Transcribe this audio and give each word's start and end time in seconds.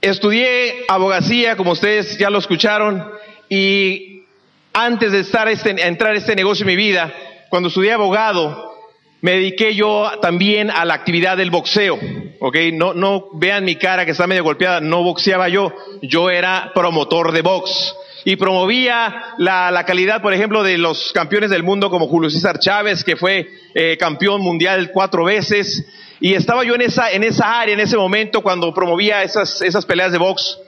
Estudié 0.00 0.84
abogacía, 0.88 1.56
como 1.56 1.72
ustedes 1.72 2.16
ya 2.16 2.30
lo 2.30 2.38
escucharon, 2.38 3.10
y 3.50 4.22
antes 4.72 5.12
de 5.12 5.20
estar 5.20 5.46
este, 5.48 5.70
entrar 5.86 6.16
este 6.16 6.34
negocio 6.34 6.62
en 6.62 6.68
mi 6.68 6.76
vida, 6.76 7.12
cuando 7.50 7.68
estudié 7.68 7.92
abogado, 7.92 8.74
me 9.20 9.32
dediqué 9.32 9.74
yo 9.74 10.10
también 10.22 10.70
a 10.70 10.86
la 10.86 10.94
actividad 10.94 11.36
del 11.36 11.50
boxeo, 11.50 11.98
¿ok? 12.40 12.56
No, 12.72 12.94
no 12.94 13.26
vean 13.34 13.64
mi 13.64 13.76
cara 13.76 14.06
que 14.06 14.12
está 14.12 14.26
medio 14.26 14.44
golpeada, 14.44 14.80
no 14.80 15.02
boxeaba 15.02 15.50
yo, 15.50 15.74
yo 16.00 16.30
era 16.30 16.72
promotor 16.74 17.32
de 17.32 17.42
box 17.42 17.94
y 18.24 18.36
promovía 18.36 19.34
la, 19.36 19.70
la, 19.70 19.84
calidad, 19.84 20.22
por 20.22 20.32
ejemplo, 20.32 20.62
de 20.62 20.78
los 20.78 21.12
campeones 21.12 21.50
del 21.50 21.62
mundo 21.62 21.90
como 21.90 22.08
Julio 22.08 22.30
César 22.30 22.58
Chávez, 22.58 23.04
que 23.04 23.16
fue 23.16 23.48
eh, 23.74 23.96
campeón 23.98 24.40
mundial 24.40 24.90
cuatro 24.92 25.24
veces, 25.24 25.86
y 26.20 26.34
estaba 26.34 26.64
yo 26.64 26.74
en 26.74 26.82
esa, 26.82 27.10
en 27.10 27.24
esa 27.24 27.60
área, 27.60 27.72
en 27.72 27.80
ese 27.80 27.96
momento, 27.96 28.42
cuando 28.42 28.72
promovía 28.74 29.22
esas, 29.22 29.62
esas 29.62 29.86
peleas 29.86 30.12
de 30.12 30.18
box 30.18 30.58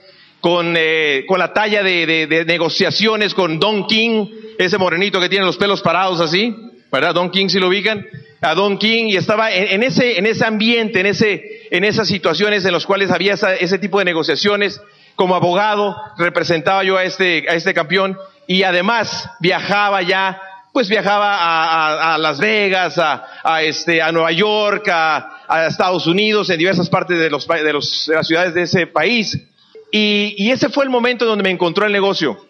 con, 0.41 0.73
eh, 0.75 1.25
con 1.27 1.37
la 1.37 1.53
talla 1.53 1.83
de, 1.83 2.43
negociaciones 2.47 3.35
con 3.35 3.59
Don 3.59 3.85
King, 3.85 4.27
ese 4.57 4.79
morenito 4.79 5.19
que 5.19 5.29
tiene 5.29 5.45
los 5.45 5.57
pelos 5.57 5.81
parados 5.81 6.19
así, 6.19 6.55
¿verdad? 6.91 7.13
Don 7.13 7.29
King, 7.29 7.49
si 7.49 7.59
lo 7.59 7.67
ubican, 7.67 8.05
a 8.41 8.55
Don 8.55 8.79
King, 8.79 9.05
y 9.05 9.15
estaba 9.15 9.51
en, 9.51 9.67
en 9.67 9.83
ese, 9.83 10.17
en 10.17 10.25
ese 10.25 10.43
ambiente, 10.43 10.99
en, 10.99 11.05
ese, 11.05 11.67
en 11.69 11.83
esas 11.83 12.07
situaciones 12.07 12.65
en 12.65 12.71
las 12.71 12.85
cuales 12.85 13.11
había 13.11 13.35
esa, 13.35 13.53
ese 13.55 13.77
tipo 13.77 13.99
de 13.99 14.05
negociaciones. 14.05 14.81
Como 15.15 15.35
abogado 15.35 15.95
representaba 16.17 16.83
yo 16.83 16.97
a 16.97 17.03
este, 17.03 17.45
a 17.47 17.53
este 17.53 17.75
campeón 17.75 18.17
y 18.47 18.63
además 18.63 19.29
viajaba 19.39 20.01
ya 20.01 20.41
pues 20.73 20.89
viajaba 20.89 22.13
a, 22.13 22.17
Las 22.17 22.39
Vegas, 22.39 22.97
a, 22.97 23.61
este, 23.61 24.01
a 24.01 24.11
Nueva 24.11 24.31
York, 24.31 24.87
a, 24.91 25.67
Estados 25.67 26.07
Unidos, 26.07 26.49
en 26.49 26.57
diversas 26.57 26.89
partes 26.89 27.19
de, 27.19 27.29
los, 27.29 27.47
de, 27.47 28.13
las 28.15 28.27
ciudades 28.27 28.55
de 28.55 28.63
ese 28.63 28.87
país. 28.87 29.39
Y, 29.91 30.33
y, 30.35 30.49
ese 30.49 30.69
fue 30.69 30.83
el 30.83 30.89
momento 30.89 31.25
donde 31.25 31.43
me 31.43 31.51
encontró 31.51 31.85
el 31.85 31.91
negocio. 31.91 32.43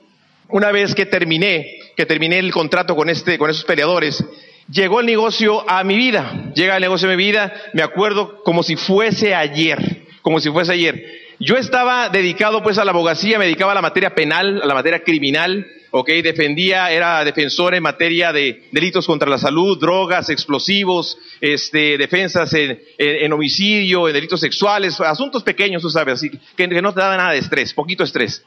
Una 0.48 0.72
vez 0.72 0.96
que 0.96 1.06
terminé, 1.06 1.80
que 1.98 2.06
terminé 2.06 2.40
el 2.40 2.54
contrato 2.54 2.96
con, 2.96 3.10
este, 3.10 3.38
con 3.38 3.50
esos 3.50 3.66
peleadores, 3.66 4.24
llegó 4.72 5.02
el 5.02 5.06
negocio 5.06 5.70
a 5.70 5.84
mi 5.84 5.98
vida. 5.98 6.52
Llega 6.56 6.78
el 6.78 6.82
negocio 6.82 7.10
a 7.10 7.12
mi 7.12 7.18
vida, 7.18 7.54
me 7.74 7.82
acuerdo 7.82 8.42
como 8.44 8.64
si 8.64 8.78
fuese 8.78 9.36
ayer, 9.36 10.06
como 10.22 10.40
si 10.40 10.50
fuese 10.50 10.72
ayer. 10.72 11.04
Yo 11.42 11.58
estaba 11.58 12.08
dedicado 12.08 12.64
pues 12.64 12.78
a 12.78 12.86
la 12.86 12.92
abogacía, 12.92 13.38
me 13.38 13.46
dedicaba 13.46 13.74
a 13.74 13.76
la 13.76 13.82
materia 13.82 14.16
penal, 14.16 14.62
a 14.62 14.66
la 14.66 14.74
materia 14.74 15.04
criminal, 15.04 15.68
ok, 15.96 16.10
defendía, 16.24 16.92
era 16.92 17.24
defensor 17.24 17.76
en 17.76 17.84
materia 17.84 18.34
de 18.34 18.64
delitos 18.72 19.06
contra 19.06 19.30
la 19.30 19.38
salud, 19.38 19.78
drogas, 19.78 20.28
explosivos, 20.32 21.20
este, 21.40 22.00
defensas 22.00 22.52
en, 22.56 22.82
en, 22.98 23.32
homicidio, 23.32 24.08
en 24.08 24.16
delitos 24.16 24.40
sexuales, 24.40 25.00
asuntos 25.00 25.44
pequeños, 25.44 25.84
tú 25.84 25.92
sabes, 25.92 26.16
así, 26.16 26.32
que, 26.58 26.68
no 26.68 26.96
te 26.96 27.00
daba 27.00 27.16
nada 27.16 27.34
de 27.34 27.38
estrés, 27.38 27.76
poquito 27.76 28.04
estrés. 28.04 28.44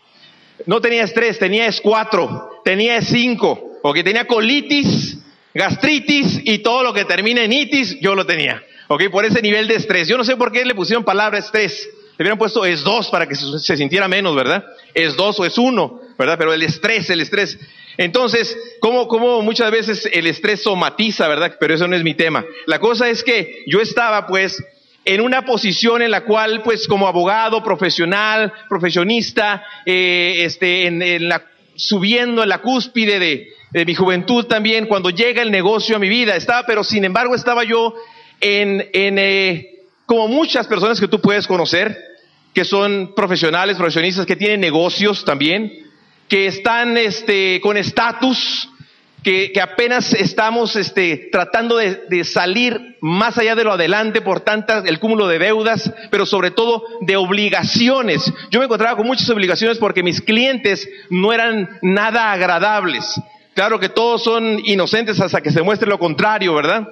No 0.67 0.81
tenía 0.81 1.05
estrés, 1.05 1.39
tenía 1.39 1.69
es 1.69 1.81
cuatro, 1.81 2.51
tenía 2.65 2.97
es 2.97 3.07
cinco, 3.07 3.79
porque 3.81 4.03
tenía 4.03 4.27
colitis, 4.27 5.17
gastritis 5.55 6.41
y 6.43 6.59
todo 6.59 6.83
lo 6.83 6.93
que 6.93 7.05
termina 7.05 7.45
en 7.45 7.53
itis, 7.53 7.97
yo 8.01 8.17
lo 8.17 8.27
tenía. 8.27 8.61
Ok, 8.89 9.05
por 9.13 9.25
ese 9.25 9.41
nivel 9.41 9.69
de 9.69 9.77
estrés. 9.77 10.09
Yo 10.09 10.17
no 10.17 10.25
sé 10.25 10.37
por 10.37 10.51
qué 10.51 10.65
le 10.65 10.75
pusieron 10.75 11.05
palabra 11.05 11.39
estrés. 11.39 11.89
Le 12.19 12.25
hubieran 12.25 12.39
puesto 12.39 12.65
es 12.65 12.83
dos 12.83 13.09
para 13.09 13.29
que 13.29 13.37
se, 13.37 13.59
se, 13.61 13.77
sintiera 13.77 14.09
menos, 14.09 14.35
¿verdad? 14.35 14.65
Es 14.95 15.15
dos 15.15 15.39
o 15.39 15.45
es 15.45 15.59
uno, 15.59 16.01
¿verdad? 16.19 16.37
Pero 16.39 16.53
el 16.53 16.63
estrés, 16.63 17.09
el 17.11 17.21
estrés. 17.21 17.59
Entonces, 17.97 18.57
como, 18.81 19.09
como 19.09 19.43
muchas 19.43 19.71
veces 19.71 20.09
el 20.13 20.27
estrés 20.27 20.63
somatiza, 20.63 21.29
¿verdad? 21.29 21.57
Pero 21.59 21.75
eso 21.75 21.89
no 21.89 21.97
es 21.97 22.03
mi 22.03 22.15
tema. 22.15 22.45
La 22.67 22.79
cosa 22.79 23.09
es 23.09 23.23
que 23.23 23.65
yo 23.67 23.81
estaba, 23.81 24.27
pues, 24.27 24.63
en 25.05 25.21
una 25.21 25.45
posición 25.45 26.03
en 26.03 26.11
la 26.11 26.25
cual, 26.25 26.63
pues, 26.63 26.87
como 26.89 27.07
abogado, 27.09 27.63
profesional, 27.63 28.53
profesionista, 28.69 29.65
eh, 29.85 30.43
este, 30.45 30.87
en, 30.87 31.01
en 31.01 31.29
la, 31.29 31.45
subiendo 31.77 32.43
en 32.43 32.49
la 32.49 32.59
cúspide 32.59 33.19
de, 33.19 33.49
de 33.71 33.85
mi 33.85 33.95
juventud 33.95 34.47
también, 34.47 34.87
cuando 34.87 35.11
llega 35.11 35.43
el 35.43 35.51
negocio 35.51 35.97
a 35.97 35.99
mi 35.99 36.09
vida, 36.09 36.37
estaba, 36.37 36.67
pero 36.67 36.83
sin 36.83 37.05
embargo 37.05 37.35
estaba 37.35 37.65
yo 37.65 37.95
en, 38.41 38.89
en 38.93 39.19
eh, 39.19 39.71
como 40.07 40.29
muchas 40.29 40.67
personas 40.67 41.01
que 41.01 41.09
tú 41.09 41.21
puedes 41.21 41.47
conocer, 41.47 41.97
que 42.55 42.65
son 42.65 43.13
profesionales, 43.15 43.77
profesionistas, 43.77 44.25
que 44.25 44.37
tienen 44.37 44.61
negocios 44.61 45.25
también, 45.25 45.86
que 46.29 46.47
están 46.47 46.97
este, 46.97 47.61
con 47.61 47.77
estatus, 47.77 48.69
que, 49.23 49.51
que, 49.53 49.61
apenas 49.61 50.13
estamos 50.13 50.77
este, 50.77 51.29
tratando 51.33 51.79
de, 51.79 52.03
de, 52.09 52.25
salir 52.25 52.97
más 53.01 53.39
allá 53.39 53.57
de 53.57 53.65
lo 53.65 53.73
adelante 53.73 54.21
por 54.21 54.41
tantas, 54.41 54.85
el 54.85 55.01
cúmulo 55.01 55.27
de 55.27 55.41
deudas, 55.41 55.93
pero 56.11 56.27
sobre 56.27 56.53
todo 56.53 56.85
de 57.01 57.17
obligaciones. 57.17 58.33
Yo 58.51 58.61
me 58.61 58.67
encontraba 58.67 58.97
con 58.97 59.07
muchas 59.07 59.29
obligaciones 59.31 59.79
porque 59.79 60.05
mis 60.05 60.21
clientes 60.21 60.89
no 61.11 61.33
eran 61.33 61.69
nada 61.83 62.31
agradables. 62.31 63.21
Claro 63.55 63.81
que 63.81 63.89
todos 63.89 64.23
son 64.23 64.61
inocentes 64.65 65.19
hasta 65.21 65.41
que 65.41 65.51
se 65.51 65.63
muestre 65.63 65.89
lo 65.89 65.99
contrario, 65.99 66.55
¿verdad? 66.55 66.87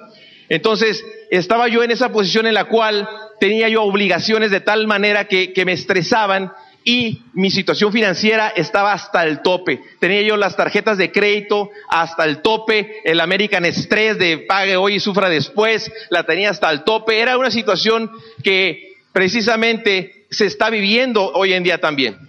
Entonces, 0.49 1.03
estaba 1.29 1.67
yo 1.67 1.83
en 1.83 1.91
esa 1.91 2.11
posición 2.11 2.47
en 2.47 2.53
la 2.53 2.65
cual 2.65 3.07
tenía 3.39 3.69
yo 3.69 3.83
obligaciones 3.83 4.51
de 4.51 4.61
tal 4.61 4.87
manera 4.87 5.27
que, 5.27 5.53
que, 5.53 5.65
me 5.65 5.73
estresaban 5.73 6.51
y 6.87 7.23
mi 7.33 7.49
situación 7.49 7.91
financiera 7.91 8.49
estaba 8.55 8.93
hasta 8.93 9.25
el 9.25 9.41
tope. 9.41 9.81
Tenía 9.99 10.21
yo 10.21 10.37
las 10.37 10.55
tarjetas 10.55 10.99
de 10.99 11.11
crédito 11.11 11.71
hasta 11.89 12.23
el 12.25 12.43
tope, 12.43 13.01
el 13.03 13.19
American 13.19 13.65
Express 13.65 14.19
de 14.19 14.37
pague 14.37 14.77
hoy 14.77 14.95
y 14.95 14.99
sufra 14.99 15.27
después, 15.27 15.91
la 16.11 16.23
tenía 16.25 16.51
hasta 16.51 16.69
el 16.69 16.83
tope. 16.83 17.19
Era 17.19 17.39
una 17.39 17.49
situación 17.49 18.11
que 18.43 18.97
precisamente 19.11 20.27
se 20.29 20.45
está 20.45 20.69
viviendo 20.69 21.31
hoy 21.33 21.53
en 21.53 21.63
día 21.63 21.81
también. 21.81 22.19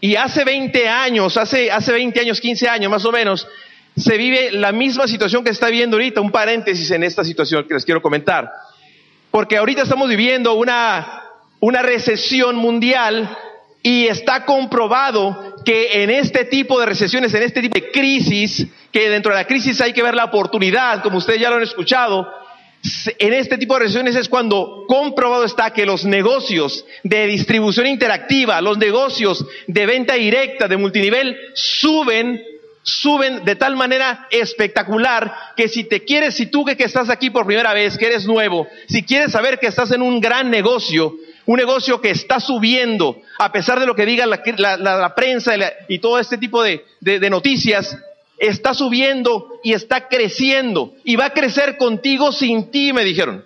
Y 0.00 0.14
hace 0.14 0.44
20 0.44 0.88
años, 0.88 1.36
hace, 1.36 1.72
hace 1.72 1.92
20 1.92 2.20
años, 2.20 2.40
15 2.40 2.68
años 2.68 2.90
más 2.92 3.04
o 3.04 3.10
menos, 3.10 3.48
se 3.96 4.16
vive 4.16 4.52
la 4.52 4.70
misma 4.70 5.08
situación 5.08 5.42
que 5.42 5.50
está 5.50 5.66
viviendo 5.66 5.96
ahorita, 5.96 6.20
un 6.20 6.30
paréntesis 6.30 6.92
en 6.92 7.02
esta 7.02 7.24
situación 7.24 7.66
que 7.66 7.74
les 7.74 7.84
quiero 7.84 8.00
comentar. 8.00 8.52
Porque 9.32 9.56
ahorita 9.56 9.82
estamos 9.82 10.08
viviendo 10.08 10.54
una, 10.54 11.24
una 11.58 11.82
recesión 11.82 12.54
mundial 12.54 13.36
y 13.86 14.08
está 14.08 14.44
comprobado 14.44 15.54
que 15.64 16.02
en 16.02 16.10
este 16.10 16.44
tipo 16.44 16.80
de 16.80 16.86
recesiones, 16.86 17.32
en 17.34 17.44
este 17.44 17.62
tipo 17.62 17.78
de 17.78 17.92
crisis, 17.92 18.66
que 18.90 19.08
dentro 19.08 19.30
de 19.30 19.38
la 19.38 19.46
crisis 19.46 19.80
hay 19.80 19.92
que 19.92 20.02
ver 20.02 20.16
la 20.16 20.24
oportunidad, 20.24 21.04
como 21.04 21.18
ustedes 21.18 21.40
ya 21.40 21.50
lo 21.50 21.56
han 21.56 21.62
escuchado, 21.62 22.28
en 23.16 23.32
este 23.32 23.58
tipo 23.58 23.74
de 23.74 23.80
recesiones 23.80 24.16
es 24.16 24.28
cuando 24.28 24.86
comprobado 24.88 25.44
está 25.44 25.72
que 25.72 25.86
los 25.86 26.04
negocios 26.04 26.84
de 27.04 27.28
distribución 27.28 27.86
interactiva, 27.86 28.60
los 28.60 28.76
negocios 28.76 29.46
de 29.68 29.86
venta 29.86 30.14
directa, 30.14 30.66
de 30.66 30.76
multinivel, 30.76 31.36
suben 31.54 32.42
suben 32.82 33.44
de 33.44 33.56
tal 33.56 33.74
manera 33.74 34.28
espectacular 34.30 35.32
que 35.56 35.68
si 35.68 35.84
te 35.84 36.04
quieres, 36.04 36.36
si 36.36 36.46
tú 36.46 36.64
que, 36.64 36.76
que 36.76 36.84
estás 36.84 37.10
aquí 37.10 37.30
por 37.30 37.44
primera 37.44 37.72
vez, 37.72 37.98
que 37.98 38.06
eres 38.06 38.26
nuevo, 38.26 38.68
si 38.88 39.02
quieres 39.02 39.32
saber 39.32 39.58
que 39.58 39.66
estás 39.66 39.90
en 39.90 40.02
un 40.02 40.20
gran 40.20 40.50
negocio, 40.50 41.16
un 41.46 41.56
negocio 41.56 42.00
que 42.00 42.10
está 42.10 42.40
subiendo, 42.40 43.16
a 43.38 43.52
pesar 43.52 43.80
de 43.80 43.86
lo 43.86 43.94
que 43.94 44.04
diga 44.04 44.26
la, 44.26 45.14
prensa 45.14 45.54
y, 45.88 45.98
todo 45.98 46.18
este 46.18 46.38
tipo 46.38 46.62
de 46.62 47.30
noticias, 47.30 47.96
está 48.38 48.74
subiendo 48.74 49.60
y 49.62 49.72
está 49.72 50.08
creciendo 50.08 50.94
y 51.04 51.16
va 51.16 51.26
a 51.26 51.30
crecer 51.30 51.76
contigo 51.76 52.32
sin 52.32 52.70
ti, 52.70 52.92
me 52.92 53.04
dijeron. 53.04 53.44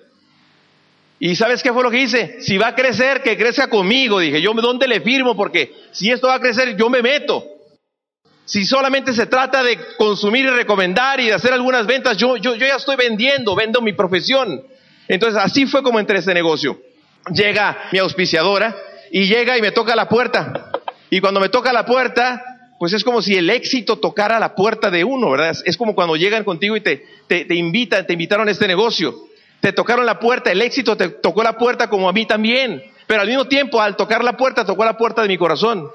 ¿Y 1.18 1.36
sabes 1.36 1.62
qué 1.62 1.72
fue 1.72 1.82
lo 1.82 1.90
que 1.90 2.00
hice? 2.00 2.40
Si 2.40 2.56
va 2.56 2.68
a 2.68 2.74
crecer, 2.74 3.22
que 3.22 3.36
crezca 3.36 3.68
conmigo. 3.68 4.18
Dije, 4.18 4.40
yo, 4.40 4.54
¿dónde 4.54 4.88
le 4.88 5.02
firmo? 5.02 5.36
Porque 5.36 5.70
si 5.92 6.10
esto 6.10 6.28
va 6.28 6.36
a 6.36 6.40
crecer, 6.40 6.76
yo 6.76 6.88
me 6.88 7.02
meto. 7.02 7.44
Si 8.46 8.64
solamente 8.64 9.12
se 9.12 9.26
trata 9.26 9.62
de 9.62 9.78
consumir 9.98 10.46
y 10.46 10.50
recomendar 10.50 11.20
y 11.20 11.26
de 11.26 11.34
hacer 11.34 11.52
algunas 11.52 11.86
ventas, 11.86 12.16
yo, 12.16 12.38
yo, 12.38 12.56
yo 12.56 12.66
ya 12.66 12.76
estoy 12.76 12.96
vendiendo, 12.96 13.54
vendo 13.54 13.82
mi 13.82 13.92
profesión. 13.92 14.62
Entonces 15.08 15.40
así 15.40 15.66
fue 15.66 15.82
como 15.82 16.00
entré 16.00 16.16
a 16.16 16.20
este 16.20 16.32
negocio. 16.32 16.80
Llega 17.32 17.88
mi 17.92 17.98
auspiciadora 17.98 18.76
y 19.10 19.26
llega 19.26 19.58
y 19.58 19.62
me 19.62 19.72
toca 19.72 19.94
la 19.94 20.08
puerta. 20.08 20.72
Y 21.10 21.20
cuando 21.20 21.40
me 21.40 21.48
toca 21.48 21.72
la 21.72 21.84
puerta, 21.84 22.42
pues 22.78 22.92
es 22.92 23.04
como 23.04 23.20
si 23.20 23.36
el 23.36 23.50
éxito 23.50 23.98
tocara 23.98 24.38
la 24.38 24.54
puerta 24.54 24.90
de 24.90 25.04
uno, 25.04 25.30
¿verdad? 25.30 25.56
Es 25.64 25.76
como 25.76 25.94
cuando 25.94 26.16
llegan 26.16 26.44
contigo 26.44 26.76
y 26.76 26.80
te, 26.80 27.04
te, 27.26 27.44
te 27.44 27.54
invitan, 27.54 28.06
te 28.06 28.14
invitaron 28.14 28.48
a 28.48 28.50
este 28.50 28.66
negocio. 28.66 29.14
Te 29.60 29.72
tocaron 29.72 30.06
la 30.06 30.18
puerta, 30.18 30.50
el 30.50 30.62
éxito 30.62 30.96
te 30.96 31.08
tocó 31.08 31.42
la 31.42 31.58
puerta 31.58 31.90
como 31.90 32.08
a 32.08 32.12
mí 32.12 32.26
también. 32.26 32.82
Pero 33.06 33.20
al 33.22 33.28
mismo 33.28 33.46
tiempo, 33.46 33.80
al 33.80 33.96
tocar 33.96 34.24
la 34.24 34.36
puerta, 34.36 34.64
tocó 34.64 34.84
la 34.84 34.96
puerta 34.96 35.20
de 35.22 35.28
mi 35.28 35.36
corazón. 35.36 35.90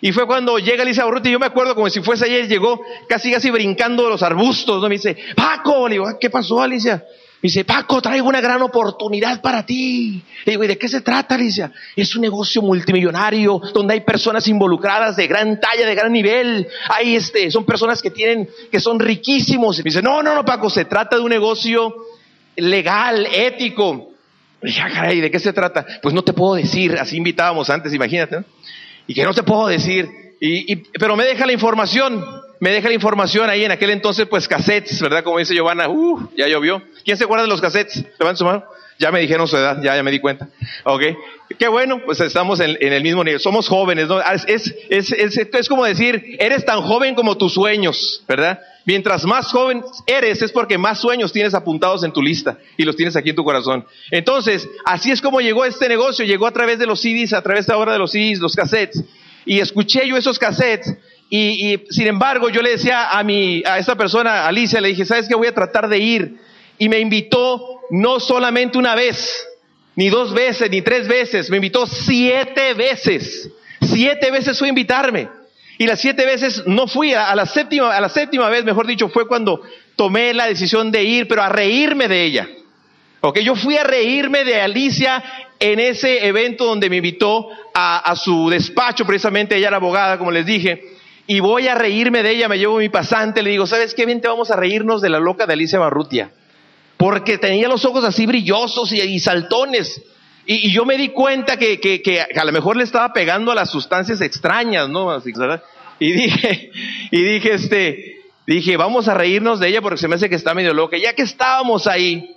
Y 0.00 0.10
fue 0.10 0.26
cuando 0.26 0.58
llega 0.58 0.82
Alicia 0.82 1.04
Borruti, 1.04 1.30
yo 1.30 1.38
me 1.38 1.46
acuerdo 1.46 1.76
como 1.76 1.88
si 1.88 2.00
fuese 2.00 2.24
ayer, 2.24 2.48
llegó 2.48 2.80
casi 3.08 3.30
casi 3.30 3.52
brincando 3.52 4.02
de 4.02 4.10
los 4.10 4.22
arbustos, 4.24 4.82
¿no? 4.82 4.88
Me 4.88 4.96
dice, 4.96 5.16
Paco, 5.36 5.86
le 5.86 5.94
digo, 5.94 6.18
¿qué 6.18 6.28
pasó 6.28 6.60
Alicia? 6.60 7.04
Me 7.42 7.48
dice, 7.48 7.64
Paco, 7.64 8.00
traigo 8.00 8.28
una 8.28 8.40
gran 8.40 8.62
oportunidad 8.62 9.40
para 9.40 9.66
ti. 9.66 10.22
Le 10.44 10.52
digo, 10.52 10.62
¿y 10.62 10.68
de 10.68 10.78
qué 10.78 10.88
se 10.88 11.00
trata, 11.00 11.34
Alicia? 11.34 11.72
Es 11.96 12.14
un 12.14 12.22
negocio 12.22 12.62
multimillonario 12.62 13.60
donde 13.74 13.94
hay 13.94 14.02
personas 14.02 14.46
involucradas 14.46 15.16
de 15.16 15.26
gran 15.26 15.58
talla, 15.58 15.84
de 15.84 15.94
gran 15.96 16.12
nivel. 16.12 16.68
Hay 16.88 17.16
este, 17.16 17.50
son 17.50 17.64
personas 17.64 18.00
que 18.00 18.12
tienen, 18.12 18.48
que 18.70 18.78
son 18.78 19.00
riquísimos. 19.00 19.78
Me 19.78 19.82
dice, 19.82 20.00
no, 20.00 20.22
no, 20.22 20.36
no, 20.36 20.44
Paco, 20.44 20.70
se 20.70 20.84
trata 20.84 21.16
de 21.16 21.22
un 21.22 21.30
negocio 21.30 21.92
legal, 22.54 23.26
ético. 23.32 24.12
dije, 24.62 24.80
ah, 24.80 24.90
caray, 24.92 25.20
¿de 25.20 25.30
qué 25.32 25.40
se 25.40 25.52
trata? 25.52 25.84
Pues 26.00 26.14
no 26.14 26.22
te 26.22 26.34
puedo 26.34 26.54
decir, 26.54 26.96
así 26.96 27.16
invitábamos 27.16 27.68
antes, 27.70 27.92
imagínate. 27.92 28.36
¿no? 28.36 28.44
Y 29.08 29.14
que 29.14 29.24
no 29.24 29.34
te 29.34 29.42
puedo 29.42 29.66
decir. 29.66 30.08
Y, 30.40 30.72
y, 30.72 30.76
pero 30.76 31.16
me 31.16 31.24
deja 31.24 31.44
la 31.44 31.52
información, 31.52 32.24
me 32.62 32.70
deja 32.70 32.86
la 32.86 32.94
información 32.94 33.50
ahí 33.50 33.64
en 33.64 33.72
aquel 33.72 33.90
entonces, 33.90 34.24
pues 34.28 34.46
cassettes, 34.46 35.02
¿verdad? 35.02 35.24
Como 35.24 35.36
dice 35.40 35.52
Giovanna, 35.52 35.88
uh, 35.88 36.30
ya 36.36 36.46
llovió. 36.46 36.80
¿Quién 37.04 37.16
se 37.16 37.24
acuerda 37.24 37.42
de 37.42 37.48
los 37.48 37.60
cassettes? 37.60 38.04
Levanten 38.20 38.36
su 38.36 38.44
mano. 38.44 38.62
Ya 39.00 39.10
me 39.10 39.18
dijeron 39.18 39.48
su 39.48 39.56
edad, 39.56 39.82
ya, 39.82 39.96
ya 39.96 40.02
me 40.04 40.12
di 40.12 40.20
cuenta. 40.20 40.48
Ok. 40.84 41.02
Qué 41.58 41.66
bueno, 41.66 42.00
pues 42.04 42.20
estamos 42.20 42.60
en, 42.60 42.76
el 42.80 43.02
mismo 43.02 43.24
nivel. 43.24 43.40
Somos 43.40 43.66
jóvenes, 43.66 44.06
¿no? 44.06 44.20
Es, 44.20 44.44
es, 44.46 45.12
es, 45.12 45.36
es, 45.38 45.68
como 45.68 45.84
decir, 45.84 46.36
eres 46.38 46.64
tan 46.64 46.82
joven 46.82 47.16
como 47.16 47.36
tus 47.36 47.52
sueños, 47.52 48.22
¿verdad? 48.28 48.60
Mientras 48.84 49.24
más 49.24 49.50
joven 49.50 49.82
eres, 50.06 50.40
es 50.40 50.52
porque 50.52 50.78
más 50.78 51.00
sueños 51.00 51.32
tienes 51.32 51.54
apuntados 51.54 52.04
en 52.04 52.12
tu 52.12 52.22
lista 52.22 52.58
y 52.76 52.84
los 52.84 52.94
tienes 52.94 53.16
aquí 53.16 53.30
en 53.30 53.36
tu 53.36 53.42
corazón. 53.42 53.84
Entonces, 54.12 54.68
así 54.84 55.10
es 55.10 55.20
como 55.20 55.40
llegó 55.40 55.64
este 55.64 55.88
negocio. 55.88 56.24
Llegó 56.24 56.46
a 56.46 56.52
través 56.52 56.78
de 56.78 56.86
los 56.86 57.00
CDs, 57.00 57.32
a 57.32 57.42
través 57.42 57.68
ahora 57.68 57.94
de 57.94 57.98
los 57.98 58.12
CDs, 58.12 58.38
los 58.38 58.54
cassettes. 58.54 59.02
Y 59.44 59.58
escuché 59.58 60.06
yo 60.06 60.16
esos 60.16 60.38
cassettes 60.38 60.96
y, 61.34 61.80
sin 61.88 62.08
embargo 62.08 62.50
yo 62.50 62.60
le 62.60 62.72
decía 62.72 63.08
a 63.08 63.24
mi, 63.24 63.62
a 63.64 63.78
esa 63.78 63.96
persona, 63.96 64.46
Alicia, 64.46 64.82
le 64.82 64.88
dije, 64.88 65.06
¿sabes 65.06 65.26
qué? 65.26 65.34
Voy 65.34 65.46
a 65.46 65.54
tratar 65.54 65.88
de 65.88 65.96
ir. 65.96 66.36
Y 66.76 66.90
me 66.90 66.98
invitó 66.98 67.80
no 67.88 68.20
solamente 68.20 68.76
una 68.76 68.94
vez, 68.94 69.48
ni 69.96 70.10
dos 70.10 70.34
veces, 70.34 70.70
ni 70.70 70.82
tres 70.82 71.08
veces, 71.08 71.48
me 71.48 71.56
invitó 71.56 71.86
siete 71.86 72.74
veces. 72.74 73.48
Siete 73.80 74.30
veces 74.30 74.58
fue 74.58 74.68
a 74.68 74.76
invitarme. 74.76 75.30
Y 75.78 75.86
las 75.86 76.02
siete 76.02 76.26
veces 76.26 76.64
no 76.66 76.86
fui, 76.86 77.14
a, 77.14 77.34
la 77.34 77.46
séptima, 77.46 77.96
a 77.96 78.00
la 78.02 78.10
séptima 78.10 78.50
vez, 78.50 78.62
mejor 78.66 78.86
dicho, 78.86 79.08
fue 79.08 79.26
cuando 79.26 79.62
tomé 79.96 80.34
la 80.34 80.48
decisión 80.48 80.90
de 80.90 81.02
ir, 81.02 81.28
pero 81.28 81.42
a 81.42 81.48
reírme 81.48 82.08
de 82.08 82.24
ella. 82.24 82.48
Ok, 83.22 83.38
yo 83.38 83.56
fui 83.56 83.78
a 83.78 83.84
reírme 83.84 84.44
de 84.44 84.60
Alicia 84.60 85.24
en 85.58 85.80
ese 85.80 86.26
evento 86.26 86.66
donde 86.66 86.90
me 86.90 86.96
invitó 86.96 87.48
a 87.72 88.14
su 88.16 88.50
despacho, 88.50 89.06
precisamente 89.06 89.56
ella 89.56 89.68
era 89.68 89.78
abogada, 89.78 90.18
como 90.18 90.30
les 90.30 90.44
dije, 90.44 90.92
y 91.26 91.40
voy 91.40 91.68
a 91.68 91.74
reírme 91.74 92.22
de 92.22 92.30
ella, 92.30 92.48
me 92.48 92.58
llevo 92.58 92.78
mi 92.78 92.88
pasante, 92.88 93.42
le 93.42 93.50
digo, 93.50 93.66
¿sabes 93.66 93.94
qué? 93.94 94.06
Bien, 94.06 94.20
te 94.20 94.28
vamos 94.28 94.50
a 94.50 94.56
reírnos 94.56 95.00
de 95.00 95.08
la 95.08 95.20
loca 95.20 95.46
de 95.46 95.52
Alicia 95.52 95.78
Barrutia 95.78 96.30
porque 97.02 97.36
tenía 97.36 97.66
los 97.66 97.84
ojos 97.84 98.04
así 98.04 98.26
brillosos 98.26 98.92
y, 98.92 99.00
y 99.00 99.18
saltones. 99.18 100.00
Y, 100.46 100.68
y, 100.68 100.72
yo 100.72 100.84
me 100.84 100.96
di 100.96 101.08
cuenta 101.08 101.56
que, 101.56 101.80
que, 101.80 102.00
que, 102.00 102.20
a 102.20 102.44
lo 102.44 102.52
mejor 102.52 102.76
le 102.76 102.84
estaba 102.84 103.12
pegando 103.12 103.50
a 103.50 103.56
las 103.56 103.70
sustancias 103.70 104.20
extrañas, 104.20 104.88
¿no? 104.88 105.20
Y 105.98 106.12
dije, 106.12 106.70
y 107.10 107.22
dije, 107.22 107.54
este, 107.54 108.20
dije, 108.46 108.76
vamos 108.76 109.08
a 109.08 109.14
reírnos 109.14 109.58
de 109.58 109.66
ella 109.66 109.82
porque 109.82 109.98
se 109.98 110.06
me 110.06 110.14
hace 110.14 110.28
que 110.28 110.36
está 110.36 110.54
medio 110.54 110.72
loca. 110.74 110.96
Ya 110.96 111.12
que 111.14 111.22
estábamos 111.22 111.88
ahí, 111.88 112.36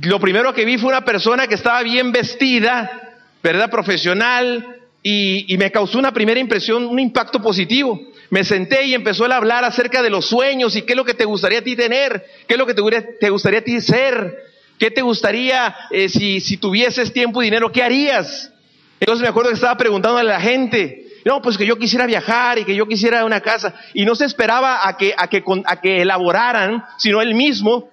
lo 0.00 0.18
primero 0.18 0.54
que 0.54 0.64
vi 0.64 0.78
fue 0.78 0.88
una 0.88 1.04
persona 1.04 1.46
que 1.46 1.54
estaba 1.54 1.82
bien 1.82 2.10
vestida, 2.10 3.18
¿verdad? 3.42 3.68
Profesional, 3.70 4.77
y, 5.02 5.52
y 5.52 5.58
me 5.58 5.70
causó 5.70 5.98
una 5.98 6.12
primera 6.12 6.40
impresión, 6.40 6.86
un 6.86 6.98
impacto 6.98 7.40
positivo. 7.40 8.00
Me 8.30 8.44
senté 8.44 8.84
y 8.84 8.94
empezó 8.94 9.24
a 9.24 9.36
hablar 9.36 9.64
acerca 9.64 10.02
de 10.02 10.10
los 10.10 10.26
sueños 10.26 10.76
y 10.76 10.82
qué 10.82 10.92
es 10.92 10.96
lo 10.96 11.04
que 11.04 11.14
te 11.14 11.24
gustaría 11.24 11.60
a 11.60 11.62
ti 11.62 11.76
tener, 11.76 12.24
qué 12.46 12.54
es 12.54 12.58
lo 12.58 12.66
que 12.66 12.74
te, 12.74 13.30
gustaría 13.30 13.60
a 13.60 13.64
ti 13.64 13.80
ser, 13.80 14.36
qué 14.78 14.90
te 14.90 15.00
gustaría 15.00 15.74
eh, 15.90 16.08
si, 16.08 16.40
si 16.40 16.58
tuvieses 16.58 17.12
tiempo 17.12 17.42
y 17.42 17.46
dinero, 17.46 17.72
qué 17.72 17.82
harías. 17.82 18.52
Entonces 19.00 19.22
me 19.22 19.28
acuerdo 19.28 19.50
que 19.50 19.54
estaba 19.54 19.76
preguntando 19.76 20.18
a 20.18 20.22
la 20.22 20.40
gente, 20.40 21.06
no, 21.24 21.40
pues 21.40 21.56
que 21.56 21.66
yo 21.66 21.78
quisiera 21.78 22.06
viajar 22.06 22.58
y 22.58 22.64
que 22.64 22.74
yo 22.74 22.86
quisiera 22.86 23.24
una 23.24 23.40
casa. 23.40 23.74
Y 23.94 24.04
no 24.04 24.14
se 24.14 24.24
esperaba 24.24 24.86
a 24.86 24.96
que, 24.96 25.14
a 25.16 25.28
que, 25.28 25.42
a 25.64 25.80
que 25.80 26.02
elaboraran, 26.02 26.84
sino 26.98 27.22
él 27.22 27.34
mismo 27.34 27.90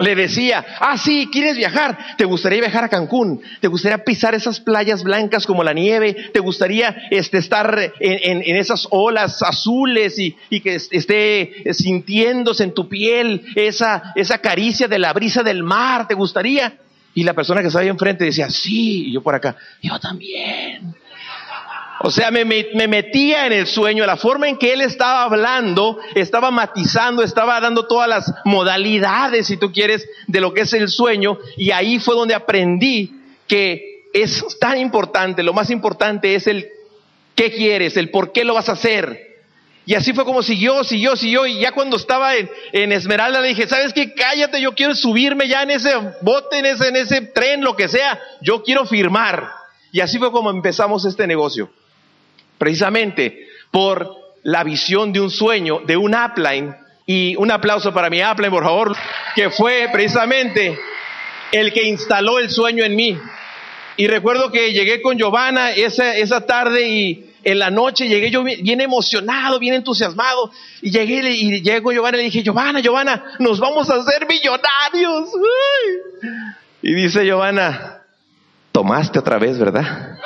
le 0.00 0.14
decía, 0.14 0.64
ah, 0.80 0.96
sí, 0.96 1.28
¿quieres 1.30 1.56
viajar? 1.56 1.98
¿Te 2.16 2.24
gustaría 2.24 2.60
viajar 2.60 2.84
a 2.84 2.88
Cancún? 2.88 3.40
¿Te 3.60 3.68
gustaría 3.68 4.04
pisar 4.04 4.34
esas 4.34 4.60
playas 4.60 5.02
blancas 5.02 5.46
como 5.46 5.62
la 5.62 5.72
nieve? 5.72 6.30
¿Te 6.32 6.40
gustaría 6.40 6.96
este, 7.10 7.38
estar 7.38 7.92
en, 8.00 8.18
en, 8.22 8.42
en 8.44 8.56
esas 8.56 8.86
olas 8.90 9.42
azules 9.42 10.18
y, 10.18 10.36
y, 10.48 10.60
que 10.60 10.74
esté 10.74 11.64
sintiéndose 11.72 12.64
en 12.64 12.74
tu 12.74 12.88
piel 12.88 13.44
esa, 13.54 14.12
esa 14.14 14.38
caricia 14.38 14.88
de 14.88 14.98
la 14.98 15.12
brisa 15.12 15.42
del 15.42 15.62
mar? 15.62 16.08
¿Te 16.08 16.14
gustaría? 16.14 16.74
Y 17.14 17.24
la 17.24 17.34
persona 17.34 17.60
que 17.60 17.66
estaba 17.66 17.82
ahí 17.82 17.88
enfrente 17.88 18.24
decía, 18.24 18.48
sí, 18.50 19.08
y 19.08 19.12
yo 19.12 19.22
por 19.22 19.34
acá, 19.34 19.56
yo 19.82 19.98
también. 19.98 20.94
O 22.02 22.10
sea, 22.10 22.30
me, 22.30 22.46
me, 22.46 22.68
me, 22.72 22.88
metía 22.88 23.44
en 23.44 23.52
el 23.52 23.66
sueño, 23.66 24.06
la 24.06 24.16
forma 24.16 24.48
en 24.48 24.56
que 24.56 24.72
él 24.72 24.80
estaba 24.80 25.24
hablando, 25.24 25.98
estaba 26.14 26.50
matizando, 26.50 27.22
estaba 27.22 27.60
dando 27.60 27.86
todas 27.86 28.08
las 28.08 28.32
modalidades, 28.46 29.48
si 29.48 29.58
tú 29.58 29.70
quieres, 29.70 30.08
de 30.26 30.40
lo 30.40 30.54
que 30.54 30.62
es 30.62 30.72
el 30.72 30.88
sueño, 30.88 31.38
y 31.58 31.72
ahí 31.72 31.98
fue 31.98 32.14
donde 32.14 32.34
aprendí 32.34 33.12
que 33.46 34.06
es 34.14 34.42
tan 34.58 34.78
importante, 34.78 35.42
lo 35.42 35.52
más 35.52 35.68
importante 35.68 36.34
es 36.34 36.46
el 36.46 36.68
qué 37.34 37.52
quieres, 37.52 37.98
el 37.98 38.10
por 38.10 38.32
qué 38.32 38.44
lo 38.44 38.54
vas 38.54 38.70
a 38.70 38.72
hacer. 38.72 39.36
Y 39.84 39.94
así 39.94 40.14
fue 40.14 40.24
como 40.24 40.42
siguió, 40.42 40.82
siguió, 40.84 41.16
siguió, 41.16 41.46
y 41.46 41.60
ya 41.60 41.72
cuando 41.72 41.98
estaba 41.98 42.34
en, 42.34 42.48
en 42.72 42.92
Esmeralda 42.92 43.42
le 43.42 43.48
dije, 43.48 43.68
¿sabes 43.68 43.92
qué? 43.92 44.14
Cállate, 44.14 44.58
yo 44.62 44.74
quiero 44.74 44.94
subirme 44.94 45.48
ya 45.48 45.64
en 45.64 45.72
ese 45.72 45.92
bote, 46.22 46.60
en 46.60 46.64
ese, 46.64 46.88
en 46.88 46.96
ese 46.96 47.20
tren, 47.20 47.60
lo 47.62 47.76
que 47.76 47.88
sea, 47.88 48.18
yo 48.40 48.62
quiero 48.62 48.86
firmar. 48.86 49.50
Y 49.92 50.00
así 50.00 50.18
fue 50.18 50.32
como 50.32 50.48
empezamos 50.48 51.04
este 51.04 51.26
negocio 51.26 51.68
precisamente 52.60 53.48
por 53.70 54.14
la 54.42 54.62
visión 54.62 55.12
de 55.12 55.20
un 55.20 55.30
sueño, 55.30 55.80
de 55.86 55.96
un 55.96 56.14
upline. 56.14 56.76
Y 57.06 57.34
un 57.36 57.50
aplauso 57.50 57.92
para 57.92 58.08
mi 58.08 58.22
upline, 58.22 58.52
por 58.52 58.62
favor, 58.62 58.94
que 59.34 59.50
fue 59.50 59.88
precisamente 59.90 60.78
el 61.50 61.72
que 61.72 61.88
instaló 61.88 62.38
el 62.38 62.50
sueño 62.50 62.84
en 62.84 62.94
mí. 62.94 63.18
Y 63.96 64.06
recuerdo 64.06 64.52
que 64.52 64.72
llegué 64.72 65.02
con 65.02 65.18
Giovanna 65.18 65.72
esa, 65.72 66.14
esa 66.16 66.46
tarde 66.46 66.88
y 66.88 67.30
en 67.42 67.58
la 67.58 67.70
noche 67.70 68.06
llegué 68.06 68.30
yo 68.30 68.44
bien 68.44 68.80
emocionado, 68.80 69.58
bien 69.58 69.74
entusiasmado. 69.74 70.52
Y 70.82 70.90
llegué 70.90 71.28
y 71.30 71.62
llegué 71.62 71.80
Giovanna 71.80 72.18
y 72.18 72.20
le 72.20 72.24
dije, 72.24 72.42
Giovanna, 72.42 72.80
Giovanna, 72.80 73.24
nos 73.40 73.58
vamos 73.58 73.90
a 73.90 73.96
hacer 73.96 74.28
millonarios. 74.28 75.30
Y 76.82 76.94
dice 76.94 77.24
Giovanna, 77.24 78.02
tomaste 78.70 79.18
otra 79.18 79.38
vez, 79.38 79.58
¿verdad? 79.58 80.18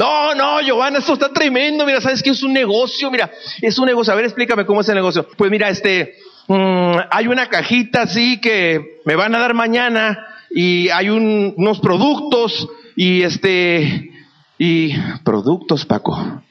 No, 0.00 0.34
no, 0.34 0.62
Giovanna, 0.62 1.00
esto 1.00 1.12
está 1.12 1.30
tremendo. 1.30 1.84
Mira, 1.84 2.00
¿sabes 2.00 2.22
qué 2.22 2.30
es 2.30 2.42
un 2.42 2.54
negocio? 2.54 3.10
Mira, 3.10 3.30
es 3.60 3.78
un 3.78 3.84
negocio. 3.84 4.14
A 4.14 4.16
ver, 4.16 4.24
explícame 4.24 4.64
cómo 4.64 4.80
es 4.80 4.88
el 4.88 4.94
negocio. 4.94 5.28
Pues 5.36 5.50
mira, 5.50 5.68
este, 5.68 6.14
mmm, 6.48 6.96
hay 7.10 7.26
una 7.26 7.50
cajita 7.50 8.00
así 8.00 8.40
que 8.40 9.02
me 9.04 9.14
van 9.14 9.34
a 9.34 9.38
dar 9.38 9.52
mañana 9.52 10.26
y 10.50 10.88
hay 10.88 11.10
un, 11.10 11.52
unos 11.54 11.80
productos 11.80 12.66
y 12.96 13.20
este, 13.20 14.10
y 14.56 14.94
productos, 15.22 15.84
Paco. 15.84 16.42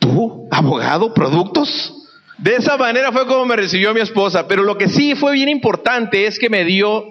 ¿Tú, 0.00 0.48
abogado, 0.50 1.14
productos? 1.14 1.94
De 2.38 2.56
esa 2.56 2.76
manera 2.76 3.12
fue 3.12 3.28
como 3.28 3.46
me 3.46 3.54
recibió 3.54 3.94
mi 3.94 4.00
esposa. 4.00 4.48
Pero 4.48 4.64
lo 4.64 4.76
que 4.76 4.88
sí 4.88 5.14
fue 5.14 5.34
bien 5.34 5.48
importante 5.48 6.26
es 6.26 6.36
que 6.36 6.50
me 6.50 6.64
dio 6.64 7.04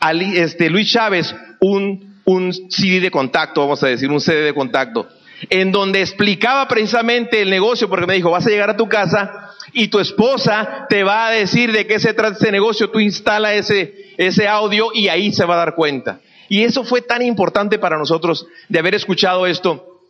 a 0.00 0.12
este, 0.12 0.70
Luis 0.70 0.90
Chávez 0.90 1.34
un 1.60 2.08
un 2.28 2.52
CD 2.52 3.00
de 3.00 3.10
contacto, 3.10 3.62
vamos 3.62 3.82
a 3.82 3.86
decir, 3.86 4.10
un 4.10 4.20
CD 4.20 4.42
de 4.42 4.52
contacto 4.52 5.08
en 5.50 5.72
donde 5.72 6.00
explicaba 6.00 6.66
precisamente 6.68 7.42
el 7.42 7.50
negocio, 7.50 7.88
porque 7.88 8.06
me 8.06 8.14
dijo, 8.14 8.30
vas 8.30 8.46
a 8.46 8.50
llegar 8.50 8.70
a 8.70 8.76
tu 8.76 8.88
casa 8.88 9.54
y 9.72 9.88
tu 9.88 10.00
esposa 10.00 10.86
te 10.88 11.04
va 11.04 11.26
a 11.26 11.30
decir 11.30 11.72
de 11.72 11.86
qué 11.86 11.98
se 11.98 12.14
trata 12.14 12.36
ese 12.36 12.52
negocio, 12.52 12.90
tú 12.90 13.00
instala 13.00 13.54
ese, 13.54 14.12
ese 14.16 14.48
audio 14.48 14.90
y 14.92 15.08
ahí 15.08 15.32
se 15.32 15.44
va 15.44 15.54
a 15.54 15.58
dar 15.58 15.74
cuenta. 15.74 16.20
Y 16.48 16.64
eso 16.64 16.84
fue 16.84 17.02
tan 17.02 17.22
importante 17.22 17.78
para 17.78 17.98
nosotros 17.98 18.46
de 18.68 18.78
haber 18.78 18.94
escuchado 18.94 19.46
esto, 19.46 20.00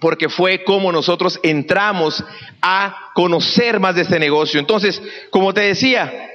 porque 0.00 0.28
fue 0.28 0.64
como 0.64 0.90
nosotros 0.90 1.38
entramos 1.42 2.24
a 2.62 3.10
conocer 3.14 3.80
más 3.80 3.94
de 3.94 4.02
este 4.02 4.18
negocio. 4.18 4.58
Entonces, 4.58 5.00
como 5.30 5.52
te 5.52 5.60
decía, 5.60 6.30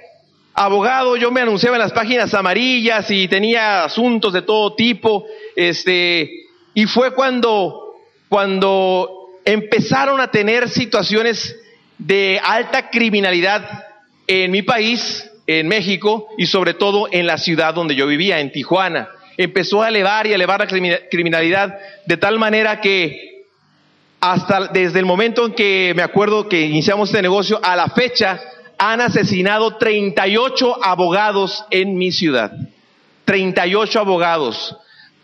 abogado, 0.53 1.15
yo 1.17 1.31
me 1.31 1.41
anunciaba 1.41 1.77
en 1.77 1.81
las 1.81 1.91
páginas 1.91 2.33
amarillas 2.33 3.09
y 3.09 3.27
tenía 3.27 3.83
asuntos 3.83 4.33
de 4.33 4.43
todo 4.43 4.75
tipo, 4.75 5.25
este, 5.55 6.29
y 6.73 6.85
fue 6.85 7.13
cuando 7.15 7.88
cuando 8.29 9.31
empezaron 9.43 10.21
a 10.21 10.29
tener 10.29 10.69
situaciones 10.69 11.55
de 11.97 12.39
alta 12.43 12.89
criminalidad 12.89 13.87
en 14.27 14.51
mi 14.51 14.61
país, 14.61 15.29
en 15.47 15.67
México, 15.67 16.27
y 16.37 16.45
sobre 16.45 16.75
todo 16.75 17.07
en 17.11 17.25
la 17.25 17.39
ciudad 17.39 17.73
donde 17.73 17.95
yo 17.95 18.05
vivía, 18.05 18.39
en 18.39 18.51
Tijuana. 18.51 19.09
Empezó 19.35 19.81
a 19.81 19.89
elevar 19.89 20.27
y 20.27 20.33
elevar 20.33 20.59
la 20.59 20.99
criminalidad 21.09 21.79
de 22.05 22.17
tal 22.17 22.37
manera 22.37 22.79
que 22.79 23.45
hasta 24.21 24.67
desde 24.67 24.99
el 24.99 25.05
momento 25.05 25.45
en 25.47 25.53
que 25.53 25.93
me 25.95 26.03
acuerdo 26.03 26.47
que 26.47 26.61
iniciamos 26.61 27.09
este 27.09 27.21
negocio, 27.21 27.59
a 27.63 27.75
la 27.75 27.87
fecha 27.87 28.39
han 28.77 29.01
asesinado 29.01 29.77
38 29.77 30.83
abogados 30.83 31.65
en 31.71 31.97
mi 31.97 32.11
ciudad. 32.11 32.51
38 33.25 33.99
abogados 33.99 34.75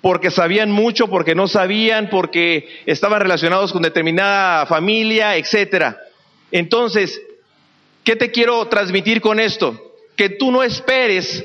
porque 0.05 0.29
sabían 0.29 0.69
mucho, 0.69 1.07
porque 1.07 1.33
no 1.33 1.47
sabían, 1.47 2.11
porque 2.11 2.69
estaban 2.85 3.19
relacionados 3.21 3.73
con 3.73 3.81
determinada 3.81 4.67
familia, 4.67 5.35
etcétera. 5.35 5.99
Entonces, 6.51 7.19
¿qué 8.03 8.15
te 8.15 8.29
quiero 8.29 8.67
transmitir 8.67 9.19
con 9.19 9.39
esto? 9.39 9.95
Que 10.15 10.29
tú 10.29 10.51
no 10.51 10.61
esperes 10.61 11.43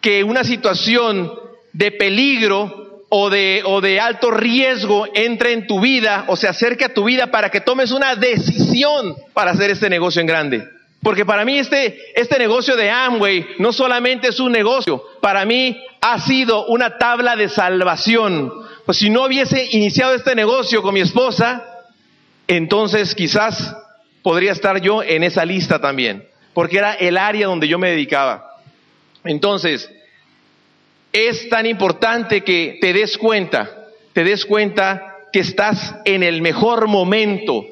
que 0.00 0.22
una 0.22 0.44
situación 0.44 1.40
de 1.72 1.90
peligro 1.90 3.02
o 3.08 3.30
de, 3.30 3.98
alto 4.00 4.30
riesgo 4.30 5.08
entre 5.12 5.52
en 5.52 5.66
tu 5.66 5.80
vida 5.80 6.24
o 6.28 6.36
se 6.36 6.46
acerque 6.46 6.84
a 6.84 6.94
tu 6.94 7.02
vida 7.02 7.32
para 7.32 7.50
que 7.50 7.60
tomes 7.60 7.90
una 7.90 8.14
decisión 8.14 9.16
para 9.32 9.50
hacer 9.50 9.72
este 9.72 9.90
negocio 9.90 10.20
en 10.20 10.28
grande. 10.28 10.68
Porque 11.02 11.26
para 11.26 11.44
mí 11.44 11.58
este, 11.58 11.98
este 12.14 12.38
negocio 12.38 12.76
de 12.76 12.90
Amway 12.90 13.56
no 13.58 13.72
solamente 13.72 14.28
es 14.28 14.38
un 14.38 14.52
negocio, 14.52 15.02
para 15.20 15.44
mí 15.44 15.76
ha 16.00 16.20
sido 16.20 16.66
una 16.66 16.98
tabla 16.98 17.36
de 17.36 17.48
salvación. 17.48 18.52
Pues 18.86 18.98
si 18.98 19.10
no 19.10 19.24
hubiese 19.24 19.68
iniciado 19.72 20.14
este 20.14 20.34
negocio 20.34 20.82
con 20.82 20.94
mi 20.94 21.00
esposa, 21.00 21.64
entonces 22.46 23.14
quizás 23.14 23.76
podría 24.22 24.52
estar 24.52 24.80
yo 24.80 25.02
en 25.02 25.22
esa 25.22 25.44
lista 25.44 25.80
también, 25.80 26.26
porque 26.54 26.78
era 26.78 26.94
el 26.94 27.16
área 27.16 27.46
donde 27.46 27.68
yo 27.68 27.78
me 27.78 27.90
dedicaba. 27.90 28.56
Entonces, 29.24 29.90
es 31.12 31.48
tan 31.48 31.66
importante 31.66 32.42
que 32.42 32.78
te 32.80 32.92
des 32.92 33.18
cuenta, 33.18 33.86
te 34.12 34.24
des 34.24 34.44
cuenta 34.44 35.16
que 35.32 35.40
estás 35.40 35.94
en 36.04 36.22
el 36.22 36.40
mejor 36.42 36.88
momento 36.88 37.64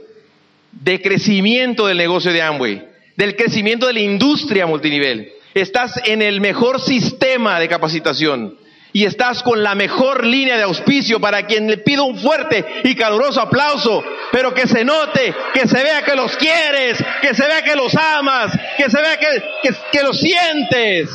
de 0.73 1.01
crecimiento 1.01 1.87
del 1.87 1.97
negocio 1.97 2.33
de 2.33 2.43
Amway, 2.43 2.89
del 3.17 3.37
crecimiento 3.37 3.87
de 3.87 3.95
la 3.95 4.01
industria 4.01 4.67
multinivel. 4.67 5.33
Estás 5.57 5.99
en 6.05 6.21
el 6.21 6.43
mejor 6.43 6.83
sistema 6.83 7.59
de 7.59 7.67
capacitación 7.67 8.59
y 8.93 9.07
estás 9.07 9.43
con 9.43 9.63
la 9.63 9.75
mejor 9.75 10.27
línea 10.27 10.59
de 10.59 10.65
auspicio 10.65 11.19
para 11.19 11.47
quien 11.47 11.67
le 11.67 11.79
pido 11.79 12.05
un 12.05 12.19
fuerte 12.19 12.63
y 12.85 12.95
caluroso 12.95 13.41
aplauso, 13.41 14.05
pero 14.33 14.53
que 14.53 14.67
se 14.67 14.85
note, 14.85 15.35
que 15.55 15.67
se 15.67 15.83
vea 15.83 16.05
que 16.05 16.15
los 16.15 16.37
quieres, 16.37 17.03
que 17.23 17.33
se 17.33 17.47
vea 17.47 17.65
que 17.65 17.75
los 17.75 17.95
amas, 17.95 18.53
que 18.77 18.91
se 18.91 19.01
vea 19.01 19.19
que, 19.19 19.75
que, 19.93 20.03
los 20.03 20.21
sientes. 20.21 21.09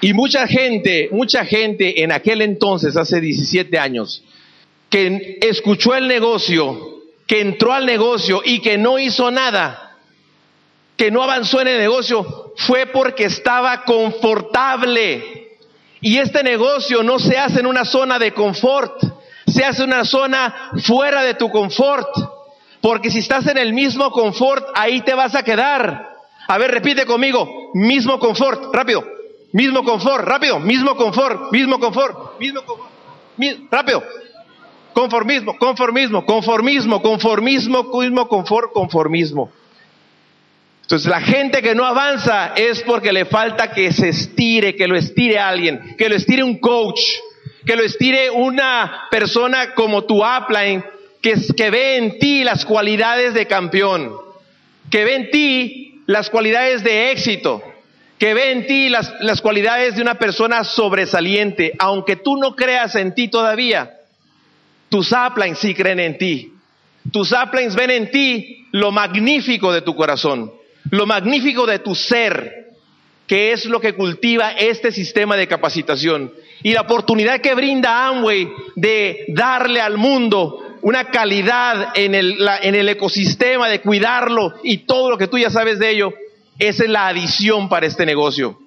Y 0.00 0.14
mucha 0.14 0.48
gente, 0.48 1.08
mucha 1.12 1.44
gente 1.44 2.02
en 2.02 2.10
aquel 2.10 2.42
entonces, 2.42 2.96
hace 2.96 3.20
17 3.20 3.78
años, 3.78 4.24
que 4.90 5.38
escuchó 5.42 5.94
el 5.94 6.08
negocio, 6.08 7.04
que 7.28 7.40
entró 7.40 7.72
al 7.72 7.86
negocio 7.86 8.42
y 8.44 8.58
que 8.58 8.78
no 8.78 8.98
hizo 8.98 9.30
nada, 9.30 9.83
que 10.96 11.10
no 11.10 11.22
avanzó 11.22 11.60
en 11.60 11.68
el 11.68 11.78
negocio, 11.78 12.52
fue 12.56 12.86
porque 12.86 13.24
estaba 13.24 13.84
confortable 13.84 15.44
y 16.04 16.18
este 16.18 16.42
negocio 16.42 17.02
no 17.02 17.18
se 17.18 17.38
hace 17.38 17.60
en 17.60 17.66
una 17.66 17.86
zona 17.86 18.18
de 18.18 18.34
confort, 18.34 19.02
se 19.46 19.64
hace 19.64 19.84
en 19.84 19.88
una 19.88 20.04
zona 20.04 20.72
fuera 20.82 21.22
de 21.22 21.32
tu 21.32 21.50
confort. 21.50 22.08
Porque 22.82 23.10
si 23.10 23.20
estás 23.20 23.46
en 23.46 23.56
el 23.56 23.72
mismo 23.72 24.10
confort, 24.10 24.68
ahí 24.74 25.00
te 25.00 25.14
vas 25.14 25.34
a 25.34 25.42
quedar. 25.42 26.14
A 26.46 26.58
ver, 26.58 26.70
repite 26.72 27.06
conmigo, 27.06 27.70
mismo 27.72 28.18
confort, 28.18 28.74
rápido. 28.74 29.02
Mismo 29.52 29.82
confort, 29.82 30.26
rápido, 30.26 30.58
mismo 30.60 30.94
confort, 30.94 31.50
mismo 31.50 31.80
confort, 31.80 32.38
mismo 32.38 32.62
confort, 32.66 32.90
rápido. 33.70 34.02
Conformismo, 34.92 35.56
conformismo, 35.56 36.26
conformismo, 36.26 37.00
conformismo, 37.00 37.84
mismo 37.84 38.28
confort, 38.28 38.72
conformismo. 38.74 39.50
Entonces 40.84 41.08
la 41.08 41.22
gente 41.22 41.62
que 41.62 41.74
no 41.74 41.86
avanza 41.86 42.52
es 42.54 42.82
porque 42.82 43.10
le 43.10 43.24
falta 43.24 43.70
que 43.70 43.90
se 43.90 44.10
estire, 44.10 44.76
que 44.76 44.86
lo 44.86 44.96
estire 44.96 45.38
alguien, 45.38 45.96
que 45.96 46.10
lo 46.10 46.14
estire 46.14 46.44
un 46.44 46.58
coach, 46.58 47.00
que 47.64 47.74
lo 47.74 47.82
estire 47.82 48.30
una 48.30 49.06
persona 49.10 49.72
como 49.72 50.04
tu 50.04 50.22
upline, 50.22 50.84
que, 51.22 51.36
que 51.56 51.70
ve 51.70 51.96
en 51.96 52.18
ti 52.18 52.44
las 52.44 52.66
cualidades 52.66 53.32
de 53.32 53.46
campeón, 53.46 54.14
que 54.90 55.06
ve 55.06 55.14
en 55.14 55.30
ti 55.30 56.02
las 56.04 56.28
cualidades 56.28 56.84
de 56.84 57.12
éxito, 57.12 57.62
que 58.18 58.34
ve 58.34 58.52
en 58.52 58.66
ti 58.66 58.90
las, 58.90 59.10
las 59.20 59.40
cualidades 59.40 59.96
de 59.96 60.02
una 60.02 60.18
persona 60.18 60.64
sobresaliente, 60.64 61.72
aunque 61.78 62.16
tú 62.16 62.36
no 62.36 62.54
creas 62.54 62.94
en 62.94 63.14
ti 63.14 63.28
todavía, 63.28 63.90
tus 64.90 65.12
uplines 65.12 65.58
sí 65.58 65.74
creen 65.74 66.00
en 66.00 66.18
ti. 66.18 66.52
Tus 67.10 67.32
uplines 67.32 67.74
ven 67.74 67.90
en 67.90 68.10
ti 68.10 68.66
lo 68.72 68.92
magnífico 68.92 69.72
de 69.72 69.80
tu 69.80 69.96
corazón 69.96 70.52
lo 70.90 71.06
magnífico 71.06 71.66
de 71.66 71.78
tu 71.78 71.94
ser, 71.94 72.72
que 73.26 73.52
es 73.52 73.64
lo 73.64 73.80
que 73.80 73.94
cultiva 73.94 74.52
este 74.52 74.92
sistema 74.92 75.36
de 75.36 75.48
capacitación, 75.48 76.32
y 76.62 76.72
la 76.72 76.82
oportunidad 76.82 77.40
que 77.40 77.54
brinda 77.54 78.08
Amway 78.08 78.48
de 78.74 79.24
darle 79.28 79.80
al 79.80 79.96
mundo 79.96 80.78
una 80.82 81.04
calidad 81.06 81.92
en 81.94 82.14
el, 82.14 82.38
en 82.62 82.74
el 82.74 82.88
ecosistema, 82.88 83.68
de 83.68 83.80
cuidarlo 83.80 84.54
y 84.62 84.78
todo 84.78 85.10
lo 85.10 85.18
que 85.18 85.28
tú 85.28 85.38
ya 85.38 85.50
sabes 85.50 85.78
de 85.78 85.90
ello, 85.90 86.12
esa 86.58 86.84
es 86.84 86.90
la 86.90 87.08
adición 87.08 87.68
para 87.68 87.86
este 87.86 88.04
negocio. 88.04 88.58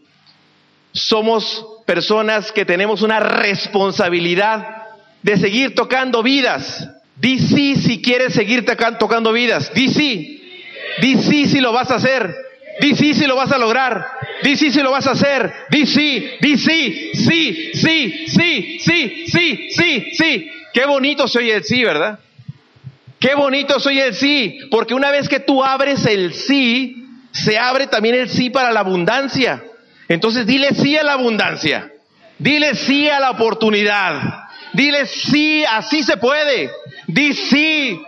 Somos 0.93 1.65
personas 1.85 2.51
que 2.51 2.65
tenemos 2.65 3.03
una 3.03 3.19
responsabilidad 3.19 4.85
de 5.21 5.37
seguir 5.37 5.75
tocando 5.75 6.23
vidas. 6.23 6.89
Di 7.15 7.39
sí 7.39 7.75
si 7.75 8.01
quieres 8.01 8.33
seguir 8.33 8.65
tocando 8.65 9.31
vidas. 9.31 9.73
Di 9.73 9.89
sí. 9.89 10.36
Di 11.01 11.15
sí 11.17 11.45
si 11.45 11.59
lo 11.59 11.71
vas 11.71 11.91
a 11.91 11.95
hacer. 11.95 12.33
Di 12.79 12.95
sí 12.95 13.13
si 13.13 13.25
lo 13.25 13.35
vas 13.35 13.51
a 13.51 13.57
lograr. 13.57 14.05
Di 14.43 14.55
sí 14.55 14.71
si 14.71 14.81
lo 14.81 14.91
vas 14.91 15.07
a 15.07 15.11
hacer. 15.11 15.51
Di 15.69 15.85
sí, 15.85 16.31
di 16.39 16.57
sí, 16.57 17.11
sí, 17.13 17.71
sí, 17.73 18.25
sí, 18.27 18.79
sí, 18.79 19.27
sí, 19.27 19.69
sí, 19.71 20.11
sí. 20.13 20.51
Qué 20.73 20.85
bonito 20.85 21.27
soy 21.27 21.49
el 21.51 21.63
sí, 21.63 21.83
¿verdad? 21.83 22.19
Qué 23.19 23.33
bonito 23.33 23.79
soy 23.79 23.99
el 23.99 24.13
sí, 24.13 24.59
porque 24.69 24.93
una 24.93 25.09
vez 25.09 25.27
que 25.27 25.39
tú 25.39 25.63
abres 25.63 26.05
el 26.05 26.35
sí, 26.35 27.03
se 27.31 27.57
abre 27.57 27.87
también 27.87 28.13
el 28.13 28.29
sí 28.29 28.51
para 28.51 28.71
la 28.71 28.81
abundancia. 28.81 29.63
Entonces 30.07 30.45
dile 30.45 30.75
sí 30.75 30.95
a 30.97 31.03
la 31.03 31.13
abundancia. 31.13 31.91
Dile 32.37 32.75
sí 32.75 33.09
a 33.09 33.19
la 33.19 33.31
oportunidad. 33.31 34.45
Dile 34.73 35.07
sí, 35.07 35.63
así 35.65 36.03
se 36.03 36.17
puede. 36.17 36.69
Di 37.07 37.33
sí 37.33 37.99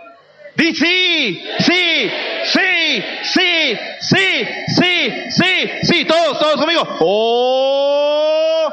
Di 0.56 0.74
sí, 0.74 1.42
sí, 1.58 2.10
sí, 2.44 3.02
sí, 3.22 3.78
sí, 4.00 4.46
sí, 4.68 5.12
sí, 5.30 5.70
sí, 5.82 6.04
todos, 6.04 6.38
todos 6.38 6.56
conmigo. 6.56 6.86
Oh, 7.00 8.72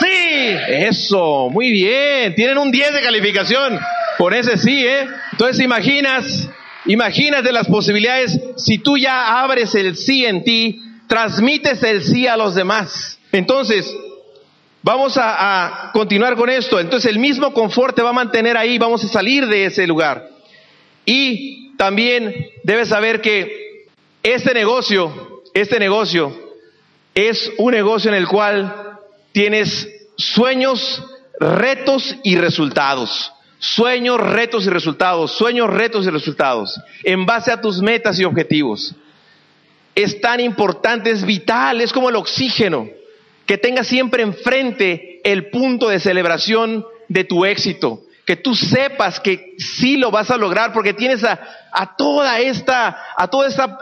sí, 0.00 0.56
eso, 0.68 1.48
muy 1.50 1.70
bien, 1.70 2.34
tienen 2.34 2.58
un 2.58 2.70
10 2.70 2.94
de 2.94 3.00
calificación 3.00 3.78
por 4.16 4.34
ese 4.34 4.56
sí, 4.56 4.86
¿eh? 4.86 5.06
Entonces 5.32 5.62
imaginas, 5.62 6.48
imaginas 6.86 7.44
de 7.44 7.52
las 7.52 7.66
posibilidades, 7.66 8.40
si 8.56 8.78
tú 8.78 8.96
ya 8.96 9.40
abres 9.40 9.74
el 9.74 9.96
sí 9.96 10.24
en 10.24 10.44
ti, 10.44 10.82
transmites 11.08 11.82
el 11.82 12.02
sí 12.02 12.26
a 12.26 12.36
los 12.36 12.54
demás. 12.54 13.18
Entonces, 13.32 13.92
vamos 14.82 15.16
a, 15.16 15.88
a 15.88 15.92
continuar 15.92 16.36
con 16.36 16.48
esto. 16.48 16.80
Entonces 16.80 17.10
el 17.10 17.18
mismo 17.18 17.52
confort 17.52 17.94
te 17.94 18.02
va 18.02 18.10
a 18.10 18.14
mantener 18.14 18.56
ahí, 18.56 18.78
vamos 18.78 19.04
a 19.04 19.08
salir 19.08 19.46
de 19.46 19.66
ese 19.66 19.86
lugar. 19.86 20.37
Y 21.08 21.74
también 21.78 22.50
debes 22.64 22.90
saber 22.90 23.22
que 23.22 23.86
este 24.22 24.52
negocio, 24.52 25.42
este 25.54 25.78
negocio 25.78 26.38
es 27.14 27.50
un 27.56 27.72
negocio 27.72 28.10
en 28.10 28.14
el 28.14 28.28
cual 28.28 28.98
tienes 29.32 29.88
sueños, 30.18 31.02
retos 31.40 32.14
y 32.24 32.36
resultados. 32.36 33.32
Sueños, 33.58 34.20
retos 34.20 34.66
y 34.66 34.68
resultados. 34.68 35.32
Sueños, 35.32 35.70
retos 35.70 36.04
y 36.04 36.10
resultados. 36.10 36.78
En 37.04 37.24
base 37.24 37.52
a 37.52 37.62
tus 37.62 37.80
metas 37.80 38.20
y 38.20 38.24
objetivos. 38.24 38.94
Es 39.94 40.20
tan 40.20 40.40
importante, 40.40 41.10
es 41.10 41.24
vital, 41.24 41.80
es 41.80 41.94
como 41.94 42.10
el 42.10 42.16
oxígeno. 42.16 42.86
Que 43.46 43.56
tengas 43.56 43.86
siempre 43.86 44.22
enfrente 44.22 45.22
el 45.24 45.48
punto 45.48 45.88
de 45.88 46.00
celebración 46.00 46.84
de 47.08 47.24
tu 47.24 47.46
éxito 47.46 48.02
que 48.28 48.36
tú 48.36 48.54
sepas 48.54 49.18
que 49.20 49.54
sí 49.56 49.96
lo 49.96 50.10
vas 50.10 50.30
a 50.30 50.36
lograr 50.36 50.74
porque 50.74 50.92
tienes 50.92 51.24
a, 51.24 51.96
toda 51.96 52.38
esta, 52.40 52.94
a 53.16 53.26
todo 53.28 53.46
esta, 53.46 53.78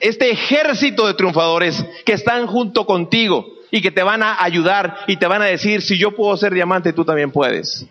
este 0.00 0.30
ejército 0.30 1.06
de 1.06 1.12
triunfadores 1.12 1.84
que 2.06 2.14
están 2.14 2.46
junto 2.46 2.86
contigo 2.86 3.46
y 3.70 3.82
que 3.82 3.90
te 3.90 4.02
van 4.02 4.22
a 4.22 4.42
ayudar 4.42 5.00
y 5.06 5.18
te 5.18 5.26
van 5.26 5.42
a 5.42 5.44
decir, 5.44 5.82
si 5.82 5.98
yo 5.98 6.16
puedo 6.16 6.34
ser 6.38 6.54
diamante, 6.54 6.94
tú 6.94 7.04
también 7.04 7.32
puedes. 7.32 7.84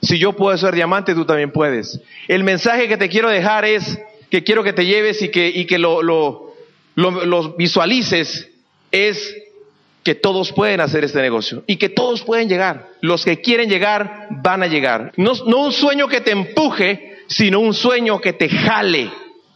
Si 0.00 0.16
yo 0.16 0.32
puedo 0.34 0.56
ser 0.56 0.76
diamante, 0.76 1.12
tú 1.12 1.24
también 1.24 1.50
puedes. 1.50 2.00
El 2.28 2.44
mensaje 2.44 2.86
que 2.86 2.96
te 2.96 3.08
quiero 3.08 3.28
dejar 3.28 3.64
es 3.64 3.98
que 4.30 4.44
quiero 4.44 4.62
que 4.62 4.72
te 4.72 4.86
lleves 4.86 5.20
y 5.22 5.28
que, 5.28 5.48
y 5.48 5.64
que 5.64 5.78
lo, 5.78 6.04
lo, 6.04 6.54
lo 6.94 7.56
visualices 7.56 8.48
es 8.92 9.34
que 10.08 10.14
todos 10.14 10.52
pueden 10.52 10.80
hacer 10.80 11.04
este 11.04 11.20
negocio 11.20 11.64
y 11.66 11.76
que 11.76 11.90
todos 11.90 12.22
pueden 12.22 12.48
llegar. 12.48 12.92
Los 13.02 13.26
que 13.26 13.42
quieren 13.42 13.68
llegar 13.68 14.28
van 14.30 14.62
a 14.62 14.66
llegar. 14.66 15.12
No, 15.18 15.32
un 15.32 15.70
sueño 15.70 16.08
que 16.08 16.22
te 16.22 16.30
empuje, 16.30 17.24
sino 17.26 17.60
un 17.60 17.74
sueño 17.74 18.18
que 18.18 18.32
te 18.32 18.48
jale, 18.48 19.10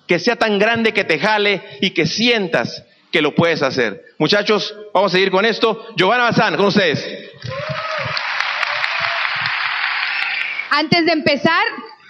que 0.06 0.18
sea 0.18 0.36
tan 0.36 0.58
grande 0.58 0.92
que 0.92 1.04
te 1.04 1.18
jale 1.18 1.62
y 1.80 1.92
que 1.92 2.04
sientas 2.04 2.84
que 3.10 3.22
lo 3.22 3.34
puedes 3.34 3.62
hacer. 3.62 4.04
Muchachos, 4.18 4.74
vamos 4.92 5.10
a 5.10 5.14
seguir 5.14 5.30
con 5.30 5.46
esto. 5.46 5.86
Giovanna 5.96 6.24
Bazán, 6.24 6.54
con 6.56 6.66
ustedes. 6.66 7.02
Antes 10.68 11.06
de 11.06 11.12
empezar, 11.12 11.64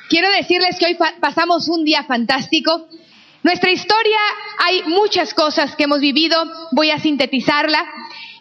quiero 0.09 0.29
decirles 0.33 0.81
que 0.81 0.87
hoy 0.87 0.99
pasamos 1.21 1.69
un 1.69 1.85
día 1.85 2.03
fantástico. 2.03 2.89
Nuestra 3.45 3.71
historia, 3.71 4.19
hay 4.59 4.83
muchas 4.89 5.33
cosas 5.33 5.77
que 5.77 5.85
hemos 5.85 6.01
vivido, 6.01 6.45
voy 6.73 6.91
a 6.91 6.99
sintetizarla. 6.99 7.85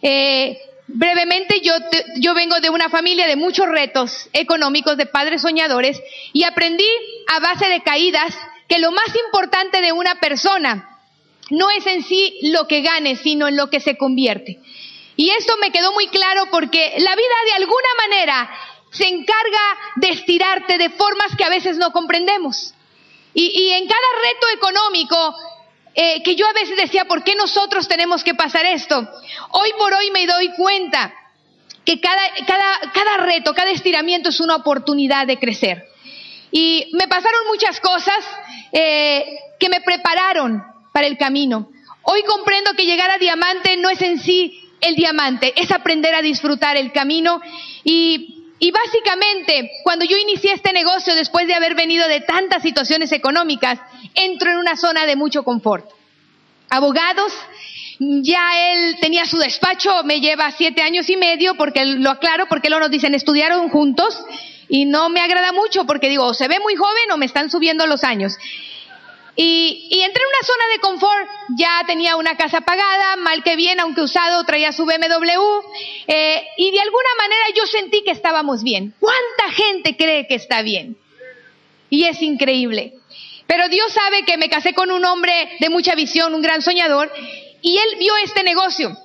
Eh, 0.02 0.58
brevemente, 0.88 1.62
yo, 1.62 1.74
yo 2.18 2.34
vengo 2.34 2.60
de 2.60 2.70
una 2.70 2.90
familia 2.90 3.28
de 3.28 3.36
muchos 3.36 3.68
retos 3.68 4.30
económicos, 4.34 4.98
de 4.98 5.06
padres 5.06 5.42
soñadores, 5.42 6.02
y 6.34 6.44
aprendí 6.44 6.90
a 7.28 7.40
base 7.40 7.68
de 7.68 7.82
caídas 7.82 8.36
que 8.68 8.80
lo 8.80 8.92
más 8.92 9.08
importante 9.28 9.82
de 9.82 9.92
una 9.92 10.20
persona 10.20 11.00
no 11.50 11.70
es 11.70 11.86
en 11.86 12.04
sí 12.04 12.40
lo 12.44 12.68
que 12.68 12.82
gane, 12.82 13.16
sino 13.18 13.48
en 13.48 13.58
lo 13.58 13.70
que 13.70 13.80
se 13.80 13.98
convierte. 13.98 14.60
Y 15.18 15.30
esto 15.32 15.58
me 15.58 15.72
quedó 15.72 15.92
muy 15.92 16.08
claro 16.08 16.46
porque 16.50 16.94
la 16.98 17.16
vida 17.16 17.36
de 17.46 17.54
alguna 17.54 17.90
manera 18.08 18.50
se 18.92 19.08
encarga 19.08 19.78
de 19.98 20.10
estirarte 20.10 20.78
de 20.78 20.90
formas 20.90 21.36
que 21.38 21.44
a 21.44 21.50
veces 21.50 21.78
no 21.78 21.92
comprendemos. 21.92 22.74
Y, 23.34 23.70
en 23.72 23.88
cada 23.88 24.00
reto 24.24 24.48
económico, 24.56 25.36
eh, 25.94 26.24
que 26.24 26.36
yo 26.36 26.48
a 26.48 26.54
veces 26.54 26.78
decía, 26.78 27.06
¿por 27.06 27.24
qué 27.24 27.36
nosotros 27.36 27.88
tenemos 27.88 28.24
que 28.24 28.34
pasar 28.34 28.66
esto? 28.66 29.08
Hoy 29.52 29.70
por 29.78 29.94
hoy 29.94 30.10
me 30.12 30.26
doy 30.26 30.50
cuenta 30.54 31.14
que 31.86 32.00
cada, 32.00 32.22
cada, 32.46 32.92
cada 32.94 33.18
reto, 33.18 33.54
cada 33.54 33.72
estiramiento 33.72 34.30
es 34.30 34.40
una 34.40 34.56
oportunidad 34.56 35.28
de 35.28 35.38
crecer. 35.38 35.88
Y 36.52 36.90
me 36.94 37.08
pasaron 37.08 37.48
muchas 37.48 37.80
cosas 37.80 38.26
eh, 38.72 39.26
que 39.60 39.70
me 39.70 39.82
prepararon 39.82 40.64
para 40.94 41.08
el 41.08 41.18
camino. 41.18 41.70
Hoy 42.04 42.24
comprendo 42.24 42.74
que 42.74 42.86
llegar 42.86 43.10
a 43.12 43.18
diamante 43.18 43.78
no 43.78 43.90
es 43.90 44.02
en 44.02 44.20
sí 44.20 44.60
el 44.82 44.96
diamante, 44.96 45.54
es 45.56 45.72
aprender 45.72 46.16
a 46.16 46.22
disfrutar 46.22 46.76
el 46.76 46.92
camino 46.92 47.40
y 47.84 48.31
y 48.64 48.70
básicamente, 48.70 49.72
cuando 49.84 50.06
yo 50.06 50.16
inicié 50.18 50.54
este 50.54 50.72
negocio, 50.72 51.16
después 51.16 51.48
de 51.48 51.56
haber 51.56 51.74
venido 51.74 52.08
de 52.08 52.22
tantas 52.22 52.62
situaciones 52.62 53.12
económicas, 53.12 53.80
entro 54.14 54.52
en 54.52 54.58
una 54.58 54.78
zona 54.78 55.08
de 55.08 55.16
mucho 55.16 55.42
confort. 55.42 55.90
Abogados, 56.70 57.34
ya 57.98 58.72
él 58.72 58.98
tenía 59.02 59.26
su 59.26 59.40
despacho, 59.40 60.04
me 60.04 60.22
lleva 60.22 60.52
siete 60.52 60.84
años 60.84 61.10
y 61.10 61.18
medio, 61.18 61.56
porque 61.56 61.84
lo 61.86 62.12
aclaro, 62.12 62.46
porque 62.46 62.70
luego 62.70 62.82
nos 62.82 62.92
dicen, 62.92 63.16
estudiaron 63.16 63.70
juntos, 63.70 64.16
y 64.70 64.86
no 64.86 65.10
me 65.10 65.22
agrada 65.22 65.52
mucho, 65.54 65.86
porque 65.86 66.08
digo, 66.08 66.26
o 66.26 66.36
se 66.36 66.48
ve 66.48 66.60
muy 66.60 66.76
joven 66.76 67.12
o 67.12 67.18
me 67.18 67.26
están 67.26 67.50
subiendo 67.50 67.88
los 67.88 68.04
años. 68.04 68.38
Y, 69.36 69.88
entré 70.04 70.24
en 70.24 70.28
una 70.28 70.46
zona 70.46 70.68
de 70.74 70.80
confort, 70.80 71.30
ya 71.58 71.84
tenía 71.88 72.16
una 72.18 72.36
casa 72.36 72.62
pagada, 72.62 73.16
mal 73.16 73.44
que 73.44 73.56
bien, 73.56 73.80
aunque 73.80 74.02
usado, 74.02 74.44
traía 74.44 74.72
su 74.72 74.86
BMW, 74.86 75.62
eh, 76.08 76.48
y 76.58 76.72
de 76.72 76.80
alguna 76.82 77.10
manera 77.18 77.44
yo 77.56 77.66
sentí 77.66 78.04
que 78.04 78.12
estábamos 78.12 78.64
bien. 78.64 78.94
¿Cuánta 79.00 79.52
gente 79.54 79.96
cree 79.96 80.28
que 80.28 80.36
está 80.36 80.62
bien? 80.62 80.98
Y 81.90 82.06
es 82.06 82.22
increíble. 82.22 82.94
Pero 83.48 83.70
Dios 83.70 83.92
sabe 83.92 84.24
que 84.24 84.38
me 84.38 84.50
casé 84.50 84.74
con 84.74 84.92
un 84.92 85.04
hombre 85.06 85.58
de 85.60 85.70
mucha 85.70 85.96
visión, 85.96 86.34
un 86.34 86.42
gran 86.42 86.62
soñador, 86.62 87.12
y 87.62 87.78
él 87.78 87.96
vio 88.00 88.16
este 88.18 88.44
negocio. 88.44 88.98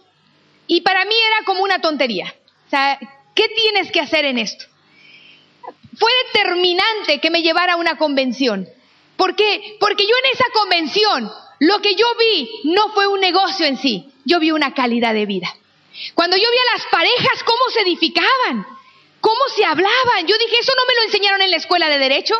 Y 0.66 0.80
para 0.80 1.04
mí 1.04 1.14
era 1.14 1.44
como 1.44 1.62
una 1.62 1.80
tontería. 1.80 2.34
O 2.66 2.70
sea, 2.70 2.98
¿qué 3.34 3.48
tienes 3.48 3.92
que 3.92 4.00
hacer 4.00 4.24
en 4.24 4.38
esto? 4.38 4.64
Fue 5.98 6.10
determinante 6.32 7.20
que 7.20 7.30
me 7.30 7.42
llevara 7.42 7.74
a 7.74 7.76
una 7.76 7.96
convención. 7.96 8.68
¿Por 9.16 9.34
qué? 9.34 9.76
Porque 9.80 10.06
yo 10.06 10.14
en 10.24 10.32
esa 10.32 10.44
convención, 10.52 11.32
lo 11.60 11.80
que 11.80 11.94
yo 11.94 12.06
vi 12.18 12.50
no 12.64 12.92
fue 12.92 13.06
un 13.06 13.20
negocio 13.20 13.66
en 13.66 13.76
sí, 13.78 14.12
yo 14.24 14.38
vi 14.40 14.50
una 14.50 14.74
calidad 14.74 15.14
de 15.14 15.26
vida. 15.26 15.54
Cuando 16.14 16.36
yo 16.36 16.50
vi 16.50 16.58
a 16.58 16.76
las 16.76 16.86
parejas, 16.86 17.42
cómo 17.44 17.70
se 17.72 17.80
edificaban, 17.80 18.66
cómo 19.20 19.48
se 19.54 19.64
hablaban, 19.64 20.26
yo 20.26 20.36
dije, 20.38 20.58
eso 20.60 20.72
no 20.76 20.84
me 20.86 20.94
lo 20.94 21.02
enseñaron 21.02 21.42
en 21.42 21.50
la 21.50 21.56
escuela 21.56 21.88
de 21.88 21.98
derecho. 21.98 22.34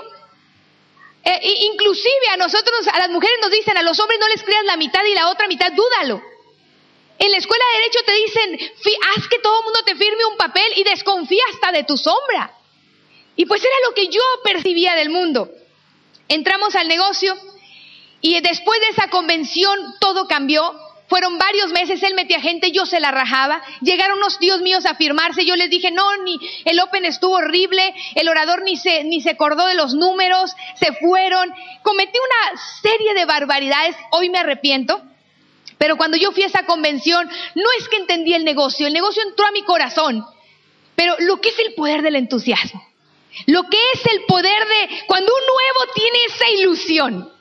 Eh, 1.25 1.41
inclusive 1.73 2.29
a 2.31 2.37
nosotros, 2.37 2.87
a 2.89 2.99
las 2.99 3.11
mujeres 3.11 3.39
nos 3.41 3.51
dicen, 3.51 3.77
a 3.77 3.83
los 3.83 3.99
hombres 3.99 4.21
no 4.21 4.29
les 4.29 4.43
creas 4.43 4.65
la 4.65 4.77
mitad 4.77 5.05
y 5.05 5.15
la 5.15 5.31
otra 5.31 5.49
mitad, 5.49 5.73
dúdalo. 5.73 6.23
En 7.19 7.31
la 7.31 7.39
escuela 7.39 7.65
de 7.73 7.79
derecho 7.79 8.01
te 8.05 8.13
dicen, 8.13 8.73
haz 9.17 9.29
que 9.29 9.39
todo 9.39 9.59
el 9.61 9.65
mundo 9.65 9.81
te 9.85 9.97
firme 9.97 10.25
un 10.27 10.37
papel 10.37 10.67
y 10.77 10.85
desconfía 10.85 11.43
hasta 11.53 11.73
de 11.73 11.85
tu 11.85 11.97
sombra. 11.97 12.53
Y 13.37 13.47
pues 13.47 13.63
era 13.65 13.75
lo 13.89 13.95
que 13.95 14.09
yo 14.09 14.21
percibía 14.45 14.95
del 14.95 15.09
mundo. 15.11 15.51
Entramos 16.29 16.75
al 16.75 16.89
negocio 16.89 17.37
y 18.21 18.41
después 18.41 18.81
de 18.81 18.89
esa 18.89 19.09
convención 19.09 19.79
todo 20.01 20.27
cambió. 20.27 20.75
Fueron 21.09 21.39
varios 21.39 21.71
meses, 21.71 22.03
él 22.03 22.15
metía 22.15 22.41
gente, 22.41 22.73
yo 22.73 22.85
se 22.85 22.99
la 22.99 23.13
rajaba. 23.13 23.63
Llegaron 23.81 24.19
unos 24.19 24.41
tíos 24.41 24.61
míos 24.61 24.87
a 24.87 24.97
firmarse, 24.97 25.45
yo 25.45 25.55
les 25.55 25.71
dije, 25.71 25.93
no, 25.93 26.17
ni 26.25 26.37
el 26.65 26.81
Open 26.81 27.05
estuvo 27.05 27.37
horrible, 27.37 27.95
el 28.17 28.29
orador 28.29 28.63
ni 28.63 28.77
se, 28.77 29.05
ni 29.05 29.21
se 29.21 29.31
acordó 29.31 29.67
de 29.67 29.75
los 29.75 29.95
números, 29.95 30.53
se 30.75 30.93
fueron. 30.95 31.49
Cometí 31.83 32.19
una 32.19 32.61
serie 32.83 33.15
de 33.15 33.25
barbaridades, 33.25 33.95
hoy 34.11 34.31
me 34.31 34.39
arrepiento. 34.39 35.01
Pero 35.79 35.97
cuando 35.97 36.17
yo 36.17 36.33
fui 36.33 36.43
a 36.43 36.47
esa 36.47 36.67
convención, 36.67 37.29
no 37.55 37.65
es 37.79 37.89
que 37.89 37.99
entendí 37.99 38.35
el 38.35 38.45
negocio, 38.45 38.89
el 38.89 38.93
negocio 38.93 39.23
entró 39.23 39.47
a 39.47 39.53
mi 39.53 39.63
corazón. 39.63 40.27
Pero 40.97 41.15
lo 41.21 41.41
que 41.41 41.51
es 41.51 41.59
el 41.61 41.75
poder 41.75 42.03
del 42.03 42.17
entusiasmo. 42.17 42.83
Lo 43.45 43.65
que 43.65 43.79
es 43.93 44.07
el 44.07 44.25
poder 44.25 44.67
de 44.67 45.05
cuando 45.07 45.33
un 45.33 45.41
nuevo 45.41 45.93
tiene 45.95 46.19
esa 46.27 46.49
ilusión. 46.51 47.33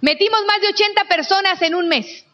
Metimos 0.00 0.44
más 0.46 0.60
de 0.60 0.68
80 0.68 1.04
personas 1.04 1.60
en 1.62 1.74
un 1.74 1.88
mes. 1.88 2.24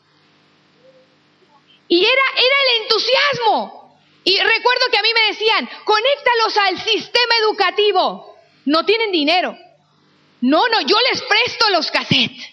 Y 1.88 2.04
era, 2.04 2.22
era 2.36 2.56
el 2.66 2.82
entusiasmo. 2.82 3.98
Y 4.24 4.36
recuerdo 4.38 4.86
que 4.90 4.98
a 4.98 5.02
mí 5.02 5.08
me 5.14 5.32
decían, 5.32 5.68
conéctalos 5.84 6.56
al 6.58 6.78
sistema 6.82 7.34
educativo. 7.40 8.36
No 8.66 8.84
tienen 8.84 9.10
dinero. 9.10 9.56
No, 10.42 10.68
no, 10.68 10.80
yo 10.82 10.96
les 11.10 11.22
presto 11.22 11.70
los 11.70 11.90
cassettes. 11.90 12.46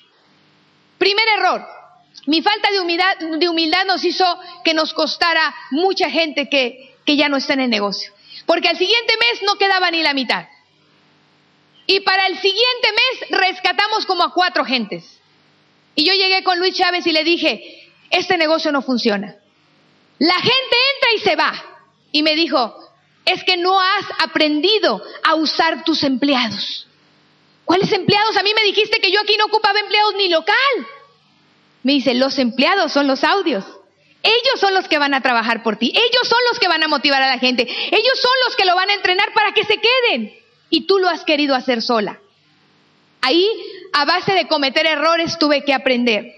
Primer 0.97 1.28
error. 1.28 1.65
Mi 2.28 2.41
falta 2.41 2.71
de 2.71 2.80
humildad, 2.80 3.17
de 3.17 3.49
humildad 3.49 3.86
nos 3.86 4.04
hizo 4.04 4.25
que 4.63 4.73
nos 4.73 4.93
costara 4.93 5.54
mucha 5.71 6.10
gente 6.10 6.49
que, 6.49 6.95
que 7.06 7.17
ya 7.17 7.30
no 7.30 7.38
está 7.38 7.54
en 7.54 7.62
el 7.62 7.69
negocio 7.69 8.13
porque 8.50 8.68
al 8.68 8.80
siguiente 8.80 9.14
mes 9.16 9.44
no 9.44 9.58
quedaba 9.60 9.92
ni 9.92 10.02
la 10.02 10.16
mitad. 10.16 10.48
Y 11.86 12.00
para 12.00 12.26
el 12.26 12.36
siguiente 12.40 12.88
mes 12.92 13.30
rescatamos 13.30 14.08
como 14.08 14.24
a 14.24 14.34
cuatro 14.34 14.66
gentes. 14.66 15.20
Y 15.94 16.04
yo 16.04 16.14
llegué 16.16 16.44
con 16.44 16.58
Luis 16.58 16.76
Chávez 16.76 17.06
y 17.06 17.12
le 17.12 17.24
dije, 17.24 17.92
este 18.10 18.40
negocio 18.40 18.72
no 18.72 18.82
funciona. 18.82 19.36
La 20.18 20.34
gente 20.34 20.52
entra 20.96 21.14
y 21.16 21.20
se 21.20 21.36
va. 21.36 21.64
Y 22.12 22.24
me 22.24 22.34
dijo, 22.34 22.76
es 23.24 23.44
que 23.44 23.56
no 23.56 23.80
has 23.80 24.06
aprendido 24.18 25.00
a 25.24 25.36
usar 25.36 25.84
tus 25.84 26.02
empleados. 26.02 26.88
¿Cuáles 27.66 27.92
empleados? 27.92 28.36
A 28.36 28.42
mí 28.42 28.52
me 28.56 28.64
dijiste 28.64 29.00
que 29.00 29.12
yo 29.12 29.22
aquí 29.22 29.38
no 29.38 29.46
ocupaba 29.46 29.80
empleados 29.80 30.16
ni 30.16 30.28
local. 30.28 30.88
Me 31.84 31.92
dice, 31.92 32.16
los 32.16 32.40
empleados 32.40 32.94
son 32.94 33.06
los 33.06 33.24
audios. 33.24 33.64
Ellos 34.22 34.60
son 34.60 34.74
los 34.74 34.88
que 34.88 34.98
van 34.98 35.14
a 35.14 35.22
trabajar 35.22 35.64
por 35.64 35.78
ti. 35.78 35.92
Ellos 35.96 36.28
son 36.28 36.40
los 36.50 36.60
que 36.60 36.68
van 36.68 36.84
a 36.84 36.88
motivar 36.88 37.22
a 37.22 37.28
la 37.28 37.40
gente. 37.40 37.64
Ellos 37.64 38.20
son 38.22 38.32
los 38.46 38.56
que 38.56 38.66
lo 38.66 38.76
van 38.76 38.90
a 38.90 38.94
entrenar 38.94 39.34
para 39.34 39.54
que 39.54 39.64
se 39.64 39.78
queden. 39.78 40.34
Y 40.70 40.88
tú 40.88 41.00
lo 41.00 41.08
has 41.08 41.24
querido 41.24 41.56
hacer 41.56 41.82
sola. 41.82 42.20
Ahí, 43.22 43.50
a 43.94 44.06
base 44.06 44.34
de 44.34 44.48
cometer 44.48 44.86
errores, 44.86 45.38
tuve 45.40 45.64
que 45.64 45.74
aprender. 45.74 46.36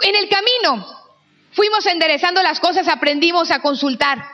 En 0.00 0.16
el 0.16 0.28
camino, 0.28 0.86
fuimos 1.52 1.86
enderezando 1.86 2.42
las 2.42 2.60
cosas, 2.60 2.88
aprendimos 2.88 3.50
a 3.50 3.60
consultar. 3.60 4.24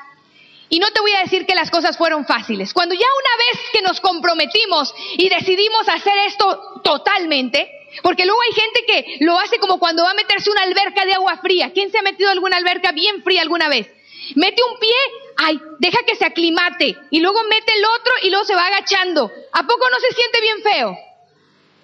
Y 0.69 0.79
no 0.79 0.91
te 0.93 1.01
voy 1.01 1.13
a 1.13 1.21
decir 1.21 1.47
que 1.47 1.55
las 1.55 1.71
cosas 1.71 1.99
fueron 1.99 2.27
fáciles. 2.27 2.73
Cuando 2.73 2.95
ya 2.95 3.01
una 3.01 3.45
vez 3.45 3.71
que 3.73 3.83
nos 3.83 4.01
comprometimos 4.01 4.95
y 5.19 5.29
decidimos 5.29 5.89
hacer 5.89 6.17
esto 6.27 6.81
totalmente, 6.85 7.80
porque 8.03 8.25
luego 8.25 8.41
hay 8.43 8.53
gente 8.53 8.85
que 8.87 9.25
lo 9.25 9.39
hace 9.39 9.59
como 9.59 9.79
cuando 9.79 10.05
va 10.05 10.13
a 10.13 10.15
meterse 10.15 10.51
una 10.51 10.63
alberca 10.63 11.05
de 11.05 11.15
agua 11.15 11.39
fría. 11.39 11.73
¿Quién 11.73 11.91
se 11.91 11.99
ha 11.99 12.03
metido 12.03 12.31
alguna 12.31 12.57
alberca 12.57 12.93
bien 12.93 13.23
fría 13.23 13.43
alguna 13.43 13.69
vez? 13.69 13.89
Mete 14.37 14.63
un 14.63 14.79
pie, 14.79 14.97
ay, 15.37 15.61
deja 15.79 15.99
que 16.07 16.17
se 16.17 16.25
aclimate. 16.25 16.97
Y 17.11 17.21
luego 17.21 17.43
mete 17.45 17.73
el 17.77 17.85
otro 17.85 18.13
y 18.23 18.31
luego 18.31 18.45
se 18.45 18.55
va 18.55 18.67
agachando. 18.67 19.31
¿A 19.53 19.67
poco 19.67 19.91
no 19.91 20.01
se 20.01 20.15
siente 20.15 20.41
bien 20.41 20.63
feo? 20.63 20.99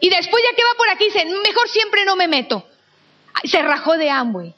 Y 0.00 0.10
después 0.10 0.42
ya 0.42 0.56
que 0.56 0.62
va 0.62 0.76
por 0.76 0.88
aquí 0.90 1.04
dice, 1.06 1.24
mejor 1.24 1.68
siempre 1.68 2.04
no 2.04 2.16
me 2.16 2.28
meto. 2.28 2.66
Se 3.44 3.62
rajó 3.62 3.96
de 3.96 4.10
hambre 4.10 4.54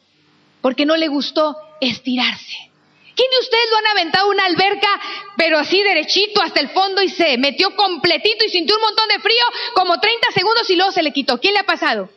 porque 0.60 0.86
no 0.86 0.96
le 0.96 1.08
gustó 1.08 1.56
estirarse. 1.80 2.67
¿Quién 3.18 3.30
de 3.32 3.38
ustedes 3.40 3.70
lo 3.72 3.78
han 3.78 3.86
aventado 3.88 4.28
una 4.28 4.44
alberca, 4.44 4.88
pero 5.36 5.58
así 5.58 5.82
derechito 5.82 6.40
hasta 6.40 6.60
el 6.60 6.68
fondo 6.68 7.02
y 7.02 7.08
se 7.08 7.36
metió 7.36 7.74
completito 7.74 8.44
y 8.44 8.48
sintió 8.48 8.76
un 8.76 8.82
montón 8.82 9.08
de 9.08 9.18
frío, 9.18 9.44
como 9.74 9.98
30 9.98 10.30
segundos 10.30 10.70
y 10.70 10.76
luego 10.76 10.92
se 10.92 11.02
le 11.02 11.12
quitó? 11.12 11.40
¿Quién 11.40 11.54
le 11.54 11.58
ha 11.58 11.66
pasado? 11.66 12.08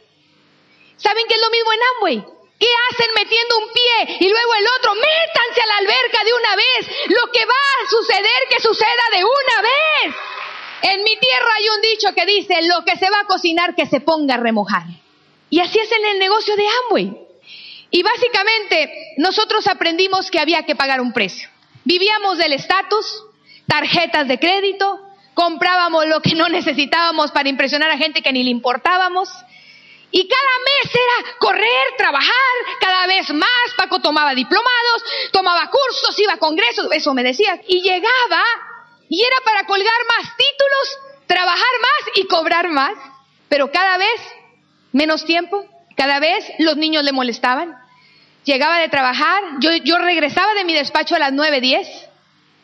¿Saben 0.97 1.25
que 1.27 1.33
es 1.33 1.41
lo 1.41 1.49
mismo 1.49 1.73
en 1.73 1.79
Amway? 1.89 2.25
¿Qué 2.59 2.67
hacen 2.91 3.09
metiendo 3.15 3.57
un 3.57 3.73
pie 3.73 4.17
y 4.19 4.29
luego 4.29 4.53
el 4.53 4.65
otro? 4.77 4.93
Métanse 4.93 5.61
a 5.63 5.65
la 5.65 5.77
alberca 5.77 6.23
de 6.23 6.33
una 6.35 6.55
vez. 6.55 6.87
Lo 7.07 7.31
que 7.31 7.45
va 7.45 7.63
a 7.81 7.89
suceder, 7.89 8.41
que 8.51 8.59
suceda 8.61 9.05
de 9.11 9.23
una 9.23 9.61
vez. 9.63 10.15
En 10.83 11.03
mi 11.03 11.17
tierra 11.17 11.49
hay 11.57 11.69
un 11.77 11.81
dicho 11.81 12.13
que 12.13 12.27
dice, 12.27 12.61
lo 12.61 12.85
que 12.85 12.95
se 12.97 13.09
va 13.09 13.21
a 13.21 13.25
cocinar, 13.25 13.73
que 13.73 13.87
se 13.87 14.01
ponga 14.01 14.35
a 14.35 14.37
remojar. 14.37 14.83
Y 15.49 15.61
así 15.61 15.79
es 15.79 15.91
en 15.91 16.05
el 16.05 16.19
negocio 16.19 16.55
de 16.55 16.67
Amway. 16.85 17.20
Y 17.91 18.03
básicamente 18.03 19.13
nosotros 19.17 19.67
aprendimos 19.67 20.31
que 20.31 20.39
había 20.39 20.63
que 20.63 20.75
pagar 20.75 21.01
un 21.01 21.11
precio. 21.11 21.49
Vivíamos 21.83 22.37
del 22.37 22.53
estatus, 22.53 23.05
tarjetas 23.67 24.27
de 24.27 24.39
crédito, 24.39 24.99
comprábamos 25.33 26.05
lo 26.07 26.21
que 26.21 26.35
no 26.35 26.47
necesitábamos 26.47 27.31
para 27.31 27.49
impresionar 27.49 27.91
a 27.91 27.97
gente 27.97 28.21
que 28.21 28.31
ni 28.31 28.43
le 28.43 28.49
importábamos. 28.49 29.29
Y 30.11 30.27
cada 30.27 30.59
mes 30.65 30.93
era 30.93 31.37
correr, 31.37 31.95
trabajar, 31.97 32.55
cada 32.79 33.07
vez 33.07 33.29
más. 33.33 33.47
Paco 33.77 33.99
tomaba 33.99 34.35
diplomados, 34.35 35.03
tomaba 35.31 35.69
cursos, 35.69 36.17
iba 36.19 36.33
a 36.33 36.37
congresos, 36.37 36.87
eso 36.91 37.13
me 37.13 37.23
decía. 37.23 37.61
Y 37.67 37.81
llegaba 37.81 38.43
y 39.09 39.21
era 39.21 39.37
para 39.43 39.65
colgar 39.65 40.01
más 40.17 40.35
títulos, 40.37 40.99
trabajar 41.27 41.73
más 41.81 42.15
y 42.15 42.27
cobrar 42.27 42.69
más. 42.69 42.93
Pero 43.49 43.71
cada 43.71 43.97
vez 43.97 44.21
menos 44.91 45.25
tiempo, 45.25 45.65
cada 45.97 46.19
vez 46.19 46.45
los 46.59 46.77
niños 46.77 47.03
le 47.03 47.11
molestaban. 47.11 47.80
Llegaba 48.43 48.79
de 48.79 48.89
trabajar, 48.89 49.43
yo, 49.59 49.97
regresaba 49.99 50.53
de 50.55 50.63
mi 50.63 50.73
despacho 50.73 51.15
a 51.15 51.19
las 51.19 51.31
9, 51.31 51.61
10. 51.61 51.87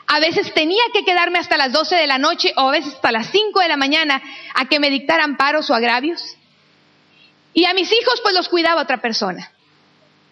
A 0.08 0.20
veces 0.20 0.54
tenía 0.54 0.84
que 0.94 1.04
quedarme 1.04 1.38
hasta 1.38 1.58
las 1.58 1.72
12 1.72 1.96
de 1.96 2.08
la 2.08 2.18
noche 2.18 2.54
o 2.56 2.70
a 2.70 2.72
veces 2.72 2.96
hasta 2.96 3.12
las 3.12 3.28
5 3.28 3.60
de 3.60 3.68
la 3.68 3.78
mañana 3.78 4.22
a 4.56 4.66
que 4.66 4.80
me 4.80 4.90
dictaran 4.90 5.38
paros 5.38 5.70
o 5.70 5.76
agravios. 5.76 6.24
Y 7.54 7.66
a 7.66 7.74
mis 7.74 7.92
hijos 7.92 8.22
pues 8.22 8.34
los 8.34 8.50
cuidaba 8.50 8.82
otra 8.82 9.02
persona. 9.02 9.52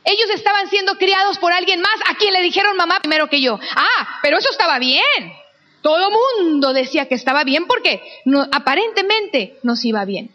Ellos 0.03 0.29
estaban 0.34 0.69
siendo 0.69 0.97
criados 0.97 1.38
por 1.39 1.51
alguien 1.51 1.81
más 1.81 1.95
a 2.10 2.15
quien 2.15 2.34
le 2.34 2.41
dijeron 2.41 2.77
mamá 2.77 2.99
primero 2.99 3.29
que 3.29 3.41
yo. 3.41 3.60
Ah, 3.75 4.19
pero 4.21 4.38
eso 4.38 4.49
estaba 4.51 4.79
bien. 4.79 5.34
Todo 5.81 6.10
mundo 6.10 6.73
decía 6.73 7.08
que 7.08 7.15
estaba 7.15 7.43
bien 7.43 7.65
porque 7.67 8.01
no, 8.23 8.47
aparentemente 8.51 9.58
nos 9.63 9.84
iba 9.86 10.05
bien. 10.05 10.34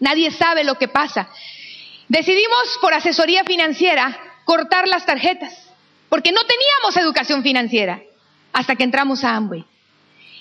Nadie 0.00 0.30
sabe 0.30 0.64
lo 0.64 0.76
que 0.76 0.88
pasa. 0.88 1.28
Decidimos 2.10 2.76
por 2.80 2.92
asesoría 2.92 3.44
financiera 3.44 4.18
cortar 4.44 4.88
las 4.88 5.06
tarjetas 5.06 5.54
porque 6.08 6.32
no 6.32 6.40
teníamos 6.44 6.96
educación 6.96 7.44
financiera 7.44 8.02
hasta 8.52 8.74
que 8.74 8.82
entramos 8.82 9.22
a 9.22 9.36
Amway. 9.36 9.64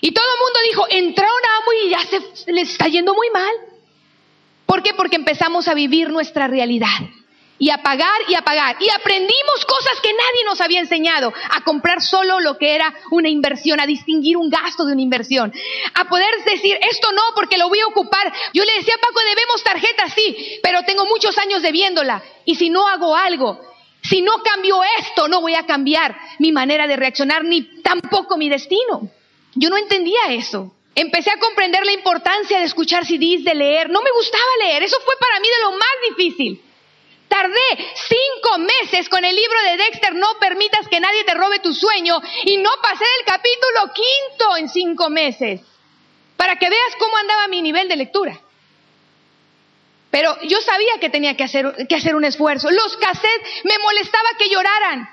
Y 0.02 0.12
todo 0.12 0.26
el 0.26 0.40
mundo 0.40 0.60
dijo, 0.68 0.86
entraron 0.90 1.42
a 1.46 1.58
Amway 1.60 1.86
y 1.86 1.90
ya 1.92 2.34
se 2.34 2.52
les 2.52 2.72
está 2.72 2.88
yendo 2.88 3.14
muy 3.14 3.30
mal. 3.30 3.54
¿Por 4.66 4.82
qué? 4.82 4.96
Porque 4.96 5.18
empezamos 5.18 5.68
a 5.68 5.76
vivir 5.76 6.10
nuestra 6.10 6.48
realidad 6.48 6.88
y 7.60 7.70
a 7.70 7.78
pagar 7.84 8.22
y 8.28 8.36
a 8.36 8.42
pagar. 8.42 8.78
Y 8.80 8.90
aprendimos 8.90 9.66
cosas 9.68 10.00
que 10.02 10.12
nadie 10.12 10.46
nos 10.46 10.62
había 10.62 10.80
enseñado, 10.80 11.34
a 11.52 11.62
comprar 11.64 12.02
solo 12.02 12.40
lo 12.40 12.58
que 12.58 12.74
era 12.74 12.94
una 13.12 13.30
inversión, 13.30 13.80
a 13.80 13.86
distinguir 13.86 14.38
un 14.38 14.50
gasto 14.50 14.86
de 14.86 14.94
una 14.94 15.02
inversión, 15.02 15.54
a 15.94 16.06
poder 16.06 16.30
decir, 16.46 16.78
esto 16.90 17.12
no, 17.12 17.22
porque 17.36 17.58
lo 17.58 17.68
voy 17.68 17.82
a 17.82 17.88
ocupar. 17.88 18.34
Yo 18.54 18.64
le 18.64 18.74
decía 18.74 18.96
a 18.96 19.02
Paco, 19.02 19.20
debemos 19.20 19.64
tarjeta, 19.64 20.10
sí, 20.10 20.60
pero 20.64 20.84
tengo 20.84 21.06
muchos 21.06 21.38
años 21.38 21.62
debiéndola. 21.62 22.24
Y 22.46 22.56
si 22.56 22.70
no 22.70 22.88
hago 22.88 23.16
algo, 23.16 23.60
si 24.02 24.22
no 24.22 24.42
cambio 24.42 24.82
esto, 24.98 25.28
no 25.28 25.42
voy 25.42 25.56
a 25.56 25.66
cambiar 25.66 26.16
mi 26.40 26.52
manera 26.52 26.88
de 26.88 26.96
reaccionar, 26.96 27.44
ni 27.44 27.82
tampoco 27.82 28.38
mi 28.38 28.50
destino. 28.50 29.10
Yo 29.56 29.70
no 29.70 29.78
entendía 29.78 30.20
eso. 30.30 30.74
Empecé 30.96 31.32
a 31.32 31.40
comprender 31.40 31.86
la 31.86 31.92
importancia 31.92 32.60
de 32.60 32.66
escuchar 32.66 33.06
CDs, 33.06 33.44
de 33.44 33.56
leer. 33.56 33.90
No 33.90 34.02
me 34.02 34.12
gustaba 34.12 34.44
leer, 34.62 34.84
eso 34.84 34.98
fue 35.04 35.16
para 35.20 35.40
mí 35.40 35.48
de 35.48 35.64
lo 35.64 35.72
más 35.72 36.18
difícil. 36.18 36.62
Tardé 37.30 37.94
cinco 38.10 38.58
meses 38.58 39.08
con 39.08 39.24
el 39.24 39.36
libro 39.36 39.62
de 39.62 39.78
Dexter, 39.78 40.16
no 40.16 40.40
permitas 40.40 40.88
que 40.90 41.00
nadie 41.00 41.24
te 41.24 41.36
robe 41.36 41.60
tu 41.60 41.74
sueño, 41.74 42.20
y 42.44 42.58
no 42.58 42.72
pasé 42.82 43.06
el 43.20 43.26
capítulo 43.26 43.94
quinto 43.94 44.58
en 44.58 44.68
cinco 44.68 45.10
meses, 45.10 45.62
para 46.36 46.56
que 46.58 46.70
veas 46.70 46.96
cómo 46.98 47.16
andaba 47.18 47.48
mi 47.48 47.62
nivel 47.62 47.88
de 47.88 47.98
lectura. 47.98 48.40
Pero 50.10 50.36
yo 50.42 50.60
sabía 50.62 51.00
que 51.00 51.12
tenía 51.12 51.38
que 51.38 51.44
hacer, 51.44 51.86
que 51.88 51.96
hacer 51.96 52.16
un 52.16 52.26
esfuerzo. 52.26 52.72
Los 52.72 52.98
cassettes 52.98 53.64
me 53.64 53.78
molestaba 53.78 54.30
que 54.40 54.50
lloraran. 54.50 55.08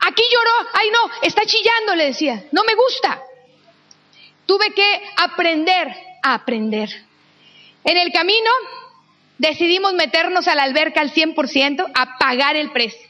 Aquí 0.00 0.22
lloró, 0.32 0.70
ay 0.72 0.90
no, 0.90 1.10
está 1.20 1.44
chillando, 1.44 1.94
le 1.94 2.06
decía, 2.06 2.44
no 2.52 2.64
me 2.64 2.74
gusta. 2.74 3.22
Tuve 4.46 4.72
que 4.72 5.10
aprender 5.18 5.94
a 6.22 6.34
aprender. 6.34 6.88
En 7.84 7.98
el 7.98 8.10
camino 8.12 8.50
decidimos 9.38 9.94
meternos 9.94 10.48
a 10.48 10.54
la 10.54 10.64
alberca 10.64 11.00
al 11.00 11.12
100%, 11.12 11.90
a 11.94 12.18
pagar 12.18 12.56
el 12.56 12.70
precio. 12.70 13.08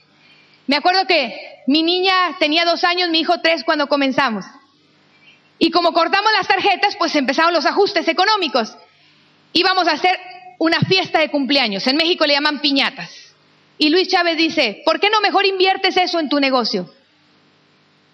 Me 0.67 0.77
acuerdo 0.77 1.07
que 1.07 1.35
mi 1.67 1.83
niña 1.83 2.37
tenía 2.38 2.64
dos 2.64 2.85
años, 2.85 3.09
mi 3.09 3.21
hijo 3.21 3.41
tres 3.41 3.64
cuando 3.64 3.88
comenzamos. 3.88 4.45
Y 5.59 5.71
como 5.71 5.93
cortamos 5.93 6.31
las 6.33 6.47
tarjetas, 6.47 6.97
pues 6.97 7.17
empezaron 7.17 7.53
los 7.53 7.67
ajustes 7.67 8.07
económicos. 8.07 8.77
Íbamos 9.53 9.88
a 9.88 9.93
hacer 9.93 10.19
una 10.59 10.81
fiesta 10.81 11.19
de 11.19 11.31
cumpleaños. 11.31 11.87
En 11.87 11.97
México 11.97 12.27
le 12.27 12.35
llaman 12.35 12.61
piñatas. 12.61 13.11
Y 13.79 13.88
Luis 13.88 14.09
Chávez 14.09 14.37
dice, 14.37 14.83
¿por 14.85 15.01
qué 15.01 15.11
no 15.11 15.21
mejor 15.21 15.47
inviertes 15.47 15.97
eso 15.97 16.21
en 16.21 16.29
tu 16.29 16.38
negocio? 16.38 16.93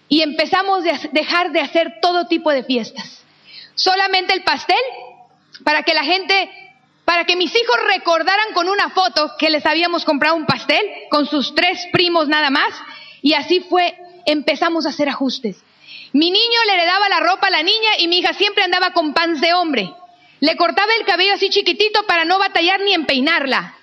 y 0.07 0.21
empezamos 0.21 0.85
a 0.85 1.07
dejar 1.11 1.51
de 1.51 1.61
hacer 1.61 1.99
todo 2.01 2.27
tipo 2.27 2.51
de 2.51 2.63
fiestas. 2.63 3.23
Solamente 3.75 4.33
el 4.33 4.43
pastel 4.43 4.77
para 5.63 5.83
que 5.83 5.93
la 5.93 6.03
gente, 6.03 6.49
para 7.05 7.25
que 7.25 7.35
mis 7.35 7.55
hijos 7.55 7.77
recordaran 7.93 8.53
con 8.53 8.67
una 8.67 8.89
foto 8.89 9.31
que 9.37 9.51
les 9.51 9.65
habíamos 9.65 10.03
comprado 10.03 10.35
un 10.35 10.45
pastel 10.45 10.83
con 11.09 11.27
sus 11.27 11.53
tres 11.53 11.87
primos 11.93 12.27
nada 12.27 12.49
más 12.49 12.73
y 13.21 13.33
así 13.33 13.59
fue, 13.61 13.97
empezamos 14.25 14.85
a 14.85 14.89
hacer 14.89 15.07
ajustes. 15.07 15.57
Mi 16.13 16.31
niño 16.31 16.59
le 16.65 16.73
heredaba 16.73 17.09
la 17.09 17.19
ropa 17.19 17.47
a 17.47 17.51
la 17.51 17.63
niña 17.63 17.91
y 17.99 18.07
mi 18.07 18.19
hija 18.19 18.33
siempre 18.33 18.63
andaba 18.63 18.91
con 18.91 19.13
pants 19.13 19.41
de 19.41 19.53
hombre. 19.53 19.93
Le 20.39 20.55
cortaba 20.57 20.93
el 20.99 21.05
cabello 21.05 21.33
así 21.33 21.49
chiquitito 21.49 22.05
para 22.05 22.25
no 22.25 22.39
batallar 22.39 22.81
ni 22.81 22.93
en 22.93 23.05
peinarla. 23.05 23.75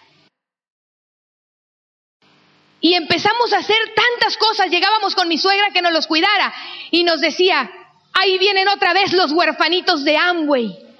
Y 2.80 2.94
empezamos 2.94 3.52
a 3.52 3.58
hacer 3.58 3.76
tantas 3.94 4.37
cosas. 4.37 4.70
Llegábamos 4.70 5.14
con 5.14 5.28
mi 5.28 5.38
suegra 5.38 5.70
que 5.72 5.82
nos 5.82 5.92
los 5.92 6.06
cuidara 6.06 6.52
y 6.90 7.04
nos 7.04 7.20
decía, 7.20 7.70
ahí 8.12 8.38
vienen 8.38 8.68
otra 8.68 8.92
vez 8.92 9.12
los 9.12 9.30
huerfanitos 9.32 10.04
de 10.04 10.16
Amway. 10.16 10.91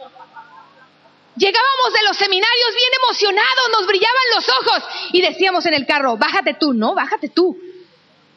Llegábamos 1.37 1.93
de 1.95 2.03
los 2.09 2.17
seminarios 2.17 2.75
bien 2.75 2.91
emocionados, 3.03 3.71
nos 3.73 3.87
brillaban 3.87 4.23
los 4.35 4.49
ojos 4.49 4.83
y 5.13 5.23
decíamos 5.23 5.65
en 5.67 5.75
el 5.75 5.87
carro, 5.87 6.17
bájate 6.17 6.55
tú, 6.55 6.75
no, 6.75 6.95
bájate 6.95 7.31
tú. 7.31 7.59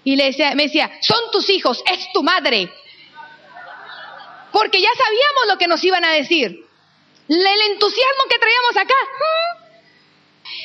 Y 0.03 0.15
le 0.15 0.25
decía, 0.25 0.55
me 0.55 0.63
decía, 0.63 0.91
son 1.01 1.19
tus 1.31 1.49
hijos, 1.49 1.83
es 1.91 2.07
tu 2.13 2.23
madre. 2.23 2.71
Porque 4.51 4.79
ya 4.79 4.89
sabíamos 4.95 5.47
lo 5.49 5.57
que 5.57 5.67
nos 5.67 5.83
iban 5.83 6.05
a 6.05 6.11
decir. 6.11 6.65
El 7.27 7.61
entusiasmo 7.71 8.23
que 8.29 8.39
traíamos 8.39 8.77
acá, 8.77 8.95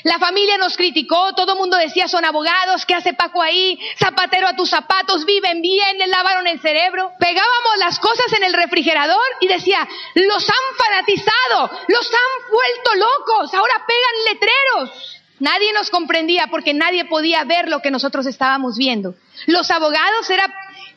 la 0.04 0.18
familia 0.18 0.56
nos 0.58 0.76
criticó, 0.76 1.34
todo 1.34 1.52
el 1.52 1.58
mundo 1.58 1.76
decía 1.76 2.08
son 2.08 2.24
abogados, 2.24 2.86
¿qué 2.86 2.94
hace 2.94 3.12
Paco 3.12 3.42
ahí? 3.42 3.78
Zapatero 3.98 4.48
a 4.48 4.56
tus 4.56 4.70
zapatos, 4.70 5.24
viven 5.24 5.60
bien, 5.60 5.98
le 5.98 6.06
lavaron 6.06 6.46
el 6.46 6.60
cerebro. 6.60 7.12
Pegábamos 7.18 7.78
las 7.78 7.98
cosas 7.98 8.32
en 8.32 8.44
el 8.44 8.54
refrigerador 8.54 9.20
y 9.40 9.48
decía, 9.48 9.86
los 10.14 10.48
han 10.48 10.76
fanatizado, 10.76 11.70
los 11.88 12.10
han 12.12 12.50
vuelto 12.50 12.94
locos, 12.94 13.54
ahora 13.54 13.74
pegan 13.86 14.34
letreros. 14.34 15.16
Nadie 15.38 15.72
nos 15.72 15.90
comprendía 15.90 16.48
porque 16.50 16.74
nadie 16.74 17.06
podía 17.06 17.44
ver 17.44 17.68
lo 17.68 17.80
que 17.80 17.90
nosotros 17.90 18.26
estábamos 18.26 18.76
viendo. 18.76 19.14
Los 19.46 19.70
abogados 19.70 20.28
era, 20.28 20.46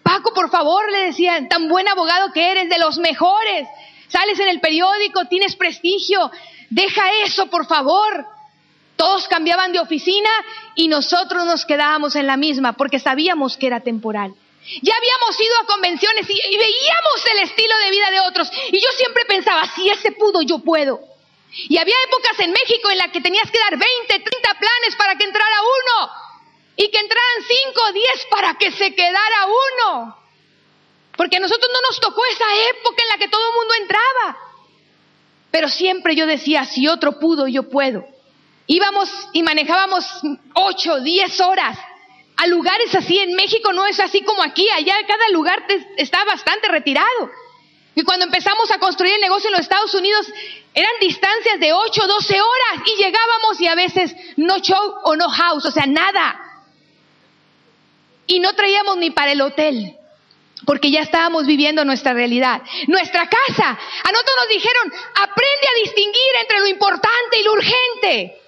Paco, 0.03 0.33
por 0.33 0.49
favor, 0.49 0.91
le 0.91 1.05
decían, 1.05 1.47
tan 1.47 1.69
buen 1.69 1.87
abogado 1.87 2.33
que 2.33 2.51
eres, 2.51 2.69
de 2.69 2.77
los 2.77 2.97
mejores. 2.97 3.67
Sales 4.09 4.39
en 4.39 4.49
el 4.49 4.59
periódico, 4.59 5.25
tienes 5.25 5.55
prestigio. 5.55 6.29
Deja 6.69 7.03
eso, 7.25 7.47
por 7.47 7.67
favor. 7.67 8.27
Todos 8.95 9.27
cambiaban 9.27 9.71
de 9.73 9.79
oficina 9.79 10.29
y 10.75 10.87
nosotros 10.87 11.45
nos 11.45 11.65
quedábamos 11.65 12.15
en 12.15 12.27
la 12.27 12.37
misma 12.37 12.73
porque 12.73 12.99
sabíamos 12.99 13.57
que 13.57 13.67
era 13.67 13.79
temporal. 13.79 14.33
Ya 14.81 14.95
habíamos 14.95 15.39
ido 15.39 15.57
a 15.61 15.65
convenciones 15.65 16.25
y, 16.29 16.57
veíamos 16.57 17.25
el 17.31 17.39
estilo 17.39 17.77
de 17.79 17.91
vida 17.91 18.11
de 18.11 18.19
otros. 18.21 18.49
Y 18.71 18.79
yo 18.79 18.89
siempre 18.95 19.25
pensaba, 19.25 19.67
si 19.75 19.89
ese 19.89 20.13
pudo, 20.13 20.41
yo 20.41 20.59
puedo. 20.59 21.01
Y 21.51 21.77
había 21.77 21.95
épocas 22.07 22.39
en 22.39 22.51
México 22.51 22.89
en 22.89 22.97
las 22.97 23.11
que 23.11 23.21
tenías 23.21 23.49
que 23.51 23.59
dar 23.59 23.77
20, 23.77 23.83
30 24.07 24.59
planes 24.59 24.95
para 24.97 25.17
que 25.17 25.25
entrara 25.25 25.57
uno. 25.61 26.11
Y 26.77 26.89
que 26.89 26.97
entraran 26.97 27.43
5 27.65 27.81
o 27.89 27.91
10 27.91 28.25
para 28.31 28.53
que 28.55 28.71
se 28.71 28.95
quedara 28.95 29.47
uno. 29.47 30.17
Porque 31.17 31.37
a 31.37 31.41
nosotros 31.41 31.69
no 31.71 31.81
nos 31.81 31.99
tocó 31.99 32.25
esa 32.25 32.45
época 32.71 33.03
en 33.03 33.09
la 33.09 33.17
que 33.17 33.27
todo 33.27 33.45
el 33.49 33.55
mundo 33.55 33.73
entraba. 33.81 34.37
Pero 35.51 35.67
siempre 35.67 36.15
yo 36.15 36.25
decía, 36.25 36.65
si 36.65 36.87
otro 36.87 37.19
pudo, 37.19 37.47
yo 37.47 37.69
puedo. 37.69 38.07
Íbamos 38.67 39.09
y 39.33 39.43
manejábamos 39.43 40.05
ocho, 40.53 40.99
diez 41.01 41.39
horas 41.41 41.77
a 42.37 42.47
lugares 42.47 42.93
así. 42.95 43.19
En 43.19 43.35
México 43.35 43.73
no 43.73 43.85
es 43.85 43.99
así 43.99 44.21
como 44.21 44.41
aquí, 44.41 44.67
allá 44.69 44.95
cada 45.07 45.29
lugar 45.29 45.65
está 45.97 46.23
bastante 46.25 46.67
retirado. 46.69 47.31
Y 47.95 48.03
cuando 48.03 48.25
empezamos 48.25 48.71
a 48.71 48.79
construir 48.79 49.13
el 49.13 49.21
negocio 49.21 49.49
en 49.49 49.53
los 49.53 49.61
Estados 49.61 49.93
Unidos, 49.93 50.25
eran 50.73 50.91
distancias 50.99 51.59
de 51.59 51.73
8, 51.73 52.07
12 52.07 52.41
horas 52.41 52.87
y 52.87 53.03
llegábamos 53.03 53.61
y 53.61 53.67
a 53.67 53.75
veces 53.75 54.15
no 54.37 54.57
show 54.59 54.95
o 55.03 55.15
no 55.15 55.29
house, 55.29 55.65
o 55.65 55.71
sea, 55.71 55.85
nada. 55.85 56.39
Y 58.25 58.39
no 58.39 58.53
traíamos 58.53 58.97
ni 58.97 59.11
para 59.11 59.33
el 59.33 59.41
hotel, 59.41 59.95
porque 60.65 60.89
ya 60.89 61.01
estábamos 61.01 61.45
viviendo 61.45 61.85
nuestra 61.85 62.13
realidad. 62.13 62.63
Nuestra 62.87 63.29
casa, 63.29 63.77
a 64.03 64.11
nosotros 64.11 64.35
nos 64.39 64.49
dijeron, 64.49 64.93
aprende 65.15 65.67
a 65.67 65.83
distinguir 65.83 66.31
entre 66.41 66.59
lo 66.61 66.67
importante 66.67 67.39
y 67.39 67.43
lo 67.43 67.51
urgente. 67.51 68.42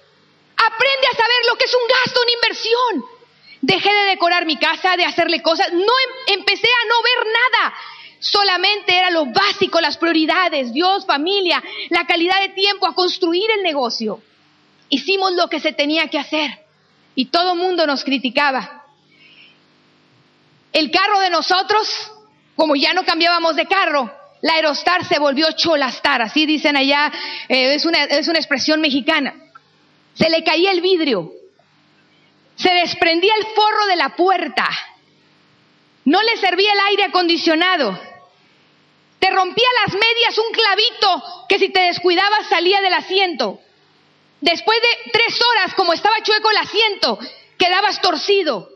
Aprende 0.56 1.06
a 1.12 1.16
saber 1.16 1.36
lo 1.48 1.56
que 1.56 1.64
es 1.64 1.74
un 1.74 1.88
gasto, 1.88 2.20
una 2.22 2.32
inversión. 2.32 3.16
Dejé 3.60 3.92
de 3.92 4.10
decorar 4.10 4.46
mi 4.46 4.56
casa, 4.56 4.96
de 4.96 5.04
hacerle 5.04 5.42
cosas. 5.42 5.72
No 5.72 5.80
em, 5.80 6.38
empecé 6.38 6.68
a 6.68 6.88
no 6.88 7.02
ver 7.02 7.26
nada. 7.26 7.74
Solamente 8.20 8.96
era 8.96 9.10
lo 9.10 9.26
básico, 9.26 9.80
las 9.80 9.98
prioridades, 9.98 10.72
Dios, 10.72 11.04
familia, 11.06 11.62
la 11.90 12.06
calidad 12.06 12.40
de 12.40 12.48
tiempo, 12.50 12.86
a 12.86 12.94
construir 12.94 13.50
el 13.50 13.62
negocio. 13.62 14.22
hicimos 14.88 15.32
lo 15.32 15.48
que 15.48 15.58
se 15.58 15.72
tenía 15.72 16.06
que 16.08 16.18
hacer 16.18 16.64
y 17.16 17.26
todo 17.26 17.52
el 17.52 17.58
mundo 17.58 17.86
nos 17.86 18.04
criticaba. 18.04 18.84
El 20.72 20.90
carro 20.90 21.18
de 21.18 21.30
nosotros, 21.30 22.12
como 22.54 22.76
ya 22.76 22.94
no 22.94 23.04
cambiábamos 23.04 23.56
de 23.56 23.66
carro, 23.66 24.12
la 24.42 24.54
Aerostar 24.54 25.04
se 25.04 25.18
volvió 25.18 25.50
Cholastar, 25.52 26.22
así 26.22 26.46
dicen 26.46 26.76
allá, 26.76 27.10
eh, 27.48 27.74
es, 27.74 27.84
una, 27.84 28.04
es 28.04 28.28
una 28.28 28.38
expresión 28.38 28.80
mexicana. 28.80 29.34
Se 30.16 30.28
le 30.28 30.42
caía 30.42 30.72
el 30.72 30.80
vidrio, 30.80 31.32
se 32.56 32.70
desprendía 32.70 33.34
el 33.38 33.46
forro 33.54 33.86
de 33.86 33.96
la 33.96 34.16
puerta, 34.16 34.68
no 36.04 36.22
le 36.22 36.36
servía 36.38 36.72
el 36.72 36.78
aire 36.88 37.04
acondicionado, 37.04 37.98
te 39.18 39.30
rompía 39.30 39.68
las 39.84 39.94
medias 39.94 40.38
un 40.38 40.52
clavito 40.52 41.46
que 41.48 41.58
si 41.58 41.68
te 41.70 41.80
descuidabas 41.80 42.48
salía 42.48 42.80
del 42.80 42.94
asiento. 42.94 43.60
Después 44.40 44.78
de 44.80 45.10
tres 45.10 45.38
horas, 45.50 45.74
como 45.74 45.92
estaba 45.92 46.22
chueco 46.22 46.50
el 46.50 46.56
asiento, 46.58 47.18
quedabas 47.58 48.00
torcido. 48.00 48.68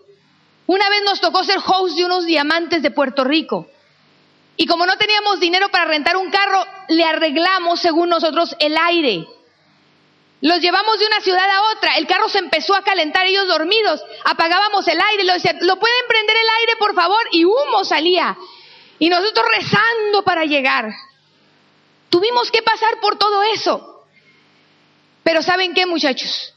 Una 0.66 0.88
vez 0.88 1.02
nos 1.04 1.20
tocó 1.20 1.44
ser 1.44 1.58
host 1.64 1.96
de 1.96 2.04
unos 2.04 2.24
diamantes 2.24 2.82
de 2.82 2.90
Puerto 2.90 3.24
Rico. 3.24 3.68
Y 4.56 4.66
como 4.66 4.86
no 4.86 4.96
teníamos 4.96 5.40
dinero 5.40 5.68
para 5.70 5.84
rentar 5.84 6.16
un 6.16 6.30
carro, 6.30 6.64
le 6.88 7.04
arreglamos, 7.04 7.80
según 7.80 8.08
nosotros, 8.08 8.54
el 8.58 8.76
aire. 8.76 9.26
Los 10.40 10.60
llevamos 10.60 10.98
de 10.98 11.06
una 11.06 11.20
ciudad 11.20 11.50
a 11.50 11.62
otra. 11.76 11.96
El 11.96 12.06
carro 12.06 12.28
se 12.28 12.38
empezó 12.38 12.74
a 12.74 12.82
calentar, 12.82 13.26
ellos 13.26 13.46
dormidos. 13.46 14.02
Apagábamos 14.24 14.86
el 14.88 14.98
aire. 15.10 15.24
Lo 15.24 15.34
decían, 15.34 15.58
¿lo 15.60 15.78
pueden 15.78 16.06
prender 16.08 16.36
el 16.36 16.48
aire, 16.60 16.76
por 16.78 16.94
favor? 16.94 17.20
Y 17.32 17.44
humo 17.44 17.84
salía. 17.84 18.36
Y 18.98 19.08
nosotros 19.08 19.46
rezando 19.54 20.22
para 20.24 20.44
llegar. 20.44 20.90
Tuvimos 22.08 22.50
que 22.50 22.62
pasar 22.62 23.00
por 23.00 23.18
todo 23.18 23.42
eso. 23.42 24.06
Pero 25.22 25.42
¿saben 25.42 25.74
qué, 25.74 25.84
muchachos? 25.86 26.54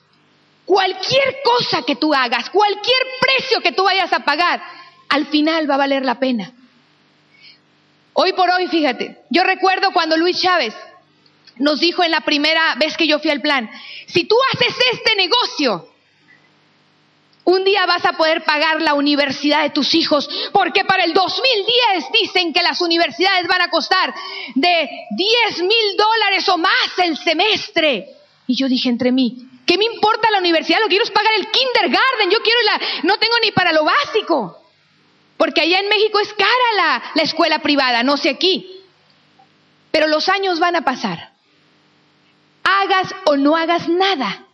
Cualquier 0.65 1.41
cosa 1.43 1.84
que 1.84 1.98
tú 1.98 2.13
hagas, 2.13 2.50
cualquier 2.50 3.08
precio 3.19 3.60
que 3.60 3.74
tú 3.74 3.84
vayas 3.84 4.13
a 4.13 4.19
pagar, 4.19 4.63
al 5.10 5.28
final 5.28 5.69
va 5.69 5.76
a 5.76 5.80
valer 5.80 6.06
la 6.06 6.19
pena. 6.19 6.54
Hoy 8.13 8.32
por 8.34 8.50
hoy, 8.50 8.67
fíjate, 8.67 9.24
yo 9.30 9.43
recuerdo 9.43 9.91
cuando 9.91 10.15
Luis 10.15 10.41
Chávez 10.41 10.74
nos 11.58 11.80
dijo 11.80 12.04
en 12.04 12.12
la 12.12 12.22
primera 12.22 12.76
vez 12.76 12.98
que 12.98 13.08
yo 13.08 13.20
fui 13.20 13.32
al 13.32 13.42
plan, 13.42 13.70
si 14.08 14.26
tú 14.26 14.36
haces 14.54 14.76
este 14.92 15.16
negocio, 15.16 15.89
un 17.46 17.63
día 17.63 17.86
vas 17.86 18.06
a 18.06 18.13
poder 18.13 18.44
pagar 18.44 18.82
la 18.82 18.94
universidad 18.94 19.63
de 19.63 19.70
tus 19.70 19.94
hijos, 19.96 20.30
porque 20.52 20.86
para 20.86 21.04
el 21.04 21.13
2010 21.13 22.12
dicen 22.13 22.54
que 22.54 22.63
las 22.63 22.82
universidades 22.82 23.48
van 23.48 23.62
a 23.62 23.70
costar 23.70 24.13
de 24.56 24.89
10 25.12 25.62
mil 25.63 25.98
dólares 25.98 26.48
o 26.50 26.58
más 26.58 26.98
el 26.98 27.18
semestre. 27.18 28.10
Y 28.48 28.56
yo 28.56 28.68
dije 28.70 28.89
entre 28.89 29.12
mí, 29.12 29.46
¿qué 29.66 29.78
me 29.78 29.86
importa 29.86 30.32
la 30.32 30.39
universidad? 30.39 30.80
Lo 30.80 30.86
que 30.86 30.92
quiero 30.92 31.06
es 31.06 31.12
pagar 31.12 31.34
el 31.38 31.52
kindergarten, 31.52 32.32
yo 32.32 32.42
quiero 32.42 32.62
la, 32.62 32.82
no 33.04 33.18
tengo 33.18 33.36
ni 33.44 33.52
para 33.52 33.74
lo 33.74 33.84
básico. 33.84 34.60
Porque 35.36 35.62
allá 35.62 35.80
en 35.80 35.89
México 35.89 36.20
es 36.20 36.34
cara 36.34 36.48
la, 36.78 37.04
la 37.16 37.24
escuela 37.24 37.60
privada, 37.60 38.04
no 38.04 38.16
sé 38.16 38.30
aquí. 38.30 38.80
Pero 39.92 40.08
los 40.08 40.30
años 40.30 40.60
van 40.60 40.78
a 40.78 40.86
pasar. 40.86 41.33
Hagas 42.63 43.13
o 43.26 43.36
no 43.36 43.56
hagas 43.56 43.89
nada, 43.89 44.45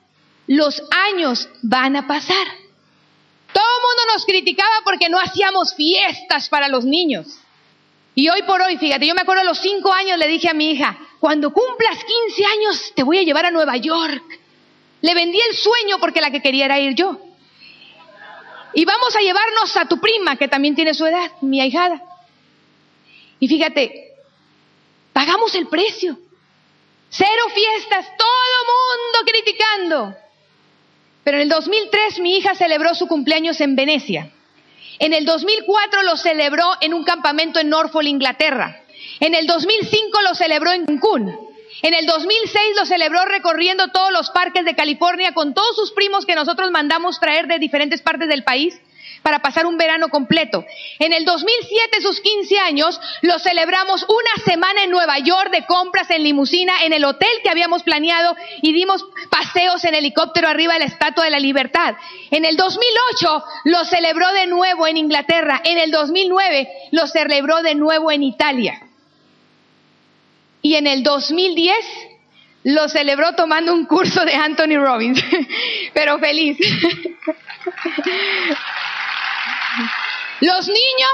los 0.48 0.82
años 1.10 1.48
van 1.62 1.95
a 1.95 2.08
pasar. 2.08 2.48
Todo 3.54 3.63
el 3.63 3.84
mundo 3.84 4.13
nos 4.13 4.26
criticaba 4.26 4.76
porque 4.84 5.10
no 5.10 5.19
hacíamos 5.19 5.76
fiestas 5.76 6.50
para 6.50 6.67
los 6.67 6.86
niños. 6.86 7.39
Y 8.15 8.30
hoy 8.30 8.41
por 8.43 8.62
hoy, 8.62 8.78
fíjate, 8.78 9.08
yo 9.08 9.15
me 9.15 9.22
acuerdo 9.22 9.41
a 9.41 9.45
los 9.45 9.60
cinco 9.60 9.93
años 9.93 10.17
le 10.17 10.28
dije 10.28 10.50
a 10.50 10.54
mi 10.54 10.72
hija, 10.72 10.98
cuando 11.19 11.52
cumplas 11.52 11.98
15 12.28 12.45
años 12.45 12.93
te 12.95 13.04
voy 13.04 13.19
a 13.19 13.24
llevar 13.24 13.45
a 13.45 13.52
Nueva 13.52 13.78
York. 13.78 14.24
Le 15.02 15.13
vendí 15.13 15.39
el 15.39 15.56
sueño 15.56 16.00
porque 16.00 16.22
la 16.22 16.32
que 16.32 16.41
quería 16.41 16.65
era 16.65 16.80
ir 16.80 16.95
yo. 16.95 17.19
Y 18.74 18.86
vamos 18.86 19.15
a 19.15 19.22
llevarnos 19.22 19.78
a 19.78 19.86
tu 19.86 20.00
prima, 20.00 20.36
que 20.36 20.48
también 20.48 20.76
tiene 20.76 20.93
su 20.93 21.06
edad, 21.06 21.32
mi 21.41 21.62
ahijada. 21.62 22.02
Y 23.39 23.48
fíjate, 23.48 24.13
pagamos 25.13 25.56
el 25.56 25.67
precio. 25.67 26.17
Cero 27.10 27.43
fiestas, 27.54 28.06
todo 28.17 28.60
mundo 28.65 29.32
criticando. 29.32 30.15
Pero 31.24 31.38
en 31.38 31.43
el 31.43 31.50
2003 31.50 32.19
mi 32.19 32.38
hija 32.38 32.56
celebró 32.56 32.93
su 32.93 33.08
cumpleaños 33.08 33.60
en 33.62 33.76
Venecia. 33.76 34.32
En 35.00 35.13
el 35.13 35.26
2004 35.26 36.04
lo 36.04 36.17
celebró 36.17 36.65
en 36.82 36.93
un 36.93 37.04
campamento 37.04 37.60
en 37.60 37.69
Norfolk, 37.69 38.08
Inglaterra. 38.08 38.82
En 39.19 39.34
el 39.34 39.48
2005 39.48 40.22
lo 40.22 40.36
celebró 40.36 40.72
en 40.72 40.86
Cancún. 40.86 41.50
En 41.82 41.93
el 41.93 42.06
2006 42.06 42.76
lo 42.76 42.86
celebró 42.86 43.26
recorriendo 43.26 43.88
todos 43.89 44.12
los 44.12 44.30
parques 44.32 44.65
de 44.65 44.76
California 44.76 45.34
con 45.34 45.54
todos 45.54 45.76
sus 45.76 45.91
primos 45.91 46.26
que 46.26 46.36
nosotros 46.36 46.72
mandamos 46.72 47.19
traer 47.19 47.48
de 47.48 47.60
diferentes 47.60 48.02
partes 48.02 48.28
del 48.28 48.43
país 48.43 48.80
para 49.22 49.40
pasar 49.40 49.66
un 49.66 49.78
verano 49.78 50.10
completo. 50.10 50.66
En 51.00 51.14
el 51.14 51.26
2007, 51.26 52.02
sus 52.02 52.20
15 52.22 52.60
años, 52.60 53.00
lo 53.22 53.40
celebramos 53.40 54.04
una 54.04 54.46
semana 54.46 54.84
en 54.84 54.92
Nueva 54.92 55.20
York 55.20 55.52
de 55.52 55.66
compras 55.66 56.10
en 56.10 56.24
limusina 56.24 56.84
en 56.84 56.94
el 56.94 57.06
hotel 57.06 57.30
que 57.44 57.50
habíamos 57.50 57.84
planeado 57.84 58.36
y 58.62 58.74
dimos 58.74 59.06
paseos 59.30 59.84
en 59.86 59.96
helicóptero 59.96 60.48
arriba 60.48 60.74
de 60.74 60.80
la 60.80 60.86
Estatua 60.86 61.26
de 61.26 61.32
la 61.32 61.40
Libertad. 61.40 61.96
En 62.32 62.46
el 62.46 62.56
2008 62.56 63.44
lo 63.66 63.86
celebró 63.86 64.32
de 64.34 64.48
nuevo 64.48 64.88
en 64.88 64.98
Inglaterra. 64.98 65.62
En 65.64 65.78
el 65.78 65.92
2009 65.92 66.70
lo 66.92 67.08
celebró 67.08 67.62
de 67.62 67.76
nuevo 67.76 68.12
en 68.12 68.24
Italia. 68.24 68.82
Y 70.62 70.76
en 70.76 70.88
el 70.88 71.04
2010 71.04 71.76
lo 72.64 72.90
celebró 72.90 73.36
tomando 73.36 73.74
un 73.74 73.86
curso 73.86 74.26
de 74.26 74.36
Anthony 74.36 74.78
Robbins, 74.78 75.24
pero 75.94 76.20
feliz. 76.20 76.58
Los 80.42 80.68
niños 80.68 81.12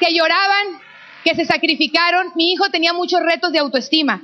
que 0.00 0.14
lloraban, 0.14 0.80
que 1.24 1.34
se 1.34 1.44
sacrificaron, 1.44 2.32
mi 2.34 2.52
hijo 2.52 2.70
tenía 2.70 2.92
muchos 2.92 3.20
retos 3.20 3.52
de 3.52 3.58
autoestima, 3.58 4.22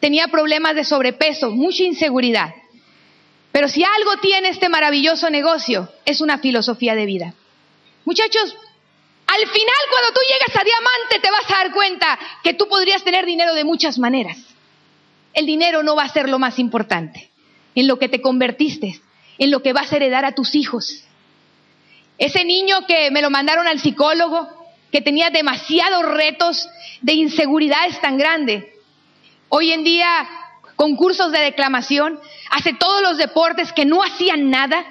tenía 0.00 0.28
problemas 0.28 0.74
de 0.74 0.84
sobrepeso, 0.84 1.50
mucha 1.50 1.82
inseguridad. 1.82 2.54
Pero 3.52 3.68
si 3.68 3.84
algo 3.84 4.16
tiene 4.20 4.48
este 4.48 4.68
maravilloso 4.68 5.30
negocio, 5.30 5.88
es 6.04 6.20
una 6.20 6.38
filosofía 6.38 6.94
de 6.94 7.06
vida. 7.06 7.34
Muchachos, 8.04 8.56
al 9.26 9.48
final 9.48 9.82
cuando 9.90 10.12
tú 10.12 10.20
llegas 10.28 10.56
a 10.60 10.64
diamante 10.64 11.20
te 11.22 11.30
vas 11.30 11.50
a 11.50 11.64
dar 11.64 11.72
cuenta 11.72 12.18
que 12.42 12.54
tú 12.54 12.68
podrías 12.68 13.02
tener 13.04 13.24
dinero 13.24 13.54
de 13.54 13.64
muchas 13.64 13.98
maneras. 13.98 14.38
El 15.32 15.46
dinero 15.46 15.82
no 15.82 15.96
va 15.96 16.04
a 16.04 16.12
ser 16.12 16.28
lo 16.28 16.38
más 16.38 16.58
importante, 16.58 17.30
en 17.74 17.88
lo 17.88 17.98
que 17.98 18.08
te 18.08 18.20
convertiste, 18.20 19.00
en 19.38 19.50
lo 19.50 19.62
que 19.62 19.72
vas 19.72 19.92
a 19.92 19.96
heredar 19.96 20.24
a 20.24 20.34
tus 20.34 20.54
hijos. 20.54 21.04
Ese 22.18 22.44
niño 22.44 22.86
que 22.86 23.10
me 23.10 23.22
lo 23.22 23.30
mandaron 23.30 23.66
al 23.66 23.80
psicólogo, 23.80 24.48
que 24.92 25.00
tenía 25.00 25.30
demasiados 25.30 26.04
retos 26.04 26.68
de 27.00 27.14
inseguridades 27.14 28.00
tan 28.00 28.16
grandes. 28.16 28.64
Hoy 29.48 29.72
en 29.72 29.82
día, 29.82 30.06
concursos 30.76 31.32
de 31.32 31.40
declamación, 31.40 32.20
hace 32.50 32.74
todos 32.74 33.02
los 33.02 33.18
deportes 33.18 33.72
que 33.72 33.84
no 33.84 34.02
hacían 34.02 34.50
nada. 34.50 34.84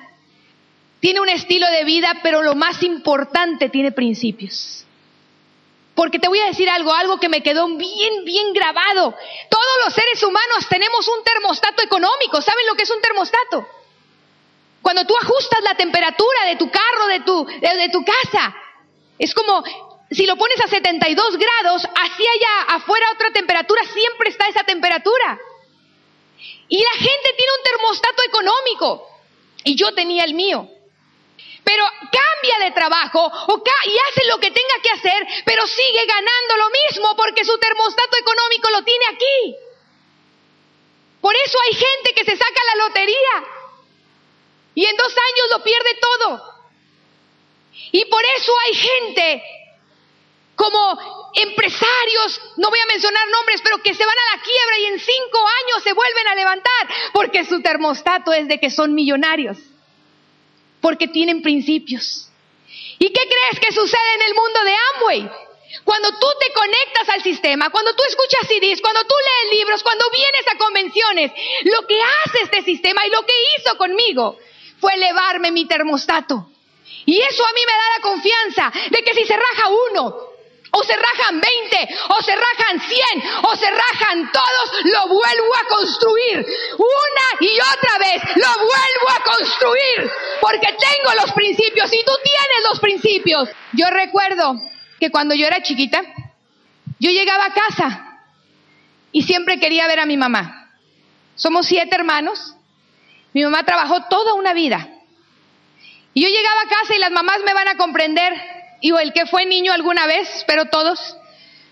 Tiene 0.99 1.21
un 1.21 1.29
estilo 1.29 1.69
de 1.69 1.85
vida, 1.85 2.19
pero 2.21 2.41
lo 2.43 2.55
más 2.55 2.83
importante, 2.83 3.69
tiene 3.69 3.91
principios. 3.91 4.85
Porque 5.95 6.19
te 6.19 6.27
voy 6.27 6.39
a 6.39 6.47
decir 6.47 6.69
algo, 6.69 6.93
algo 6.93 7.19
que 7.19 7.29
me 7.29 7.43
quedó 7.43 7.67
bien, 7.67 8.25
bien 8.25 8.51
grabado. 8.53 9.15
Todos 9.49 9.73
los 9.85 9.93
seres 9.93 10.21
humanos 10.23 10.67
tenemos 10.69 11.07
un 11.07 11.23
termostato 11.23 11.83
económico. 11.83 12.41
¿Saben 12.41 12.65
lo 12.67 12.75
que 12.75 12.83
es 12.83 12.91
un 12.91 13.01
termostato? 13.01 13.67
Cuando 14.83 15.05
tú 15.05 15.15
ajustas 15.17 15.63
la 15.63 15.75
temperatura 15.75 16.45
de 16.45 16.57
tu 16.57 16.69
carro, 16.69 17.07
de 17.07 17.21
tu, 17.21 17.45
de, 17.45 17.89
tu 17.89 18.03
casa, 18.03 18.53
es 19.17 19.33
como 19.33 19.63
si 20.11 20.25
lo 20.25 20.35
pones 20.35 20.59
a 20.59 20.67
72 20.67 21.37
grados, 21.37 21.83
así 21.85 22.23
allá 22.27 22.75
afuera 22.75 23.05
otra 23.13 23.31
temperatura, 23.31 23.81
siempre 23.85 24.29
está 24.29 24.49
esa 24.49 24.65
temperatura. 24.65 25.39
Y 26.67 26.83
la 26.83 26.91
gente 26.91 27.33
tiene 27.37 27.51
un 27.57 27.63
termostato 27.63 28.23
económico. 28.27 29.07
Y 29.63 29.75
yo 29.77 29.93
tenía 29.93 30.25
el 30.25 30.33
mío. 30.33 30.67
Pero 31.63 31.85
cambia 32.11 32.65
de 32.65 32.71
trabajo 32.71 33.25
o 33.25 33.63
y 33.85 33.97
hace 34.09 34.27
lo 34.27 34.37
que 34.37 34.51
tenga 34.51 34.81
que 34.83 34.89
hacer, 34.89 35.27
pero 35.45 35.65
sigue 35.65 36.05
ganando 36.05 36.57
lo 36.57 36.69
mismo 36.69 37.15
porque 37.15 37.45
su 37.45 37.57
termostato 37.57 38.17
económico 38.17 38.69
lo 38.69 38.83
tiene 38.83 39.05
aquí. 39.05 39.55
Por 41.21 41.33
eso 41.37 41.57
hay 41.61 41.73
gente 41.73 42.13
que 42.13 42.25
se 42.25 42.35
saca 42.35 42.61
la 42.75 42.83
lotería 42.85 43.52
y 44.75 44.85
en 44.85 44.95
dos 44.95 45.11
años 45.11 45.47
lo 45.51 45.63
pierde 45.63 45.99
todo. 46.01 46.53
Y 47.91 48.05
por 48.05 48.23
eso 48.37 48.51
hay 48.67 48.73
gente 48.75 49.43
como 50.55 51.31
empresarios, 51.33 52.41
no 52.57 52.69
voy 52.69 52.79
a 52.79 52.85
mencionar 52.85 53.27
nombres, 53.27 53.61
pero 53.63 53.79
que 53.79 53.93
se 53.93 54.05
van 54.05 54.15
a 54.15 54.35
la 54.35 54.43
quiebra 54.43 54.79
y 54.79 54.85
en 54.85 54.99
cinco 54.99 55.39
años 55.39 55.83
se 55.83 55.93
vuelven 55.93 56.27
a 56.27 56.35
levantar 56.35 56.87
porque 57.11 57.45
su 57.45 57.61
termostato 57.61 58.31
es 58.33 58.47
de 58.47 58.59
que 58.59 58.69
son 58.69 58.93
millonarios, 58.93 59.57
porque 60.81 61.07
tienen 61.07 61.41
principios. 61.41 62.29
¿Y 62.99 63.11
qué 63.11 63.21
crees 63.27 63.59
que 63.59 63.71
sucede 63.71 64.13
en 64.15 64.21
el 64.21 64.35
mundo 64.35 64.63
de 64.63 64.75
Amway? 64.93 65.31
Cuando 65.83 66.09
tú 66.19 66.27
te 66.39 66.53
conectas 66.53 67.09
al 67.09 67.23
sistema, 67.23 67.71
cuando 67.71 67.95
tú 67.95 68.03
escuchas 68.07 68.47
CDs, 68.47 68.79
cuando 68.79 69.01
tú 69.05 69.15
lees 69.25 69.59
libros, 69.59 69.81
cuando 69.81 70.05
vienes 70.11 70.47
a 70.51 70.57
convenciones, 70.57 71.31
lo 71.63 71.87
que 71.87 71.99
hace 71.99 72.41
este 72.43 72.61
sistema 72.61 73.05
y 73.07 73.09
lo 73.09 73.25
que 73.25 73.33
hizo 73.57 73.75
conmigo 73.75 74.37
fue 74.83 74.95
elevarme 74.95 75.49
mi 75.51 75.65
termostato. 75.65 76.49
Y 77.05 77.17
eso 77.21 77.45
a 77.45 77.53
mí 77.53 77.61
me 77.65 77.71
da 77.71 77.95
la 77.95 78.01
confianza 78.01 78.73
de 78.91 79.01
que 79.01 79.13
si 79.13 79.23
se 79.23 79.37
raja 79.37 79.69
uno, 79.91 80.13
o 80.71 80.83
se 80.83 80.93
rajan 80.93 81.39
20, 81.39 81.95
o 82.09 82.21
se 82.21 82.35
rajan 82.35 82.81
100, 82.81 83.23
o 83.43 83.55
se 83.55 83.71
rajan 83.71 84.29
todos, 84.29 84.83
lo 84.83 85.07
vuelvo 85.07 85.55
a 85.55 85.67
construir. 85.69 86.45
Una 86.77 87.27
y 87.39 87.57
otra 87.61 87.97
vez, 87.97 88.23
lo 88.35 88.53
vuelvo 88.57 89.09
a 89.15 89.23
construir. 89.23 90.11
Porque 90.41 90.67
tengo 90.67 91.13
los 91.21 91.31
principios 91.31 91.93
y 91.93 92.03
tú 92.03 92.11
tienes 92.21 92.69
los 92.69 92.79
principios. 92.81 93.49
Yo 93.71 93.89
recuerdo 93.89 94.55
que 94.99 95.11
cuando 95.11 95.33
yo 95.33 95.47
era 95.47 95.63
chiquita, 95.63 96.01
yo 96.99 97.09
llegaba 97.09 97.45
a 97.45 97.53
casa 97.53 98.19
y 99.13 99.21
siempre 99.21 99.61
quería 99.61 99.87
ver 99.87 100.01
a 100.01 100.05
mi 100.05 100.17
mamá. 100.17 100.71
Somos 101.35 101.67
siete 101.67 101.95
hermanos. 101.95 102.55
Mi 103.33 103.43
mamá 103.43 103.63
trabajó 103.63 104.03
toda 104.09 104.33
una 104.33 104.53
vida. 104.53 104.89
Y 106.13 106.21
yo 106.21 106.29
llegaba 106.29 106.61
a 106.61 106.69
casa 106.69 106.95
y 106.95 106.99
las 106.99 107.11
mamás 107.11 107.39
me 107.45 107.53
van 107.53 107.67
a 107.67 107.77
comprender, 107.77 108.33
y 108.81 108.91
el 108.95 109.13
que 109.13 109.25
fue 109.25 109.45
niño 109.45 109.73
alguna 109.73 110.05
vez, 110.05 110.43
pero 110.45 110.65
todos 110.65 111.17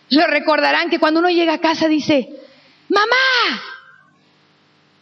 lo 0.10 0.26
recordarán, 0.28 0.90
que 0.90 1.00
cuando 1.00 1.20
uno 1.20 1.30
llega 1.30 1.54
a 1.54 1.62
casa 1.62 1.88
dice, 1.88 2.30
mamá. 2.90 3.62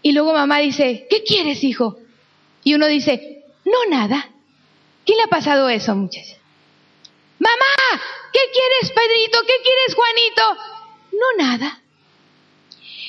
Y 0.01 0.11
luego 0.11 0.33
mamá 0.33 0.59
dice, 0.59 1.07
¿qué 1.09 1.23
quieres, 1.23 1.63
hijo? 1.63 1.97
Y 2.63 2.73
uno 2.73 2.87
dice, 2.87 3.43
no, 3.65 3.85
nada. 3.89 4.29
¿Qué 5.05 5.15
le 5.15 5.23
ha 5.23 5.27
pasado 5.27 5.69
eso, 5.69 5.95
muchachos? 5.95 6.37
Mamá, 7.39 8.01
¿qué 8.33 8.39
quieres, 8.51 8.91
Pedrito? 8.91 9.39
¿Qué 9.47 9.55
quieres, 9.63 9.95
Juanito? 9.95 10.57
No, 11.13 11.43
nada. 11.43 11.81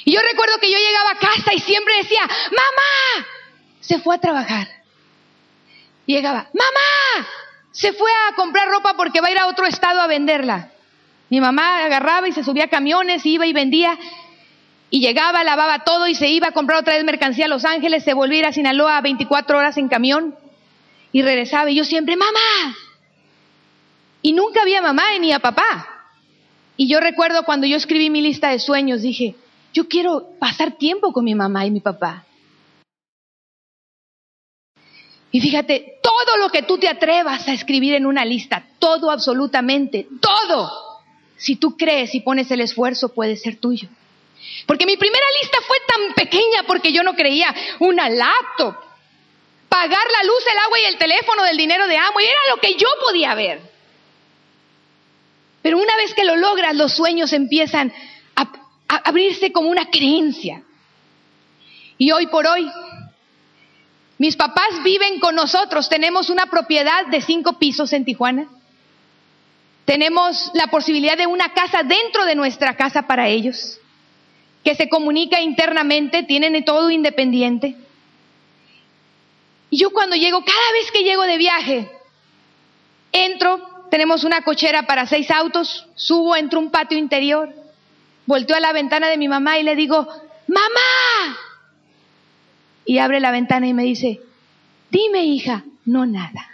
Y 0.05 0.13
yo 0.13 0.21
recuerdo 0.23 0.59
que 0.59 0.71
yo 0.71 0.79
llegaba 0.79 1.11
a 1.11 1.19
casa 1.19 1.53
y 1.53 1.59
siempre 1.59 1.97
decía, 1.97 2.23
mamá, 2.23 3.27
se 3.81 3.99
fue 3.99 4.17
a 4.17 4.21
trabajar. 4.21 4.69
Llegaba, 6.07 6.49
mamá, 6.53 7.29
se 7.73 7.93
fue 7.93 8.11
a 8.29 8.35
comprar 8.35 8.69
ropa 8.69 8.95
porque 8.97 9.21
va 9.21 9.29
a 9.29 9.31
ir 9.31 9.39
a 9.39 9.47
otro 9.47 9.67
estado 9.67 10.01
a 10.01 10.07
venderla. 10.07 10.71
Mi 11.29 11.41
mamá 11.41 11.85
agarraba 11.85 12.29
y 12.29 12.33
se 12.33 12.43
subía 12.43 12.65
a 12.65 12.69
camiones, 12.69 13.25
iba 13.25 13.47
y 13.47 13.53
vendía. 13.53 13.99
Y 14.91 15.01
llegaba, 15.01 15.45
lavaba 15.45 15.85
todo 15.85 16.09
y 16.09 16.15
se 16.17 16.29
iba 16.29 16.49
a 16.49 16.53
comprar 16.53 16.81
otra 16.81 16.97
vez 16.97 17.05
mercancía 17.05 17.45
a 17.45 17.49
Los 17.49 17.65
Ángeles, 17.65 18.03
se 18.03 18.15
volvía 18.15 18.39
a 18.39 18.41
ir 18.41 18.47
a 18.47 18.53
Sinaloa 18.53 19.01
24 19.01 19.57
horas 19.57 19.77
en 19.77 19.89
camión 19.89 20.35
y 21.13 21.23
regresaba. 21.23 21.71
Y 21.71 21.77
yo 21.77 21.85
siempre, 21.85 22.17
mamá, 22.17 22.77
y 24.23 24.33
nunca 24.33 24.63
había 24.63 24.83
mamá 24.83 25.05
ni 25.21 25.33
a 25.33 25.39
papá. 25.39 25.87
Y 26.77 26.89
yo 26.89 27.01
recuerdo 27.01 27.45
cuando 27.45 27.67
yo 27.67 27.77
escribí 27.77 28.11
mi 28.11 28.23
lista 28.23 28.51
de 28.51 28.59
sueños, 28.59 29.03
dije, 29.03 29.37
yo 29.73 29.89
quiero 29.89 30.31
pasar 30.39 30.73
tiempo 30.73 31.13
con 31.13 31.25
mi 31.25 31.35
mamá 31.35 31.67
y 31.67 31.71
mi 31.71 31.81
papá. 31.81 32.25
Y 35.33 35.41
fíjate, 35.41 35.99
todo 36.03 36.37
lo 36.39 36.51
que 36.51 36.63
tú 36.63 36.79
te 36.79 36.89
atrevas 36.89 37.47
a 37.47 37.53
escribir 37.53 37.95
en 37.95 38.07
una 38.07 38.25
lista, 38.25 38.65
todo 38.79 39.11
absolutamente, 39.11 40.09
todo, 40.21 40.71
si 41.37 41.57
tú 41.57 41.77
crees 41.77 42.15
y 42.15 42.21
pones 42.21 42.51
el 42.51 42.61
esfuerzo, 42.61 43.15
puede 43.15 43.37
ser 43.37 43.57
tuyo. 43.57 43.89
Porque 44.67 44.87
mi 44.87 44.97
primera 44.97 45.27
lista 45.41 45.59
fue 45.67 45.77
tan 45.87 46.15
pequeña 46.15 46.65
porque 46.67 46.93
yo 46.93 47.03
no 47.03 47.15
creía 47.15 47.55
una 47.79 48.09
laptop, 48.09 48.75
pagar 49.69 50.07
la 50.19 50.27
luz, 50.27 50.45
el 50.51 50.59
agua 50.59 50.81
y 50.81 50.85
el 50.87 50.99
teléfono 50.99 51.43
del 51.45 51.57
dinero 51.57 51.87
de 51.87 51.97
amo, 51.97 52.21
y 52.21 52.25
era 52.25 52.41
lo 52.51 52.61
que 52.61 52.75
yo 52.75 52.89
podía 53.05 53.35
ver. 53.35 53.61
Pero 55.63 55.79
una 55.79 55.97
vez 55.97 56.15
que 56.15 56.25
lo 56.25 56.37
logras, 56.37 56.75
los 56.75 56.93
sueños 56.93 57.33
empiezan 57.33 57.93
a, 58.35 58.51
abrirse 58.89 59.53
como 59.53 59.69
una 59.69 59.91
creencia. 59.91 60.63
Y 61.99 62.13
hoy 62.13 62.27
por 62.29 62.47
hoy, 62.47 62.71
mis 64.21 64.37
papás 64.37 64.83
viven 64.85 65.19
con 65.19 65.35
nosotros. 65.35 65.89
Tenemos 65.89 66.29
una 66.29 66.45
propiedad 66.45 67.07
de 67.07 67.23
cinco 67.23 67.55
pisos 67.55 67.95
en 67.95 68.05
Tijuana. 68.05 68.49
Tenemos 69.87 70.51
la 70.53 70.67
posibilidad 70.67 71.17
de 71.17 71.27
una 71.27 71.55
casa 71.55 71.83
dentro 71.83 72.27
de 72.27 72.35
nuestra 72.35 72.77
casa 72.77 73.07
para 73.07 73.29
ellos, 73.29 73.79
que 74.63 74.75
se 74.75 74.91
comunica 74.91 75.41
internamente, 75.41 76.23
tienen 76.23 76.63
todo 76.67 76.91
independiente. 76.91 77.77
Y 79.71 79.79
yo 79.79 79.89
cuando 79.89 80.17
llego, 80.17 80.45
cada 80.45 80.73
vez 80.75 80.91
que 80.93 81.03
llego 81.03 81.23
de 81.23 81.39
viaje, 81.39 81.91
entro 83.13 83.87
tenemos 83.91 84.25
una 84.25 84.43
cochera 84.43 84.83
para 84.83 85.07
seis 85.07 85.31
autos, 85.31 85.87
subo, 85.95 86.37
entro 86.37 86.61
un 86.61 86.71
patio 86.71 86.99
interior, 86.99 87.55
volteo 88.27 88.55
a 88.55 88.61
la 88.61 88.75
ventana 88.75 89.09
de 89.09 89.17
mi 89.17 89.29
mamá 89.29 89.59
y 89.59 89.63
le 89.63 89.77
digo, 89.77 90.07
mamá. 90.47 91.50
Y 92.85 92.99
abre 92.99 93.21
la 93.21 93.31
ventana 93.31 93.67
y 93.67 93.75
me 93.75 93.85
dice, 93.85 94.21
dime 94.91 95.25
hija, 95.25 95.65
no 95.85 96.07
nada. 96.07 96.49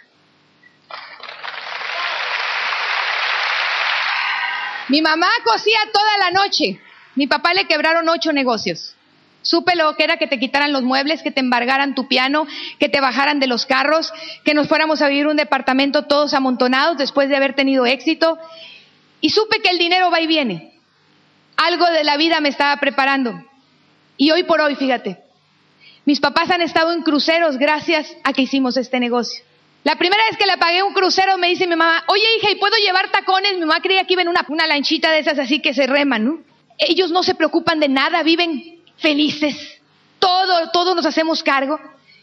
Mi 4.89 5.03
mamá 5.03 5.29
cosía 5.45 5.79
toda 5.93 6.19
la 6.19 6.31
noche. 6.31 6.81
Mi 7.15 7.27
papá 7.27 7.55
le 7.55 7.65
quebraron 7.65 8.09
ocho 8.09 8.33
negocios. 8.33 8.95
Supe 9.43 9.77
lo 9.77 9.95
que 9.97 10.05
era 10.05 10.17
que 10.17 10.27
te 10.27 10.39
quitaran 10.39 10.73
los 10.73 10.83
muebles, 10.83 11.23
que 11.23 11.31
te 11.31 11.41
embargaran 11.41 11.95
tu 11.95 12.09
piano, 12.09 12.47
que 12.79 12.89
te 12.89 13.01
bajaran 13.01 13.39
de 13.39 13.47
los 13.47 13.65
carros, 13.65 14.13
que 14.45 14.55
nos 14.55 14.69
fuéramos 14.69 15.03
a 15.03 15.09
vivir 15.09 15.29
un 15.29 15.37
departamento 15.37 16.07
todos 16.07 16.35
amontonados 16.35 16.99
después 16.99 17.29
de 17.29 17.37
haber 17.37 17.55
tenido 17.55 17.87
éxito. 17.87 18.39
Y 19.21 19.31
supe 19.31 19.63
que 19.63 19.71
el 19.71 19.79
dinero 19.79 20.11
va 20.11 20.21
y 20.21 20.27
viene. 20.27 20.73
Algo 21.57 21.87
de 21.87 22.05
la 22.05 22.17
vida 22.17 22.41
me 22.41 22.49
estaba 22.49 22.77
preparando. 22.79 23.41
Y 24.17 24.31
hoy 24.31 24.43
por 24.43 24.61
hoy, 24.61 24.75
fíjate, 24.75 25.23
mis 26.07 26.21
papás 26.21 26.51
han 26.51 26.63
estado 26.63 26.93
en 26.93 27.03
cruceros 27.03 27.59
gracias 27.59 28.17
a 28.23 28.33
que 28.33 28.43
hicimos 28.43 28.77
este 28.77 29.01
negocio. 29.01 29.45
La 29.83 29.97
primera 29.97 30.23
vez 30.31 30.39
que 30.39 30.47
le 30.47 30.57
pagué 30.57 30.83
un 30.83 30.95
crucero 30.95 31.37
me 31.37 31.49
dice 31.49 31.67
mi 31.67 31.75
mamá, 31.75 32.05
oye 32.07 32.23
hija, 32.39 32.51
¿y 32.51 32.57
puedo 32.57 32.77
llevar 32.77 33.11
tacones? 33.11 33.55
Mi 33.55 33.61
mamá 33.61 33.81
creía 33.81 34.05
que 34.05 34.15
iba 34.15 34.23
en 34.23 34.29
una, 34.29 34.47
una 34.49 34.67
lanchita 34.67 35.11
de 35.11 35.19
esas 35.19 35.39
así 35.39 35.61
que 35.61 35.75
se 35.75 35.87
reman, 35.87 36.25
¿no? 36.25 36.39
Ellos 36.79 37.11
no 37.11 37.23
se 37.25 37.35
preocupan 37.35 37.81
de 37.81 37.89
nada, 37.89 38.23
viven 38.23 38.81
felices. 38.99 39.81
Todo, 40.21 40.71
todos 40.71 40.95
nos 40.95 41.07
hacemos 41.07 41.43
cargo. 41.43 41.81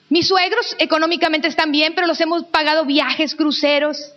Mis 0.09 0.27
suegros 0.27 0.75
económicamente 0.79 1.49
están 1.49 1.71
bien, 1.71 1.93
pero 1.93 2.07
los 2.07 2.21
hemos 2.21 2.45
pagado 2.45 2.85
viajes, 2.85 3.35
cruceros. 3.35 4.13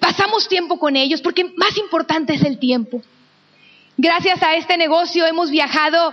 Pasamos 0.00 0.48
tiempo 0.48 0.78
con 0.78 0.96
ellos 0.96 1.20
porque 1.20 1.44
más 1.56 1.76
importante 1.78 2.34
es 2.34 2.42
el 2.42 2.58
tiempo. 2.58 3.00
Gracias 3.96 4.42
a 4.42 4.56
este 4.56 4.76
negocio 4.76 5.24
hemos 5.24 5.50
viajado 5.50 6.12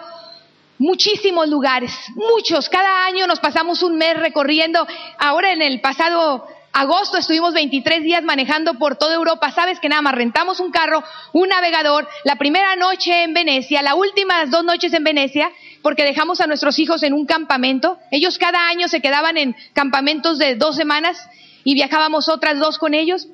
muchísimos 0.83 1.47
lugares, 1.47 1.91
muchos. 2.13 2.67
Cada 2.67 3.05
año 3.05 3.25
nos 3.25 3.39
pasamos 3.39 3.81
un 3.83 3.97
mes 3.97 4.19
recorriendo. 4.19 4.85
Ahora 5.17 5.53
en 5.53 5.61
el 5.61 5.79
pasado 5.79 6.45
agosto 6.73 7.17
estuvimos 7.17 7.53
23 7.53 8.03
días 8.03 8.21
manejando 8.23 8.73
por 8.73 8.97
toda 8.97 9.15
Europa. 9.15 9.49
Sabes 9.51 9.79
que 9.79 9.87
nada 9.87 10.01
más 10.01 10.13
rentamos 10.13 10.59
un 10.59 10.71
carro, 10.71 11.01
un 11.31 11.47
navegador, 11.47 12.07
la 12.25 12.35
primera 12.35 12.75
noche 12.75 13.23
en 13.23 13.33
Venecia, 13.33 13.81
las 13.81 13.93
últimas 13.93 14.51
dos 14.51 14.65
noches 14.65 14.91
en 14.93 15.05
Venecia, 15.05 15.51
porque 15.81 16.03
dejamos 16.03 16.41
a 16.41 16.47
nuestros 16.47 16.77
hijos 16.79 17.01
en 17.03 17.13
un 17.13 17.25
campamento. 17.25 17.97
Ellos 18.11 18.37
cada 18.37 18.67
año 18.67 18.89
se 18.89 18.99
quedaban 18.99 19.37
en 19.37 19.55
campamentos 19.71 20.37
de 20.37 20.55
dos 20.55 20.75
semanas 20.75 21.17
y 21.63 21.75
viajábamos 21.75 22.27
otras 22.27 22.59
dos 22.59 22.77
con 22.77 22.93
ellos. 22.93 23.27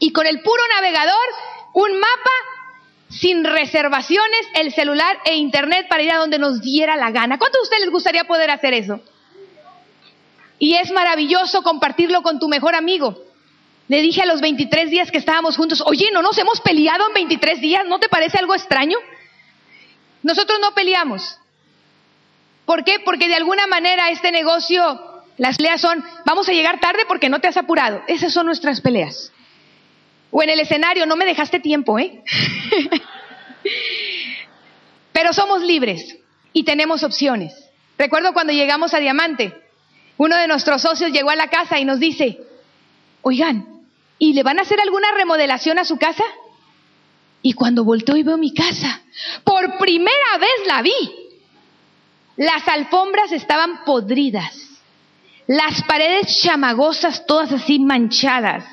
Y 0.00 0.10
con 0.10 0.26
el 0.26 0.42
puro 0.42 0.62
navegador, 0.74 1.26
un 1.74 1.92
mapa 2.00 2.30
sin 3.10 3.44
reservaciones, 3.44 4.40
el 4.54 4.72
celular 4.72 5.18
e 5.24 5.34
internet 5.34 5.88
para 5.88 6.02
ir 6.02 6.12
a 6.12 6.18
donde 6.18 6.38
nos 6.38 6.60
diera 6.60 6.96
la 6.96 7.10
gana. 7.10 7.38
¿Cuántos 7.38 7.60
de 7.60 7.64
ustedes 7.64 7.82
les 7.82 7.90
gustaría 7.90 8.24
poder 8.24 8.50
hacer 8.50 8.72
eso? 8.72 9.00
Y 10.58 10.74
es 10.74 10.92
maravilloso 10.92 11.62
compartirlo 11.62 12.22
con 12.22 12.38
tu 12.38 12.48
mejor 12.48 12.74
amigo. 12.74 13.18
Le 13.88 14.00
dije 14.00 14.22
a 14.22 14.26
los 14.26 14.40
23 14.40 14.90
días 14.90 15.10
que 15.10 15.18
estábamos 15.18 15.56
juntos, 15.56 15.82
oye, 15.84 16.10
¿no 16.12 16.22
nos 16.22 16.38
hemos 16.38 16.60
peleado 16.60 17.08
en 17.08 17.14
23 17.14 17.60
días? 17.60 17.84
¿No 17.86 17.98
te 17.98 18.08
parece 18.08 18.38
algo 18.38 18.54
extraño? 18.54 18.96
Nosotros 20.22 20.60
no 20.60 20.72
peleamos. 20.74 21.38
¿Por 22.64 22.84
qué? 22.84 23.00
Porque 23.04 23.26
de 23.26 23.34
alguna 23.34 23.66
manera 23.66 24.10
este 24.10 24.30
negocio, 24.30 25.24
las 25.36 25.56
peleas 25.56 25.80
son, 25.80 26.04
vamos 26.24 26.48
a 26.48 26.52
llegar 26.52 26.78
tarde 26.78 27.02
porque 27.08 27.28
no 27.28 27.40
te 27.40 27.48
has 27.48 27.56
apurado. 27.56 28.02
Esas 28.06 28.32
son 28.32 28.46
nuestras 28.46 28.80
peleas. 28.80 29.32
O 30.30 30.42
en 30.42 30.50
el 30.50 30.60
escenario, 30.60 31.06
no 31.06 31.16
me 31.16 31.26
dejaste 31.26 31.60
tiempo, 31.60 31.98
¿eh? 31.98 32.22
Pero 35.12 35.32
somos 35.32 35.62
libres 35.62 36.18
y 36.52 36.64
tenemos 36.64 37.02
opciones. 37.02 37.52
Recuerdo 37.98 38.32
cuando 38.32 38.52
llegamos 38.52 38.94
a 38.94 38.98
Diamante, 38.98 39.54
uno 40.16 40.36
de 40.36 40.48
nuestros 40.48 40.82
socios 40.82 41.12
llegó 41.12 41.30
a 41.30 41.36
la 41.36 41.48
casa 41.48 41.78
y 41.78 41.84
nos 41.84 41.98
dice, 41.98 42.38
oigan, 43.22 43.82
¿y 44.18 44.32
le 44.32 44.42
van 44.42 44.58
a 44.58 44.62
hacer 44.62 44.80
alguna 44.80 45.08
remodelación 45.12 45.78
a 45.78 45.84
su 45.84 45.98
casa? 45.98 46.24
Y 47.42 47.54
cuando 47.54 47.84
volteo 47.84 48.16
y 48.16 48.22
veo 48.22 48.36
mi 48.36 48.54
casa, 48.54 49.02
por 49.44 49.78
primera 49.78 50.38
vez 50.38 50.66
la 50.66 50.82
vi. 50.82 50.92
Las 52.36 52.66
alfombras 52.68 53.32
estaban 53.32 53.84
podridas, 53.84 54.54
las 55.46 55.82
paredes 55.82 56.40
chamagosas, 56.42 57.26
todas 57.26 57.52
así 57.52 57.78
manchadas. 57.78 58.64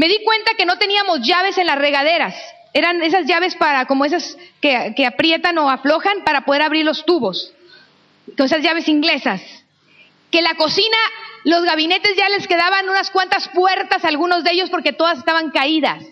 Me 0.00 0.08
di 0.08 0.24
cuenta 0.24 0.54
que 0.56 0.64
no 0.64 0.78
teníamos 0.78 1.20
llaves 1.20 1.58
en 1.58 1.66
las 1.66 1.76
regaderas. 1.76 2.34
Eran 2.72 3.02
esas 3.02 3.26
llaves 3.26 3.54
para, 3.54 3.84
como 3.84 4.06
esas 4.06 4.38
que, 4.62 4.94
que 4.96 5.04
aprietan 5.04 5.58
o 5.58 5.68
aflojan 5.68 6.24
para 6.24 6.46
poder 6.46 6.62
abrir 6.62 6.86
los 6.86 7.04
tubos. 7.04 7.52
Con 8.34 8.46
esas 8.46 8.62
llaves 8.62 8.88
inglesas. 8.88 9.42
Que 10.30 10.40
la 10.40 10.54
cocina, 10.54 10.96
los 11.44 11.64
gabinetes 11.64 12.16
ya 12.16 12.30
les 12.30 12.48
quedaban 12.48 12.88
unas 12.88 13.10
cuantas 13.10 13.48
puertas, 13.48 14.02
algunos 14.06 14.42
de 14.42 14.52
ellos 14.52 14.70
porque 14.70 14.94
todas 14.94 15.18
estaban 15.18 15.50
caídas. 15.50 16.02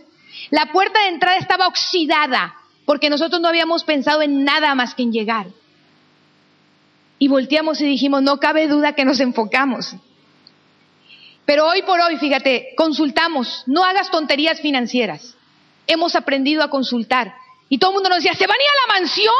La 0.50 0.66
puerta 0.66 1.00
de 1.04 1.08
entrada 1.08 1.38
estaba 1.38 1.66
oxidada 1.66 2.56
porque 2.84 3.08
nosotros 3.08 3.40
no 3.40 3.48
habíamos 3.48 3.84
pensado 3.84 4.20
en 4.20 4.44
nada 4.44 4.74
más 4.74 4.94
que 4.94 5.04
en 5.04 5.12
llegar. 5.12 5.46
Y 7.18 7.28
volteamos 7.28 7.80
y 7.80 7.86
dijimos, 7.86 8.20
no 8.20 8.38
cabe 8.38 8.68
duda 8.68 8.92
que 8.92 9.06
nos 9.06 9.20
enfocamos. 9.20 9.96
Pero 11.48 11.66
hoy 11.66 11.80
por 11.80 11.98
hoy, 11.98 12.18
fíjate, 12.18 12.74
consultamos, 12.76 13.62
no 13.64 13.82
hagas 13.82 14.10
tonterías 14.10 14.60
financieras. 14.60 15.34
Hemos 15.86 16.14
aprendido 16.14 16.62
a 16.62 16.68
consultar. 16.68 17.34
Y 17.70 17.78
todo 17.78 17.92
el 17.92 17.94
mundo 17.94 18.10
nos 18.10 18.18
decía, 18.18 18.34
¿se 18.34 18.46
van 18.46 18.58
a 18.60 18.62
ir 18.62 18.68
a 18.68 18.86
la 18.86 19.00
mansión? 19.00 19.34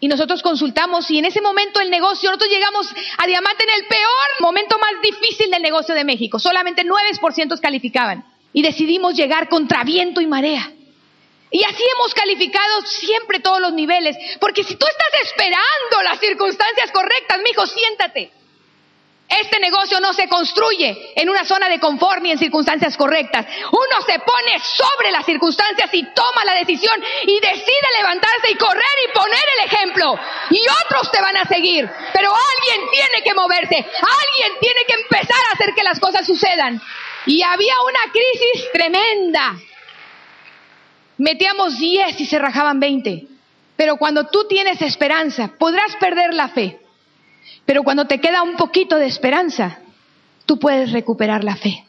Y 0.00 0.08
nosotros 0.08 0.42
consultamos 0.42 1.08
y 1.08 1.20
en 1.20 1.26
ese 1.26 1.40
momento 1.40 1.80
el 1.80 1.88
negocio, 1.88 2.30
nosotros 2.30 2.50
llegamos 2.50 2.88
a 3.16 3.26
Diamante 3.28 3.62
en 3.62 3.80
el 3.80 3.86
peor 3.86 4.28
momento 4.40 4.76
más 4.80 5.00
difícil 5.00 5.52
del 5.52 5.62
negocio 5.62 5.94
de 5.94 6.02
México. 6.02 6.40
Solamente 6.40 6.84
9% 6.84 7.60
calificaban. 7.60 8.24
Y 8.52 8.62
decidimos 8.62 9.14
llegar 9.14 9.48
contra 9.48 9.84
viento 9.84 10.20
y 10.20 10.26
marea. 10.26 10.68
Y 11.52 11.62
así 11.62 11.82
hemos 11.94 12.12
calificado 12.12 12.82
siempre 12.86 13.38
todos 13.38 13.60
los 13.60 13.72
niveles. 13.72 14.16
Porque 14.40 14.64
si 14.64 14.74
tú 14.74 14.84
estás 14.84 15.30
esperando 15.30 16.02
las 16.02 16.18
circunstancias 16.18 16.90
correctas, 16.90 17.38
mijo, 17.44 17.68
siéntate. 17.68 18.41
Este 19.40 19.58
negocio 19.60 19.98
no 19.98 20.12
se 20.12 20.28
construye 20.28 21.12
en 21.16 21.30
una 21.30 21.44
zona 21.44 21.68
de 21.68 21.80
confort 21.80 22.20
ni 22.20 22.32
en 22.32 22.38
circunstancias 22.38 22.96
correctas. 22.98 23.46
Uno 23.70 24.02
se 24.06 24.18
pone 24.18 24.60
sobre 24.60 25.10
las 25.10 25.24
circunstancias 25.24 25.88
y 25.92 26.02
toma 26.12 26.44
la 26.44 26.54
decisión 26.54 27.02
y 27.26 27.40
decide 27.40 27.88
levantarse 27.98 28.50
y 28.50 28.56
correr 28.56 28.82
y 29.08 29.12
poner 29.12 29.44
el 29.58 29.66
ejemplo. 29.72 30.18
Y 30.50 30.62
otros 30.84 31.10
te 31.10 31.22
van 31.22 31.38
a 31.38 31.46
seguir. 31.46 31.88
Pero 32.12 32.30
alguien 32.30 32.90
tiene 32.90 33.22
que 33.24 33.32
moverse. 33.32 33.76
Alguien 33.76 34.58
tiene 34.60 34.84
que 34.86 34.94
empezar 34.94 35.40
a 35.48 35.54
hacer 35.54 35.74
que 35.74 35.82
las 35.82 35.98
cosas 35.98 36.26
sucedan. 36.26 36.80
Y 37.24 37.42
había 37.42 37.74
una 37.86 38.12
crisis 38.12 38.70
tremenda. 38.70 39.56
Metíamos 41.16 41.78
10 41.78 42.20
y 42.20 42.26
se 42.26 42.38
rajaban 42.38 42.80
20. 42.80 43.24
Pero 43.76 43.96
cuando 43.96 44.26
tú 44.26 44.46
tienes 44.46 44.82
esperanza, 44.82 45.52
podrás 45.58 45.96
perder 45.96 46.34
la 46.34 46.48
fe 46.48 46.81
pero 47.64 47.82
cuando 47.82 48.06
te 48.06 48.20
queda 48.20 48.42
un 48.42 48.56
poquito 48.56 48.96
de 48.96 49.06
esperanza, 49.06 49.78
tú 50.46 50.58
puedes 50.58 50.92
recuperar 50.92 51.44
la 51.44 51.56
fe. 51.56 51.86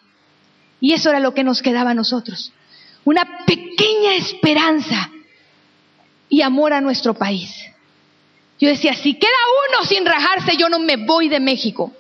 Y 0.80 0.94
eso 0.94 1.10
era 1.10 1.20
lo 1.20 1.34
que 1.34 1.44
nos 1.44 1.62
quedaba 1.62 1.92
a 1.92 1.96
nosotros. 1.96 2.52
Una 3.06 3.46
pequeña 3.46 4.16
esperanza 4.16 5.10
y 6.30 6.42
amor 6.42 6.74
a 6.74 6.82
nuestro 6.82 7.14
país. 7.14 7.50
Yo 8.60 8.70
decía, 8.70 8.94
si 8.94 9.16
queda 9.16 9.32
uno 9.70 9.86
sin 9.88 10.06
rajarse, 10.06 10.56
yo 10.58 10.70
no 10.70 10.80
me 10.80 10.98
voy 10.98 11.28
de 11.28 11.40
México. 11.40 11.92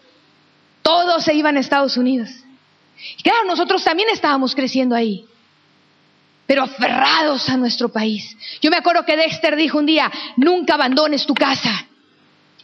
Todos 0.82 1.24
se 1.24 1.34
iban 1.34 1.58
a 1.58 1.60
Estados 1.60 1.98
Unidos. 1.98 2.30
Y 3.18 3.24
claro, 3.24 3.46
nosotros 3.46 3.84
también 3.84 4.10
estábamos 4.10 4.56
creciendo 4.56 4.96
ahí, 4.96 5.26
pero 6.46 6.64
aferrados 6.64 7.50
a 7.50 7.58
nuestro 7.58 7.90
país. 7.90 8.38
Yo 8.62 8.70
me 8.70 8.78
acuerdo 8.78 9.04
que 9.04 9.18
Dexter 9.18 9.56
dijo 9.56 9.78
un 9.78 9.86
día, 9.86 10.12
nunca 10.38 10.76
abandones 10.76 11.26
tu 11.26 11.34
casa 11.34 11.88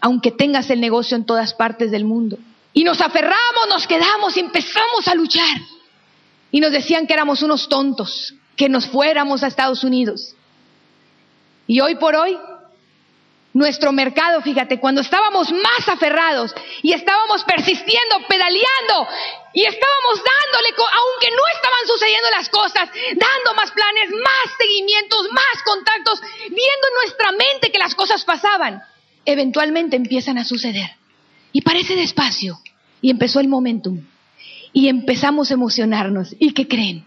aunque 0.01 0.31
tengas 0.31 0.69
el 0.69 0.79
negocio 0.79 1.17
en 1.17 1.25
todas 1.25 1.53
partes 1.53 1.91
del 1.91 2.05
mundo. 2.05 2.37
Y 2.73 2.83
nos 2.83 3.01
aferramos, 3.01 3.67
nos 3.67 3.87
quedamos 3.87 4.35
y 4.37 4.39
empezamos 4.39 5.07
a 5.07 5.15
luchar. 5.15 5.57
Y 6.51 6.59
nos 6.59 6.71
decían 6.71 7.07
que 7.07 7.13
éramos 7.13 7.43
unos 7.43 7.67
tontos, 7.69 8.33
que 8.55 8.69
nos 8.69 8.87
fuéramos 8.87 9.43
a 9.43 9.47
Estados 9.47 9.83
Unidos. 9.83 10.35
Y 11.67 11.81
hoy 11.81 11.95
por 11.95 12.15
hoy, 12.15 12.37
nuestro 13.53 13.91
mercado, 13.91 14.41
fíjate, 14.41 14.79
cuando 14.79 15.01
estábamos 15.01 15.51
más 15.51 15.87
aferrados 15.87 16.55
y 16.81 16.93
estábamos 16.93 17.43
persistiendo, 17.43 18.17
pedaleando 18.27 19.07
y 19.53 19.65
estábamos 19.65 20.15
dándole, 20.15 20.69
aunque 20.77 21.29
no 21.31 21.43
estaban 21.55 21.87
sucediendo 21.87 22.29
las 22.37 22.49
cosas, 22.49 22.89
dando 23.15 23.53
más 23.55 23.71
planes, 23.71 24.09
más 24.11 24.55
seguimientos, 24.57 25.27
más 25.31 25.63
contactos, 25.65 26.21
viendo 26.39 26.87
en 26.87 26.93
nuestra 27.03 27.31
mente 27.31 27.71
que 27.71 27.79
las 27.79 27.95
cosas 27.95 28.23
pasaban 28.23 28.83
eventualmente 29.25 29.95
empiezan 29.95 30.37
a 30.37 30.43
suceder. 30.43 30.91
Y 31.51 31.61
parece 31.61 31.95
despacio. 31.95 32.59
Y 33.01 33.09
empezó 33.09 33.39
el 33.39 33.47
momentum. 33.47 34.01
Y 34.73 34.87
empezamos 34.87 35.51
a 35.51 35.55
emocionarnos. 35.55 36.35
¿Y 36.39 36.51
qué 36.53 36.67
creen? 36.67 37.05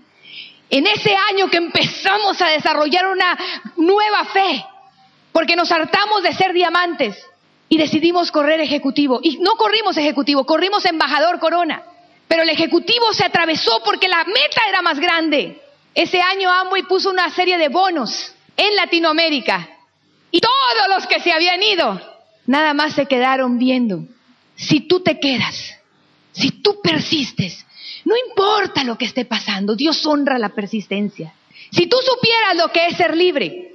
En 0.70 0.86
ese 0.86 1.14
año 1.30 1.50
que 1.50 1.58
empezamos 1.58 2.40
a 2.40 2.48
desarrollar 2.48 3.06
una 3.06 3.38
nueva 3.76 4.24
fe, 4.24 4.64
porque 5.30 5.54
nos 5.54 5.70
hartamos 5.70 6.22
de 6.22 6.32
ser 6.32 6.54
diamantes 6.54 7.16
y 7.68 7.76
decidimos 7.76 8.30
correr 8.30 8.60
ejecutivo. 8.60 9.20
Y 9.22 9.36
no 9.38 9.56
corrimos 9.56 9.96
ejecutivo, 9.96 10.46
corrimos 10.46 10.84
embajador 10.86 11.38
corona. 11.38 11.82
Pero 12.26 12.42
el 12.42 12.48
ejecutivo 12.48 13.12
se 13.12 13.24
atravesó 13.24 13.82
porque 13.84 14.08
la 14.08 14.24
meta 14.24 14.62
era 14.66 14.80
más 14.80 14.98
grande. 14.98 15.60
Ese 15.94 16.20
año 16.20 16.50
Amway 16.50 16.84
puso 16.84 17.10
una 17.10 17.28
serie 17.28 17.58
de 17.58 17.68
bonos 17.68 18.34
en 18.56 18.74
Latinoamérica. 18.76 19.68
Y 20.32 20.40
todos 20.40 20.88
los 20.88 21.06
que 21.06 21.20
se 21.20 21.30
habían 21.30 21.62
ido 21.62 22.00
nada 22.46 22.74
más 22.74 22.94
se 22.94 23.06
quedaron 23.06 23.58
viendo. 23.58 24.04
Si 24.56 24.80
tú 24.80 25.00
te 25.00 25.20
quedas, 25.20 25.78
si 26.32 26.50
tú 26.50 26.80
persistes, 26.82 27.64
no 28.04 28.14
importa 28.28 28.82
lo 28.82 28.98
que 28.98 29.04
esté 29.04 29.24
pasando, 29.24 29.76
Dios 29.76 30.04
honra 30.06 30.38
la 30.38 30.48
persistencia. 30.48 31.34
Si 31.70 31.86
tú 31.86 31.98
supieras 31.98 32.56
lo 32.56 32.72
que 32.72 32.86
es 32.86 32.96
ser 32.96 33.16
libre 33.16 33.74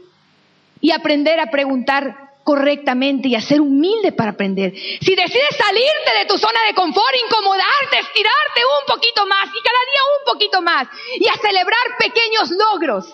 y 0.82 0.92
aprender 0.92 1.40
a 1.40 1.50
preguntar 1.50 2.28
correctamente 2.44 3.28
y 3.28 3.36
a 3.36 3.42
ser 3.42 3.60
humilde 3.60 4.14
para 4.14 4.32
aprender. 4.32 4.74
Si 4.74 5.16
decides 5.16 5.58
salirte 5.58 6.18
de 6.18 6.26
tu 6.28 6.38
zona 6.38 6.60
de 6.66 6.74
confort, 6.74 7.14
incomodarte, 7.26 8.00
estirarte 8.00 8.62
un 8.80 8.96
poquito 8.96 9.26
más 9.28 9.48
y 9.48 9.62
cada 9.62 9.80
día 9.92 10.02
un 10.18 10.34
poquito 10.34 10.62
más 10.62 10.88
y 11.20 11.28
a 11.28 11.34
celebrar 11.34 11.98
pequeños 12.00 12.50
logros, 12.52 13.14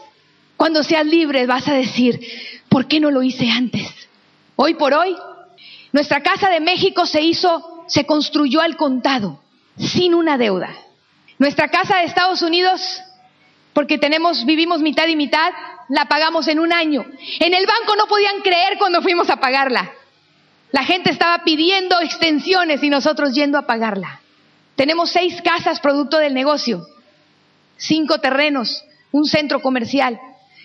cuando 0.56 0.84
seas 0.84 1.08
libre 1.08 1.48
vas 1.48 1.68
a 1.68 1.74
decir, 1.74 2.20
¿por 2.74 2.88
qué 2.88 3.00
no 3.00 3.12
lo 3.12 3.22
hice 3.22 3.52
antes? 3.52 3.88
Hoy 4.56 4.74
por 4.74 4.96
hoy 4.96 5.16
nuestra 5.92 6.24
casa 6.24 6.50
de 6.50 6.60
México 6.60 7.06
se 7.06 7.22
hizo, 7.22 7.86
se 7.88 8.08
construyó 8.08 8.62
al 8.62 8.78
contado, 8.78 9.40
sin 9.78 10.16
una 10.16 10.40
deuda. 10.40 10.76
Nuestra 11.38 11.68
casa 11.68 11.98
de 11.98 12.06
Estados 12.06 12.42
Unidos, 12.42 12.82
porque 13.74 14.00
tenemos, 14.00 14.44
vivimos 14.46 14.82
mitad 14.82 15.06
y 15.08 15.16
mitad, 15.16 15.52
la 15.88 16.06
pagamos 16.06 16.48
en 16.48 16.60
un 16.60 16.74
año. 16.74 17.06
En 17.40 17.54
el 17.54 17.68
banco 17.68 17.96
no 17.96 18.08
podían 18.08 18.42
creer 18.42 18.80
cuando 18.80 19.04
fuimos 19.04 19.30
a 19.30 19.36
pagarla. 19.36 19.92
La 20.72 20.84
gente 20.84 21.12
estaba 21.12 21.44
pidiendo 21.44 22.02
extensiones 22.02 22.82
y 22.82 22.90
nosotros 22.90 23.36
yendo 23.36 23.60
a 23.60 23.68
pagarla. 23.68 24.20
Tenemos 24.76 25.12
seis 25.12 25.40
casas 25.44 25.80
producto 25.80 26.18
del 26.18 26.34
negocio, 26.34 26.88
cinco 27.78 28.18
terrenos, 28.18 28.84
un 29.12 29.26
centro 29.26 29.62
comercial. 29.62 30.20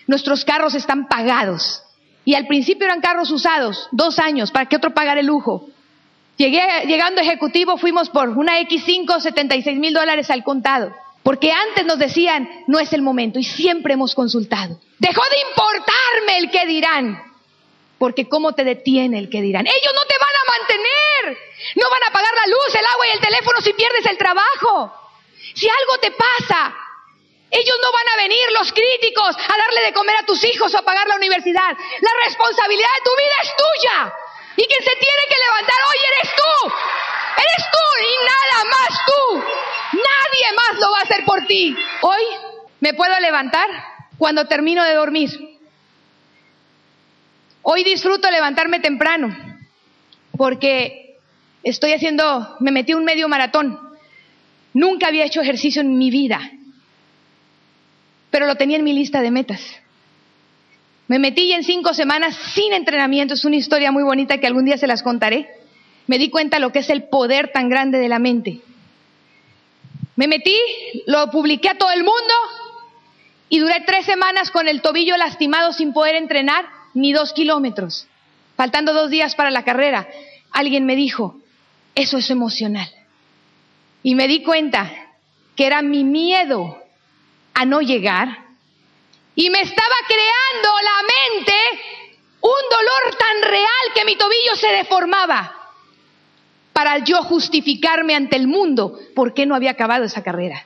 Nuestros 0.07 0.43
carros 0.43 0.73
están 0.73 1.07
pagados. 1.07 1.83
Y 2.29 2.35
al 2.35 2.45
principio 2.45 2.85
eran 2.85 3.01
carros 3.01 3.31
usados, 3.31 3.87
dos 3.91 4.19
años, 4.19 4.51
¿para 4.51 4.67
qué 4.67 4.75
otro 4.75 4.93
pagar 4.93 5.17
el 5.17 5.25
lujo? 5.25 5.67
Llegué, 6.37 6.61
llegando 6.85 7.21
ejecutivo, 7.21 7.75
fuimos 7.75 8.11
por 8.11 8.29
una 8.29 8.61
X5, 8.61 9.19
76 9.19 9.79
mil 9.79 9.95
dólares 9.95 10.29
al 10.29 10.43
contado. 10.43 10.93
Porque 11.23 11.51
antes 11.51 11.87
nos 11.87 11.97
decían, 11.97 12.47
no 12.67 12.79
es 12.79 12.93
el 12.93 13.01
momento, 13.01 13.39
y 13.39 13.43
siempre 13.43 13.95
hemos 13.95 14.13
consultado. 14.13 14.79
Dejó 14.99 15.23
de 15.23 15.39
importarme 15.49 16.37
el 16.37 16.51
que 16.51 16.67
dirán. 16.67 17.19
Porque 17.97 18.29
¿cómo 18.29 18.53
te 18.53 18.63
detiene 18.63 19.17
el 19.17 19.31
que 19.31 19.41
dirán? 19.41 19.65
Ellos 19.65 19.93
no 19.95 20.05
te 20.05 20.15
van 20.19 20.29
a 20.29 20.59
mantener. 20.59 21.37
No 21.77 21.89
van 21.89 22.03
a 22.09 22.13
pagar 22.13 22.31
la 22.35 22.45
luz, 22.45 22.75
el 22.75 22.85
agua 22.85 23.07
y 23.07 23.15
el 23.15 23.21
teléfono 23.21 23.59
si 23.59 23.73
pierdes 23.73 24.05
el 24.05 24.19
trabajo. 24.19 24.93
Si 25.55 25.67
algo 25.67 25.97
te 25.99 26.11
pasa, 26.11 26.75
ellos 27.51 27.77
no 27.81 27.91
van 27.91 28.09
a 28.13 28.21
venir, 28.21 28.45
los 28.53 28.71
críticos, 28.71 29.35
a 29.35 29.57
darle 29.57 29.81
de 29.87 29.93
comer 29.93 30.15
a 30.17 30.25
tus 30.25 30.43
hijos 30.43 30.73
o 30.73 30.77
a 30.77 30.83
pagar 30.83 31.07
la 31.07 31.15
universidad. 31.15 31.75
La 32.01 32.11
responsabilidad 32.25 32.89
de 32.97 33.03
tu 33.03 33.11
vida 33.17 33.37
es 33.41 33.49
tuya. 33.57 34.13
Y 34.55 34.65
quien 34.65 34.83
se 34.83 34.95
tiene 34.95 35.23
que 35.27 35.35
levantar 35.35 35.77
hoy 35.89 35.97
eres 36.13 36.35
tú. 36.35 36.73
Eres 37.37 37.65
tú 37.71 37.85
y 38.05 38.13
nada 38.25 38.65
más 38.65 39.05
tú. 39.05 39.43
Nadie 39.97 40.55
más 40.55 40.79
lo 40.79 40.91
va 40.91 40.99
a 40.99 41.03
hacer 41.03 41.25
por 41.25 41.45
ti. 41.47 41.75
Hoy 42.01 42.23
me 42.81 42.93
puedo 42.93 43.19
levantar 43.19 43.67
cuando 44.19 44.45
termino 44.45 44.83
de 44.83 44.93
dormir. 44.93 45.59
Hoy 47.63 47.83
disfruto 47.83 48.29
levantarme 48.29 48.79
temprano 48.79 49.35
porque 50.37 51.17
estoy 51.63 51.93
haciendo, 51.93 52.57
me 52.59 52.71
metí 52.71 52.93
un 52.93 53.05
medio 53.05 53.27
maratón. 53.27 53.79
Nunca 54.73 55.07
había 55.07 55.25
hecho 55.25 55.41
ejercicio 55.41 55.81
en 55.81 55.97
mi 55.97 56.11
vida 56.11 56.51
pero 58.29 58.45
lo 58.45 58.55
tenía 58.55 58.77
en 58.77 58.83
mi 58.83 58.93
lista 58.93 59.21
de 59.21 59.31
metas. 59.31 59.61
Me 61.07 61.17
metí 61.17 61.51
en 61.53 61.63
cinco 61.63 61.93
semanas 61.93 62.37
sin 62.53 62.71
entrenamiento, 62.73 63.33
es 63.33 63.45
una 63.45 63.55
historia 63.55 63.91
muy 63.91 64.03
bonita 64.03 64.37
que 64.37 64.47
algún 64.47 64.65
día 64.65 64.77
se 64.77 64.87
las 64.87 65.01
contaré. 65.01 65.49
Me 66.05 66.19
di 66.19 66.29
cuenta 66.29 66.59
lo 66.59 66.71
que 66.71 66.79
es 66.79 66.89
el 66.89 67.03
poder 67.03 67.51
tan 67.51 67.69
grande 67.69 67.97
de 67.97 68.09
la 68.09 68.19
mente. 68.19 68.61
Me 70.15 70.27
metí, 70.27 70.55
lo 71.07 71.31
publiqué 71.31 71.69
a 71.69 71.77
todo 71.77 71.91
el 71.91 72.03
mundo 72.03 72.33
y 73.49 73.59
duré 73.59 73.81
tres 73.85 74.05
semanas 74.05 74.51
con 74.51 74.67
el 74.67 74.81
tobillo 74.81 75.17
lastimado 75.17 75.73
sin 75.73 75.93
poder 75.93 76.15
entrenar 76.15 76.65
ni 76.93 77.11
dos 77.11 77.33
kilómetros. 77.33 78.07
Faltando 78.55 78.93
dos 78.93 79.09
días 79.09 79.35
para 79.35 79.49
la 79.49 79.63
carrera, 79.63 80.07
alguien 80.51 80.85
me 80.85 80.95
dijo, 80.95 81.39
eso 81.95 82.17
es 82.17 82.29
emocional. 82.29 82.89
Y 84.03 84.15
me 84.15 84.27
di 84.27 84.43
cuenta 84.43 84.91
que 85.55 85.65
era 85.65 85.81
mi 85.81 86.03
miedo 86.03 86.77
a 87.59 87.65
no 87.65 87.81
llegar 87.81 88.29
y 89.35 89.49
me 89.49 89.59
estaba 89.59 89.95
creando 90.07 90.69
la 90.81 91.35
mente 91.35 91.53
un 92.39 92.69
dolor 92.71 93.15
tan 93.17 93.51
real 93.51 93.93
que 93.93 94.05
mi 94.05 94.15
tobillo 94.15 94.55
se 94.55 94.69
deformaba 94.69 95.57
para 96.71 96.99
yo 96.99 97.21
justificarme 97.23 98.15
ante 98.15 98.37
el 98.37 98.47
mundo 98.47 98.97
por 99.13 99.33
qué 99.33 99.45
no 99.45 99.55
había 99.55 99.71
acabado 99.71 100.05
esa 100.05 100.23
carrera. 100.23 100.65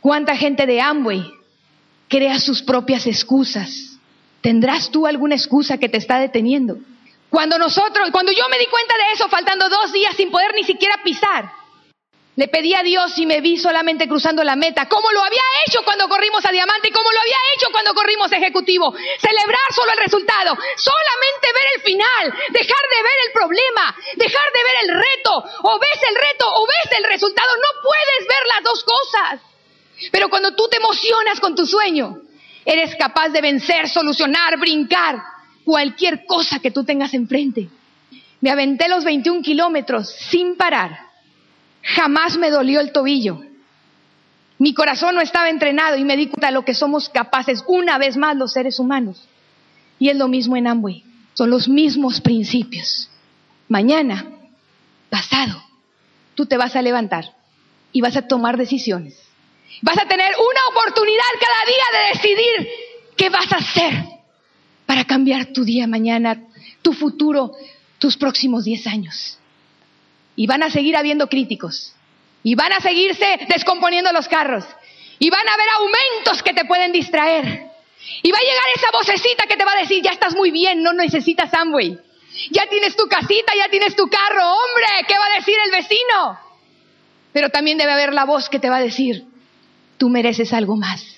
¿Cuánta 0.00 0.34
gente 0.34 0.66
de 0.66 0.80
Amway 0.80 1.22
crea 2.08 2.40
sus 2.40 2.62
propias 2.62 3.06
excusas? 3.06 3.96
¿Tendrás 4.40 4.90
tú 4.90 5.06
alguna 5.06 5.36
excusa 5.36 5.78
que 5.78 5.88
te 5.88 5.98
está 5.98 6.18
deteniendo? 6.18 6.78
Cuando 7.30 7.58
nosotros, 7.58 8.10
cuando 8.10 8.32
yo 8.32 8.42
me 8.50 8.58
di 8.58 8.66
cuenta 8.66 8.94
de 8.96 9.12
eso, 9.14 9.28
faltando 9.28 9.68
dos 9.68 9.92
días 9.92 10.16
sin 10.16 10.32
poder 10.32 10.52
ni 10.56 10.64
siquiera 10.64 10.96
pisar, 11.04 11.52
le 12.38 12.46
pedí 12.46 12.72
a 12.72 12.84
Dios 12.84 13.18
y 13.18 13.26
me 13.26 13.40
vi 13.40 13.58
solamente 13.58 14.06
cruzando 14.06 14.44
la 14.44 14.54
meta, 14.54 14.88
como 14.88 15.10
lo 15.10 15.24
había 15.24 15.42
hecho 15.66 15.82
cuando 15.82 16.08
corrimos 16.08 16.46
a 16.46 16.52
Diamante 16.52 16.86
y 16.86 16.92
como 16.92 17.10
lo 17.10 17.20
había 17.20 17.36
hecho 17.56 17.66
cuando 17.72 17.92
corrimos 17.94 18.30
a 18.30 18.36
Ejecutivo. 18.36 18.94
Celebrar 18.94 19.72
solo 19.74 19.90
el 19.90 19.98
resultado, 19.98 20.56
solamente 20.76 21.48
ver 21.52 21.66
el 21.74 21.82
final, 21.82 22.38
dejar 22.50 22.84
de 22.94 23.02
ver 23.02 23.18
el 23.26 23.32
problema, 23.32 23.96
dejar 24.14 24.52
de 24.52 24.62
ver 24.62 24.76
el 24.84 24.94
reto. 24.94 25.44
O 25.64 25.80
ves 25.80 26.00
el 26.08 26.14
reto 26.14 26.46
o 26.54 26.64
ves 26.64 26.98
el 26.98 27.04
resultado, 27.10 27.48
no 27.56 27.82
puedes 27.82 28.28
ver 28.28 28.46
las 28.46 28.62
dos 28.62 28.84
cosas. 28.84 29.40
Pero 30.12 30.28
cuando 30.28 30.54
tú 30.54 30.68
te 30.68 30.76
emocionas 30.76 31.40
con 31.40 31.56
tu 31.56 31.66
sueño, 31.66 32.18
eres 32.64 32.94
capaz 32.94 33.30
de 33.30 33.40
vencer, 33.40 33.88
solucionar, 33.88 34.56
brincar 34.60 35.16
cualquier 35.64 36.24
cosa 36.24 36.60
que 36.60 36.70
tú 36.70 36.84
tengas 36.84 37.14
enfrente. 37.14 37.68
Me 38.40 38.52
aventé 38.52 38.88
los 38.88 39.02
21 39.02 39.42
kilómetros 39.42 40.08
sin 40.30 40.56
parar 40.56 41.07
Jamás 41.82 42.36
me 42.36 42.50
dolió 42.50 42.80
el 42.80 42.92
tobillo. 42.92 43.42
Mi 44.58 44.74
corazón 44.74 45.14
no 45.14 45.20
estaba 45.20 45.48
entrenado 45.48 45.96
y 45.96 46.04
me 46.04 46.16
di 46.16 46.26
cuenta 46.26 46.48
de 46.48 46.52
lo 46.52 46.64
que 46.64 46.74
somos 46.74 47.08
capaces 47.08 47.62
una 47.66 47.96
vez 47.98 48.16
más 48.16 48.36
los 48.36 48.52
seres 48.52 48.78
humanos. 48.78 49.28
Y 49.98 50.08
es 50.08 50.16
lo 50.16 50.28
mismo 50.28 50.56
en 50.56 50.66
Amway. 50.66 51.04
Son 51.34 51.50
los 51.50 51.68
mismos 51.68 52.20
principios. 52.20 53.08
Mañana, 53.68 54.26
pasado, 55.10 55.62
tú 56.34 56.46
te 56.46 56.56
vas 56.56 56.74
a 56.74 56.82
levantar 56.82 57.32
y 57.92 58.00
vas 58.00 58.16
a 58.16 58.26
tomar 58.26 58.56
decisiones. 58.56 59.16
Vas 59.82 59.98
a 59.98 60.08
tener 60.08 60.32
una 60.32 60.80
oportunidad 60.80 61.22
cada 61.40 61.64
día 61.66 61.84
de 61.92 62.18
decidir 62.18 62.68
qué 63.16 63.30
vas 63.30 63.52
a 63.52 63.56
hacer 63.56 64.04
para 64.86 65.04
cambiar 65.04 65.52
tu 65.52 65.64
día 65.64 65.86
mañana, 65.86 66.42
tu 66.82 66.92
futuro, 66.92 67.52
tus 67.98 68.16
próximos 68.16 68.64
10 68.64 68.86
años. 68.86 69.38
Y 70.38 70.46
van 70.46 70.62
a 70.62 70.70
seguir 70.70 70.96
habiendo 70.96 71.28
críticos. 71.28 71.92
Y 72.44 72.54
van 72.54 72.72
a 72.72 72.78
seguirse 72.78 73.40
descomponiendo 73.48 74.12
los 74.12 74.28
carros. 74.28 74.64
Y 75.18 75.30
van 75.30 75.48
a 75.48 75.52
haber 75.52 75.66
aumentos 75.70 76.44
que 76.44 76.54
te 76.54 76.64
pueden 76.64 76.92
distraer. 76.92 77.66
Y 78.22 78.30
va 78.30 78.38
a 78.38 78.42
llegar 78.42 78.64
esa 78.76 78.90
vocecita 78.92 79.48
que 79.48 79.56
te 79.56 79.64
va 79.64 79.72
a 79.72 79.80
decir, 79.80 80.00
ya 80.00 80.12
estás 80.12 80.36
muy 80.36 80.52
bien, 80.52 80.80
no 80.80 80.92
necesitas 80.92 81.52
Amway. 81.52 81.98
Ya 82.52 82.68
tienes 82.68 82.94
tu 82.94 83.08
casita, 83.08 83.52
ya 83.56 83.68
tienes 83.68 83.96
tu 83.96 84.08
carro. 84.08 84.44
Hombre, 84.46 84.86
¿qué 85.08 85.14
va 85.18 85.26
a 85.26 85.38
decir 85.40 85.56
el 85.64 85.72
vecino? 85.72 86.38
Pero 87.32 87.48
también 87.48 87.76
debe 87.76 87.90
haber 87.90 88.14
la 88.14 88.24
voz 88.24 88.48
que 88.48 88.60
te 88.60 88.70
va 88.70 88.76
a 88.76 88.80
decir, 88.80 89.24
tú 89.96 90.08
mereces 90.08 90.52
algo 90.52 90.76
más. 90.76 91.17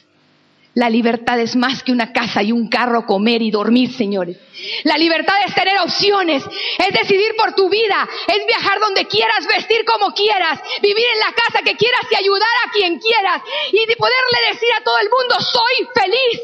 La 0.81 0.89
libertad 0.89 1.39
es 1.39 1.57
más 1.57 1.83
que 1.83 1.93
una 1.93 2.11
casa 2.11 2.43
y 2.43 2.53
un 2.53 2.71
carro, 2.71 3.05
comer 3.05 3.43
y 3.43 3.51
dormir, 3.51 3.93
señores. 3.93 4.39
La 4.85 4.97
libertad 4.97 5.35
es 5.47 5.55
tener 5.55 5.79
opciones, 5.79 6.43
es 6.43 6.93
decidir 6.99 7.37
por 7.37 7.55
tu 7.55 7.69
vida, 7.69 8.09
es 8.27 8.47
viajar 8.47 8.81
donde 8.81 9.05
quieras, 9.05 9.47
vestir 9.47 9.85
como 9.85 10.15
quieras, 10.15 10.59
vivir 10.81 11.05
en 11.05 11.19
la 11.19 11.35
casa 11.35 11.61
que 11.63 11.77
quieras 11.77 12.01
y 12.11 12.15
ayudar 12.15 12.49
a 12.65 12.71
quien 12.71 12.99
quieras 12.99 13.43
y 13.71 13.85
de 13.85 13.97
poderle 13.97 14.39
decir 14.55 14.73
a 14.73 14.83
todo 14.83 14.97
el 15.03 15.11
mundo, 15.11 15.35
soy 15.45 15.87
feliz. 15.93 16.41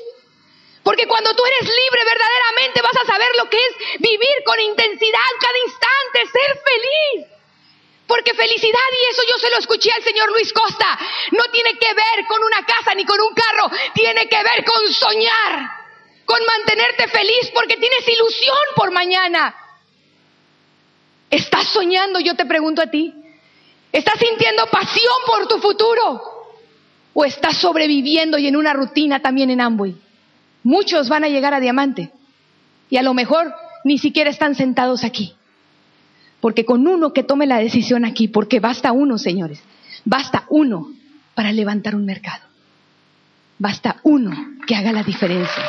Porque 0.83 1.09
cuando 1.09 1.35
tú 1.35 1.43
eres 1.47 1.63
libre 1.63 2.05
verdaderamente 2.05 2.83
vas 2.83 2.97
a 3.03 3.07
saber 3.07 3.31
lo 3.39 3.49
que 3.49 3.57
es 3.57 4.01
vivir 4.01 4.37
con 4.45 4.61
intensidad 4.61 5.33
cada 5.41 5.59
instante, 5.65 6.19
ser 6.31 6.61
feliz. 6.61 7.36
Porque 8.07 8.35
felicidad, 8.35 8.89
y 8.93 9.11
eso 9.11 9.23
yo 9.29 9.39
se 9.39 9.51
lo 9.51 9.59
escuché 9.59 9.91
al 9.91 10.03
señor 10.03 10.31
Luis 10.31 10.53
Costa, 10.53 10.99
no 11.33 11.45
tiene 11.51 11.77
que 11.77 11.93
ver 11.93 12.27
con 12.29 12.43
una 12.43 12.65
casa 12.65 12.95
ni 12.95 13.05
con 13.05 13.21
un 13.21 13.35
carro, 13.35 13.71
tiene 13.95 14.29
que 14.29 14.37
ver 14.37 14.65
con 14.65 14.93
soñar, 14.93 15.71
con 16.25 16.39
mantenerte 16.47 17.09
feliz 17.09 17.51
porque 17.53 17.77
tienes 17.77 18.07
ilusión 18.07 18.57
por 18.77 18.93
mañana. 18.93 19.55
¿Estás 21.31 21.67
soñando? 21.69 22.21
Yo 22.21 22.37
te 22.37 22.47
pregunto 22.47 22.81
a 22.81 22.87
ti. 22.87 23.13
¿Estás 23.93 24.19
sintiendo 24.19 24.67
pasión 24.67 25.15
por 25.27 25.49
tu 25.49 25.59
futuro? 25.59 26.23
¿O 27.15 27.25
estás 27.25 27.57
sobreviviendo 27.57 28.39
y 28.39 28.47
en 28.47 28.57
una 28.57 28.73
rutina 28.73 29.21
también 29.21 29.51
en 29.51 29.61
Amway? 29.61 29.97
Muchos 30.63 31.09
van 31.09 31.25
a 31.25 31.29
llegar 31.29 31.55
a 31.55 31.61
diamante 31.61 32.11
y 32.91 32.99
a 32.99 33.03
lo 33.03 33.15
mejor 33.15 33.53
ni 33.85 33.99
siquiera 33.99 34.31
están 34.31 34.55
sentados 34.55 35.03
aquí. 35.03 35.35
Porque 36.41 36.65
con 36.65 36.87
uno 36.87 37.13
que 37.13 37.23
tome 37.23 37.47
la 37.47 37.59
decisión 37.59 38.05
aquí, 38.05 38.29
porque 38.29 38.61
basta 38.61 38.93
uno, 38.93 39.19
señores, 39.19 39.63
basta 40.05 40.45
uno 40.49 40.89
para 41.35 41.53
levantar 41.53 41.95
un 41.95 42.05
mercado. 42.05 42.45
Basta 43.59 43.97
uno 44.03 44.33
que 44.67 44.75
haga 44.77 44.93
la 44.93 45.03
diferencia. 45.03 45.65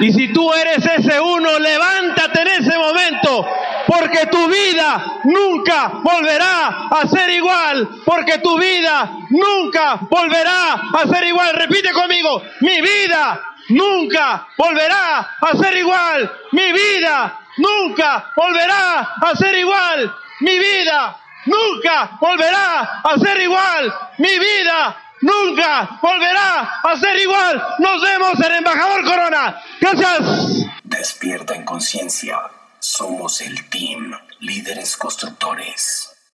Y 0.00 0.12
si 0.12 0.32
tú 0.32 0.52
eres 0.54 0.84
ese 0.84 1.20
uno, 1.20 1.58
levántate 1.58 2.42
en 2.42 2.48
ese 2.48 2.78
momento, 2.78 3.46
porque 3.86 4.26
tu 4.26 4.46
vida 4.46 5.20
nunca 5.24 5.88
volverá 6.02 6.88
a 6.88 7.08
ser 7.08 7.30
igual, 7.30 7.88
porque 8.04 8.38
tu 8.38 8.58
vida 8.58 9.10
nunca 9.30 9.96
volverá 10.08 10.74
a 10.74 11.06
ser 11.08 11.24
igual. 11.24 11.52
Repite 11.54 11.92
conmigo, 11.92 12.42
mi 12.60 12.80
vida 12.80 13.40
nunca 13.70 14.46
volverá 14.56 15.36
a 15.40 15.56
ser 15.56 15.76
igual, 15.76 16.30
mi 16.52 16.72
vida 16.72 17.40
nunca 17.58 18.32
volverá 18.34 19.16
a 19.20 19.36
ser 19.36 19.56
igual. 19.56 20.16
Mi 20.40 20.58
vida 20.58 21.16
nunca 21.46 22.18
volverá 22.20 23.00
a 23.04 23.18
ser 23.18 23.40
igual. 23.40 23.94
Mi 24.18 24.38
vida 24.38 24.96
nunca 25.20 25.98
volverá 26.00 26.80
a 26.82 26.96
ser 26.96 27.18
igual. 27.18 27.62
Nos 27.78 28.02
vemos 28.02 28.40
en 28.40 28.54
Embajador 28.54 29.04
Corona. 29.04 29.62
Gracias. 29.80 30.66
Despierta 30.82 31.54
en 31.54 31.64
conciencia. 31.64 32.38
Somos 32.78 33.40
el 33.40 33.68
team 33.68 34.12
Líderes 34.40 34.96
Constructores. 34.96 36.07